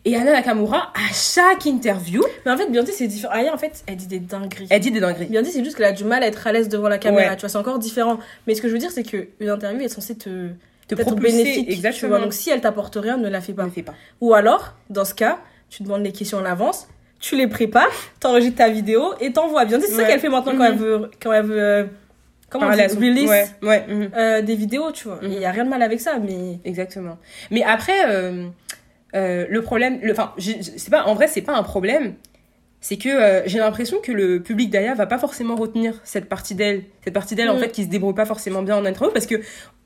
[0.06, 3.32] Et Anna Nakamura, à chaque interview, Mais en fait, Beyoncé, c'est différent.
[3.32, 4.66] Aya, en fait, elle dit des dingueries.
[4.68, 5.26] elle dit des dingueries.
[5.26, 7.30] Beyoncé, c'est juste qu'elle a du mal à être à l'aise devant la caméra.
[7.30, 7.36] Ouais.
[7.36, 8.18] Tu vois, c'est encore différent.
[8.46, 10.48] Mais ce que je veux dire, c'est qu'une interview est censée te.
[10.88, 11.68] Te propulser, bénéfique.
[11.68, 12.10] Tu exactement.
[12.10, 12.20] vois.
[12.20, 13.64] Donc si elle t'apporte rien, ne la fais pas.
[13.64, 13.94] ne fais pas.
[14.20, 15.38] Ou alors, dans ce cas,
[15.70, 16.86] tu demandes les questions en avance,
[17.20, 17.88] tu les prépares,
[18.20, 19.64] t'enregistres ta vidéo et t'envoies.
[19.64, 20.08] Beyoncé, c'est ça Ouais.
[20.08, 20.72] qu'elle fait maintenant quand Mhm.
[20.72, 21.10] elle veut.
[21.22, 21.84] Quand elle veut euh,
[22.50, 23.84] comment on dit son- Release Ouais, ouais.
[23.88, 24.10] mhm.
[24.14, 25.18] euh, des vidéos, tu vois.
[25.22, 25.40] Il Mhm.
[25.40, 26.58] y a rien de mal avec ça, mais.
[26.66, 27.16] Exactement.
[27.50, 28.46] Mais après, euh,
[29.14, 32.14] euh, le problème, enfin, c'est pas, en vrai, c'est pas un problème.
[32.80, 36.54] C'est que euh, j'ai l'impression que le public d'Aya va pas forcément retenir cette partie
[36.54, 37.60] d'elle, cette partie d'elle en Mm.
[37.60, 39.36] fait qui se débrouille pas forcément bien en interview parce que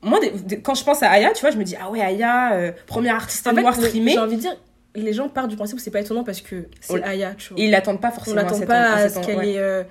[0.01, 0.19] moi,
[0.63, 3.15] quand je pense à Aya, tu vois, je me dis ah ouais Aya, euh, première
[3.15, 4.57] artiste noire le- streamée, j'ai envie de dire,
[4.95, 7.53] les gens partent du principe que c'est pas étonnant parce que c'est On- Aya, tu
[7.53, 7.61] vois.
[7.61, 8.37] et ils l'attendent pas On forcément.
[8.41, 9.51] à l'attend pas à ce qu'elle ouais.
[9.53, 9.57] est.
[9.59, 9.83] euh,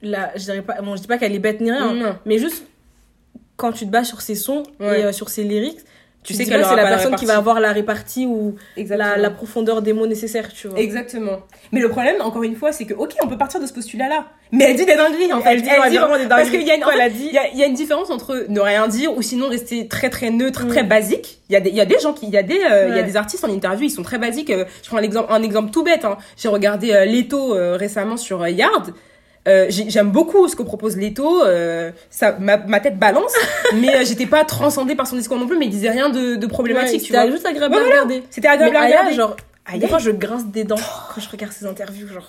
[0.00, 0.80] là, je dirais pas.
[0.80, 2.64] Bon, je dis pas qu'elle est bête ni rien, mais juste
[3.56, 5.00] quand tu te bases sur ses sons Ouais.
[5.00, 5.80] et euh, sur ses lyrics,
[6.24, 9.30] Tu tu sais que c'est la personne qui va avoir la répartie ou la, la
[9.30, 10.78] profondeur des mots nécessaires, tu vois.
[10.78, 11.38] Exactement.
[11.72, 14.26] Mais le problème, encore une fois, c'est que, ok, on peut partir de ce postulat-là.
[14.52, 15.52] Mais elle dit des dingueries, en fait.
[15.52, 16.64] Elle dit, ouais, vraiment des Parce dingueries.
[16.64, 18.60] qu'il y en elle fait, dit y a, il y a une différence entre ne
[18.60, 20.68] rien dire ou sinon rester très très neutre, Mm.
[20.68, 21.38] très basique.
[21.48, 22.88] Il y a des, il y a des gens qui, il y a des, euh,
[22.90, 24.50] il y a des artistes en interview, ils sont très basiques.
[24.50, 26.18] Euh, Je prends un exemple, un exemple tout bête, hein.
[26.36, 28.92] J'ai regardé euh, Leto euh, récemment sur Yard.
[29.48, 33.32] Euh, j'ai- J'aime beaucoup ce que propose Leto, euh, ça, ma, ma tête balance,
[33.74, 36.36] mais euh, j'étais pas transcendée par son discours non plus, mais il disait rien de,
[36.36, 38.02] de problématique, Ouais, c'était juste agréable Ouais, à voilà.
[38.02, 38.22] regarder.
[38.30, 39.16] C'était agréable Mais à Aya, regarder.
[39.16, 39.36] genre,
[39.66, 40.76] Aya, des fois, je grince des dents
[41.14, 42.28] quand je regarde ses interviews, genre.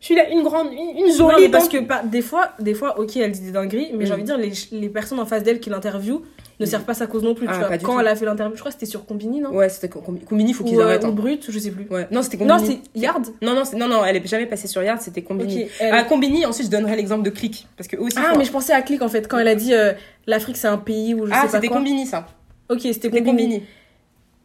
[0.00, 2.50] je suis là, une grande, une, une Non, jolie mais parce que pas- des fois,
[2.58, 4.06] des fois, ok, elle dit des dingueries, mais Mm.
[4.06, 6.20] j'ai envie de dire, les, les personnes en face d'elle qui l'interviewent
[6.58, 7.46] ne servent pas sa cause non plus.
[7.48, 7.68] Ah, tu vois.
[7.68, 8.00] pas du Quand tout.
[8.00, 9.50] elle a fait l'interview, je crois que c'était sur Combini, non?
[9.50, 11.04] Ouais, c'était Com- Combini, faut qu'ils ou, euh, arrêtent.
[11.04, 11.10] ou hein.
[11.12, 11.86] Brut, je sais plus.
[11.90, 12.06] Ouais.
[12.10, 12.58] Non, c'était Combini.
[12.58, 13.26] Non, c'est Yard?
[13.42, 15.64] Non, non, non, non, elle est jamais passée sur Yard, c'était Combini.
[15.64, 17.66] Ok, elle- Ah, Combini, ensuite je donnerai l'exemple de Click.
[17.76, 18.16] Parce que aussi.
[18.18, 19.92] Ah, faut- mais je pensais à Click en fait, quand elle a dit euh,
[20.26, 21.76] l'Afrique c'est un pays où je Ah, sais pas c'était quoi.
[21.78, 22.26] Combini ça.
[22.70, 23.26] Ok, c'était C'était Combini.
[23.58, 23.62] Combini.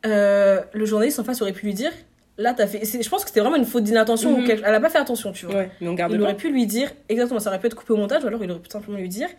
[0.05, 1.91] Euh, le journaliste en face aurait pu lui dire
[2.37, 2.81] là t'as fait.
[2.83, 5.31] Je pense que c'était vraiment une faute d'inattention ou quelque- elle a pas fait attention,
[5.31, 5.55] tu vois.
[5.55, 6.23] Ouais, mais on garde il pas.
[6.25, 8.49] aurait pu lui dire exactement, ça aurait pu être coupé au montage ou alors il
[8.49, 9.29] aurait pu simplement lui dire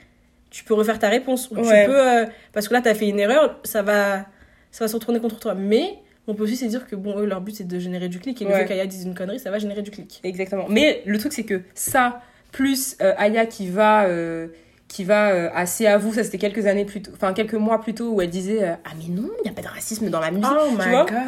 [0.52, 1.84] tu peux refaire ta réponse ou Ouais.
[1.84, 4.26] tu peux euh, parce que là t'as fait une erreur, ça va
[4.70, 5.54] ça va se retourner contre toi.
[5.54, 5.98] Mais
[6.28, 8.40] on peut aussi se dire que bon eux leur but c'est de générer du clic
[8.40, 8.58] et le Ouais.
[8.60, 10.20] fait qu'Aya dise une connerie ça va générer du clic.
[10.22, 10.66] Exactement.
[10.68, 12.20] Mais le truc, c'est que ça,
[12.52, 14.04] plus euh, Aya qui va.
[14.04, 14.46] euh,
[14.88, 17.80] qui va euh, assez à vous, ça c'était quelques années plus tôt, enfin quelques mois
[17.80, 20.10] plus tôt où elle disait euh, ah mais non, il n'y a pas de racisme
[20.10, 21.06] dans la musique, Oh tu my vois?
[21.06, 21.18] God.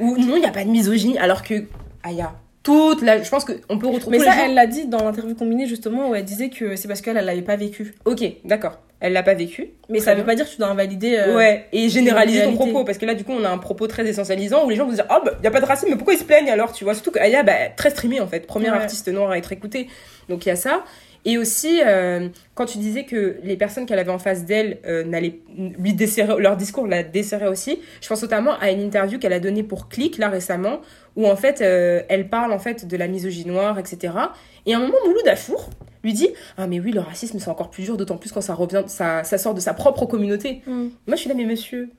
[0.00, 1.62] ou non, il n'y a pas de misogynie alors que
[2.02, 2.32] Aya
[2.64, 5.66] toute la je pense qu'on peut retrouver Mais ça elle l'a dit dans l'interview combinée
[5.66, 7.94] justement où elle disait que c'est parce qu'elle elle l'avait pas vécu.
[8.04, 8.80] OK, d'accord.
[9.00, 9.68] Elle l'a pas vécu.
[9.90, 10.24] Mais ça veut bien.
[10.24, 13.12] pas dire que tu dois invalider euh, Ouais, et généraliser ton propos, parce que là,
[13.14, 15.18] du coup, on a un propos très essentialisant où les gens vont se dire, oh,
[15.22, 16.94] bah, y a pas de racisme, mais pourquoi ils se plaignent alors, tu vois?
[16.94, 18.78] Surtout qu'Aya, bah, très streamée en fait, première Ouais.
[18.78, 19.88] artiste noire à être écoutée.
[20.30, 20.84] Donc il y a ça.
[21.24, 25.04] Et aussi, euh, quand tu disais que les personnes qu'elle avait en face d'elle euh,
[25.78, 29.40] lui desserrer, leur discours la desserrait aussi, je pense notamment à une interview qu'elle a
[29.40, 30.80] donnée pour Click, là, récemment,
[31.16, 34.12] où en fait, euh, elle parle en fait de la misogynie noire, etc.
[34.66, 35.70] Et à un moment, Mouloud Achour
[36.02, 38.54] lui dit, ah mais oui, le racisme, c'est encore plus dur, d'autant plus quand ça
[38.54, 40.62] revient, ça, ça sort de sa propre communauté.
[40.66, 40.88] Mm.
[41.06, 41.90] Moi, je suis là, mais monsieur.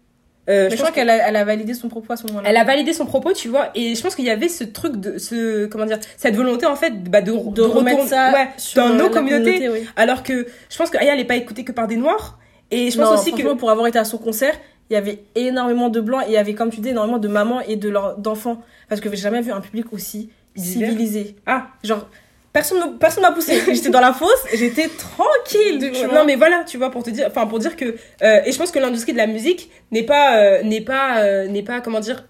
[0.48, 2.48] Euh, je je pense crois qu'elle a, elle a validé son propos à ce moment-là.
[2.48, 4.98] elle a validé son propos, tu vois, et je pense qu'il y avait ce truc
[4.98, 8.84] de ce comment dire, cette volonté en fait bah, de de remettre ça ouais, sur
[8.84, 9.54] dans euh, nos communautés.
[9.56, 9.90] communauté, oui.
[9.96, 12.38] alors que je pense que Aya elle est pas écoutée que par des noirs
[12.72, 14.56] et je pense non, aussi que pour avoir été à son concert,
[14.90, 17.28] il y avait énormément de blancs et il y avait, comme tu dis, énormément de
[17.28, 18.62] mamans et de leurs d'enfants.
[18.90, 21.36] Parce que j'ai jamais vu un public aussi civilisé.
[21.46, 22.08] ah Genre,
[22.56, 23.62] personne personne m'a poussé.
[23.74, 25.92] j'étais dans la fosse, j'étais tranquille.
[26.14, 27.86] non mais voilà, tu vois pour te dire enfin pour dire que
[28.24, 31.48] euh, et je pense que l'industrie de la musique n'est pas euh, n'est pas euh,
[31.48, 32.26] n'est pas comment dire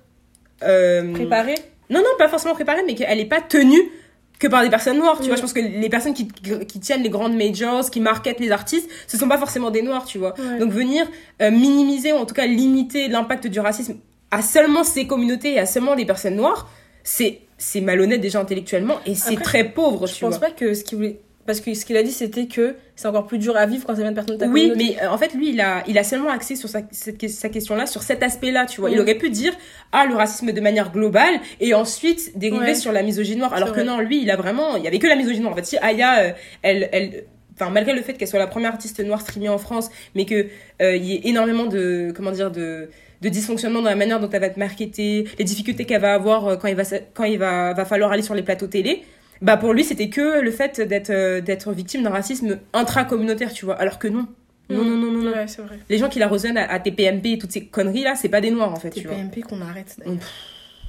[0.63, 1.53] euh, préparé.
[1.91, 3.91] Non, non, pas forcément préparée, mais qu'elle est pas tenue
[4.39, 5.35] que par des personnes noires, tu vois.
[5.35, 8.89] Je pense que les personnes qui, qui tiennent les grandes majors, qui marketent les artistes,
[9.05, 10.33] ce sont pas forcément des noirs, tu vois.
[10.39, 10.57] Ouais.
[10.57, 11.05] Donc venir
[11.39, 13.97] minimiser ou en tout cas limiter l'impact du racisme
[14.31, 16.67] à seulement ces communautés et à seulement des personnes noires,
[17.03, 20.47] c'est c'est malhonnête déjà intellectuellement et c'est très pauvre, Je tu pense vois.
[20.47, 21.19] pas que ce qu'il voulait.
[21.45, 23.93] Parce que ce qu'il a dit, c'était que c'est encore plus dur à vivre quand
[23.95, 25.95] ça vient de personnes de ta Oui, mais euh, en fait, lui, il a, il
[25.99, 28.89] a seulement axé sur sa, cette sa question-là, sur cet aspect-là, tu vois.
[28.89, 29.01] Il Mm.
[29.01, 29.53] aurait pu dire,
[29.91, 32.73] ah, le racisme de manière globale, et ensuite dériver Ouais.
[32.75, 33.53] sur la misogynie noire.
[33.53, 33.83] Alors que vrai.
[33.83, 35.53] non, lui, il a vraiment, il y avait que la misogynie noire.
[35.53, 36.31] En fait, si Aya, euh,
[36.63, 39.91] elle, elle, enfin, malgré le fait qu'elle soit la première artiste noire streamée en France,
[40.15, 40.47] mais que,
[40.81, 42.89] euh, il y ait énormément de, comment dire, de,
[43.25, 46.47] de dysfonctionnement dans la manière dont elle va être marketée, les difficultés qu'elle va avoir
[46.47, 46.83] euh, quand il va,
[47.15, 49.03] quand il va, va falloir aller sur les plateaux télé.
[49.41, 53.65] Bah pour lui c'était que le fait d'être euh, d'être victime d'un racisme intracommunautaire tu
[53.65, 54.27] vois alors que non
[54.69, 55.31] non non non non, non.
[55.33, 55.77] Ouais, c'est vrai.
[55.89, 58.41] les gens qui la rejoignent à, à TPMP et toutes ces conneries là, c'est pas
[58.41, 59.15] des noirs en fait, Tes tu vois.
[59.15, 60.17] PMP qu'on arrête d'ailleurs.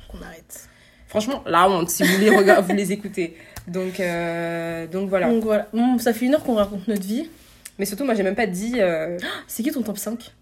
[0.08, 0.68] Qu'on arrête.
[1.08, 3.36] Franchement, la honte si vous vous les écoutez.
[3.66, 5.28] Donc euh, donc voilà.
[5.28, 5.68] Donc voilà.
[5.72, 7.28] Bon, ça fait une heure qu'on raconte notre vie.
[7.78, 10.32] Mais surtout moi j'ai même pas dit euh, C'est qui ton top 5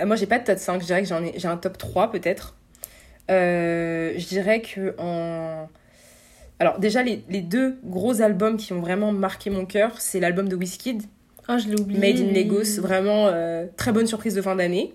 [0.00, 1.78] euh, moi j'ai pas de top 5, je dirais que j'en ai j'ai un top
[1.78, 2.54] 3 peut-être.
[3.30, 5.68] Euh, je dirais que en
[6.58, 10.48] alors déjà les, les deux gros albums qui ont vraiment marqué mon cœur, c'est l'album
[10.48, 11.02] de Wizkid,
[11.48, 12.00] Ah, je l'ai oublié.
[12.00, 12.32] Made in.
[12.32, 14.94] Lagos, vraiment euh, très bonne surprise de fin d'année.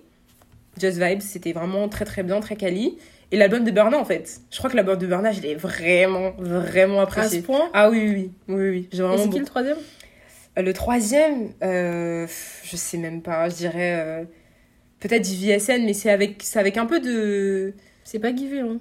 [0.79, 2.97] Just Vibes, c'était vraiment très très bien, très quali.
[3.33, 4.39] Et l'album de Burna en fait.
[4.49, 7.41] Je crois que l'album de Burna, je l'ai vraiment, vraiment À ce apprécié.
[7.41, 7.69] point.
[7.73, 8.89] Ah oui, oui, oui, oui, oui.
[8.91, 9.77] J'ai Et vraiment c'est qui beaucoup- le troisième?
[10.57, 12.27] Euh, Le troisième, euh,
[12.63, 14.23] je sais même pas, je dirais euh,
[15.01, 17.73] peut-être JVSN, mais c'est avec, c'est avec un peu de.
[18.05, 18.77] C'est pas Givé, hein.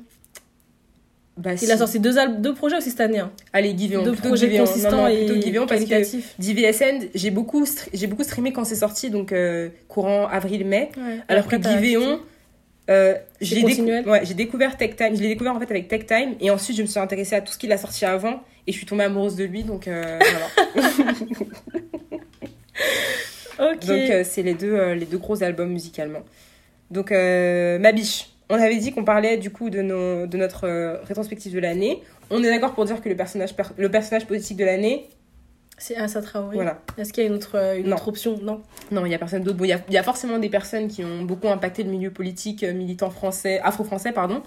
[1.36, 1.70] Bah, Il si.
[1.72, 3.18] a sorti deux, deux projets aussi cette année.
[3.20, 3.32] Hein.
[3.52, 4.64] Allez, Give On, Deux plutôt projets On.
[4.64, 6.02] consistants Non, non, et plutôt Give On parce que.
[6.38, 7.64] JVSN, j'ai beaucoup,
[7.94, 10.90] j'ai beaucoup streamé quand c'est sorti, donc euh, courant avril-mai.
[10.96, 11.18] Ouais.
[11.28, 12.20] Alors que Giveon,
[12.90, 16.04] euh, j'ai décou- ouais, j'ai découvert Tech Time, je l'ai découvert en fait avec Tech
[16.06, 18.72] Time et ensuite je me suis intéressée à tout ce qu'il a sorti avant et
[18.72, 20.18] je suis tombée amoureuse de lui donc euh,
[20.74, 20.90] voilà.
[23.60, 26.22] Donc euh, c'est les deux euh, les deux gros albums musicalement.
[26.90, 30.66] Donc euh, ma biche, on avait dit qu'on parlait du coup de nos de notre
[31.06, 32.02] rétrospective de l'année.
[32.30, 35.08] On est d'accord pour dire que le personnage per- le personnage politique de l'année,
[35.78, 36.54] C'est Assa Traoré.
[36.56, 36.80] voilà.
[36.98, 37.96] Est-ce qu'il y a une autre, une Non.
[37.96, 38.38] autre option?
[38.42, 38.62] Non.
[38.90, 39.56] Non, il y a personne d'autre.
[39.58, 42.62] Bon, il y y a forcément des personnes qui ont beaucoup impacté le milieu politique
[42.64, 44.42] militant français, afro-français pardon.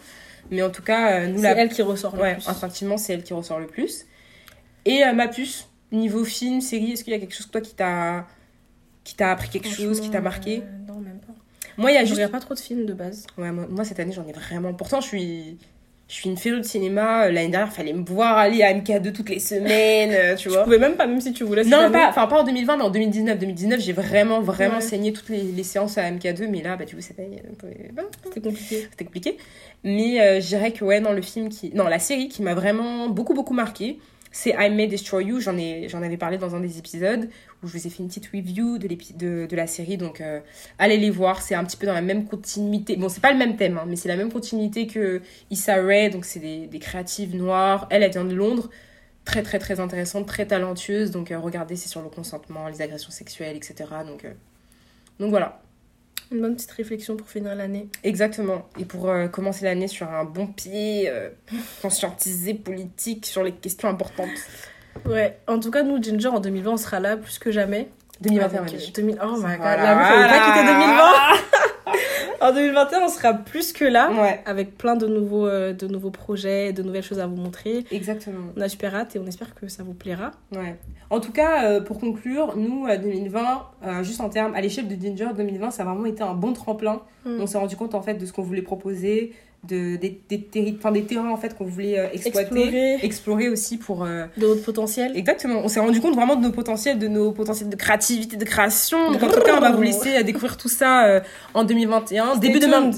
[0.51, 2.47] Mais en tout cas, nous C'est la elle qui ressort le Ouais, plus.
[2.49, 4.05] instinctivement, c'est elle qui ressort le plus.
[4.85, 7.73] Et euh, ma puce, niveau film, série, est-ce qu'il y a quelque chose, toi, qui
[7.75, 8.27] t'a
[9.03, 11.33] qui t'a appris quelque chose, qui t'a marqué euh, Non, même pas.
[11.77, 12.15] Moi, il y a Je juste...
[12.17, 13.25] regarde pas trop de films de base.
[13.37, 14.73] Ouais, moi, moi, cette année, j'en ai vraiment...
[14.73, 15.57] Pourtant, je suis...
[16.09, 17.23] Je suis une férue de cinéma.
[17.25, 20.49] Euh, L'année dernière, il fallait me voir aller à MK2 toutes les semaines, euh, tu
[20.49, 20.63] Je vois.
[20.65, 21.63] pouvais même pas, même si tu voulais.
[21.63, 21.93] cette Non, année.
[21.93, 23.39] pas, enfin, pas en 2020, mais en 2019.
[23.39, 24.81] 2019, j'ai vraiment, vraiment Ouais.
[24.81, 26.47] saigné toutes les, les séances à MK2.
[26.49, 27.41] Mais là, bah, du coup, c'était
[28.25, 28.87] C'était compliqué.
[28.91, 29.37] c'était compliqué.
[29.83, 32.53] Mais euh, je dirais que ouais, non, le film qui, non, la série qui m'a
[32.53, 33.97] vraiment beaucoup beaucoup marqué,
[34.33, 35.39] c'est I May Destroy You.
[35.39, 37.29] J'en ai, j'en avais parlé dans un des épisodes
[37.61, 39.95] où je vous ai fait une petite review de de, de la série.
[39.95, 40.41] Donc euh,
[40.79, 41.41] allez les voir.
[41.41, 42.97] C'est un petit peu dans la même continuité.
[42.97, 45.21] Bon, c'est pas le même thème, hein, mais c'est la même continuité que
[45.51, 46.09] Issa Rae.
[46.09, 47.87] Donc c'est des, des créatives noires.
[47.91, 48.69] Elle, elle vient de Londres.
[49.23, 51.11] Très très très intéressante, très talentueuse.
[51.11, 53.85] Donc euh, regardez, c'est sur le consentement, les agressions sexuelles, etc.
[54.07, 54.33] Donc euh,
[55.19, 55.61] donc voilà.
[56.33, 57.87] Une bonne petite réflexion pour finir l'année.
[58.03, 58.67] Exactement.
[58.79, 61.29] Et pour euh, commencer l'année sur un bon pied, euh,
[61.81, 64.29] conscientisé politique sur les questions importantes.
[65.05, 65.37] Ouais.
[65.47, 67.89] En tout cas, nous, Ginger, en 2020, on sera là plus que jamais.
[68.21, 68.93] 2021, Avec, ma euh, biche.
[68.93, 69.19] 2000...
[69.21, 69.57] Oh my god.
[69.57, 69.83] Voilà.
[69.83, 71.59] La meuf, pas quitter 2020.
[72.43, 74.11] en 2021, on sera plus que là.
[74.11, 77.85] Ouais, Avec plein de nouveaux, euh, de nouveaux projets, de nouvelles choses à vous montrer.
[77.91, 78.51] exactement.
[78.55, 80.31] On a super hâte et on espère que ça vous plaira.
[80.55, 80.75] Ouais.
[81.09, 84.87] En tout cas, euh, pour conclure, nous, euh, 2020, euh, juste en termes, à l'échelle
[84.87, 87.01] de Ginger, 2020, ça a vraiment été un bon tremplin.
[87.25, 87.39] Mm.
[87.39, 89.33] On s'est rendu compte, en fait, de ce qu'on voulait proposer,
[89.67, 92.39] de, des, des, terri- enfin, des terrains, en fait, qu'on voulait euh, exploiter.
[92.41, 94.03] Explorer Explorer aussi pour...
[94.03, 95.15] euh, de votre potentiel.
[95.15, 98.43] Exactement, on s'est rendu compte vraiment de nos potentiels, de nos potentiels de créativité, de
[98.45, 99.11] création.
[99.11, 101.19] Donc en tout cas, on va vous laisser euh, découvrir tout ça euh,
[101.53, 102.35] en 2021.
[102.35, 102.95] Stay début de tuned.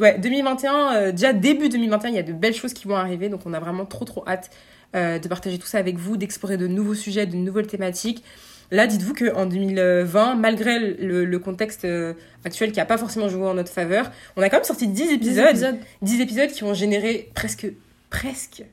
[0.00, 3.28] ouais, 2021, euh, déjà début 2021, il y a de belles choses qui vont arriver.
[3.28, 4.50] Donc on a vraiment trop trop hâte
[4.96, 8.24] euh, de partager tout ça avec vous, d'explorer de nouveaux sujets, de nouvelles thématiques.
[8.70, 12.12] Là, dites-vous qu'en 2020, malgré le, le contexte euh,
[12.44, 14.92] actuel qui n'a pas forcément joué en notre faveur, on a quand même sorti 10
[14.94, 15.46] Dix épisodes.
[15.48, 15.78] épisodes.
[16.02, 17.66] 10 épisodes qui ont généré presque...
[18.10, 18.64] Presque...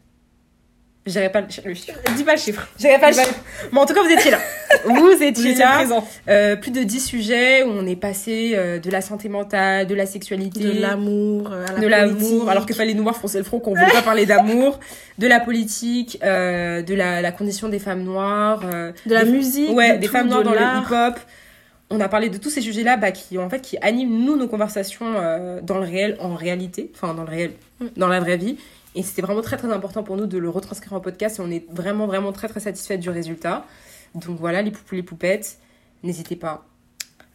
[1.06, 2.00] Je dirais pas le chiffre.
[2.16, 2.68] Dis pas le chiffre.
[2.80, 3.36] J'irai pas le chiffre.
[3.72, 4.40] Mais en tout cas, vous étiez là.
[4.86, 5.84] Vous étiez là.
[6.28, 9.94] Euh, plus de 10 sujets où on est passé euh, de la santé mentale, de
[9.96, 13.44] la sexualité, De l'amour, euh, la de l'amour, alors que fallait nous voir froncer le
[13.44, 14.80] front qu'on voulait pas parler d'amour,
[15.18, 19.72] de la politique, euh, de la, la condition des femmes noires, de la des- musique,
[19.72, 21.20] ouais, de des tout, femmes noires de dans le hip-hop.
[21.92, 24.48] On a parlé de tous ces sujets-là bah, qui, en fait, qui animent, nous, nos
[24.48, 25.06] conversations
[25.62, 27.52] dans le réel, en réalité, enfin, dans le réel,
[27.82, 27.86] Mm.
[27.98, 28.58] dans la vraie vie.
[28.96, 31.40] Et c'était vraiment très très important pour nous de le retranscrire en podcast.
[31.40, 33.66] Et on est vraiment vraiment très très satisfait du résultat.
[34.16, 35.58] Donc voilà, les poupous, les poupettes,
[36.02, 36.66] n'hésitez pas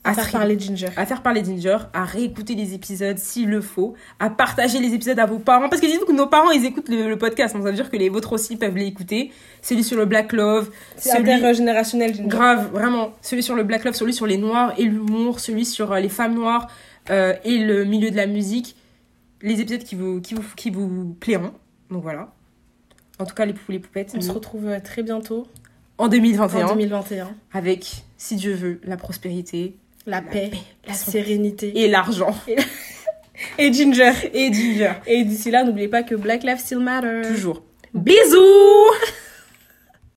[0.03, 0.89] À faire parler Ginger.
[0.97, 5.19] à faire parler Ginger, à réécouter les épisodes s'il le faut, à partager les épisodes
[5.19, 5.69] à vos parents.
[5.69, 7.55] Parce que dites-vous que nos parents, ils écoutent le, le podcast.
[7.55, 9.31] Donc ça veut dire que les vôtres aussi peuvent l'écouter.
[9.61, 11.31] Celui sur le Black Love, C'est celui...
[11.31, 12.29] intergénérationnel, Ginger.
[12.29, 13.11] Grave, vraiment.
[13.21, 16.09] Celui sur le Black Love, celui sur les noirs et l'humour, celui sur euh, les
[16.09, 16.69] femmes noires
[17.11, 18.77] euh, et le milieu de la musique.
[19.43, 21.53] Les épisodes qui vous, qui vous, qui vous plairont.
[21.91, 22.33] Donc voilà.
[23.19, 25.47] En tout cas, les poupous, les poupettes, On se retrouve euh, très bientôt
[25.99, 27.35] en 2021 en 2021.
[27.53, 29.77] avec, si Dieu veut, la prospérité
[30.07, 30.51] La, paix,
[30.87, 31.79] la sérénité.
[31.79, 32.35] et l'argent.
[33.59, 34.13] Et Ginger.
[34.35, 34.93] Et Ginger.
[35.07, 37.23] Et d'ici là, n'oubliez pas que Black Lives Still Matter.
[37.27, 37.63] Toujours.
[37.95, 38.37] Bisous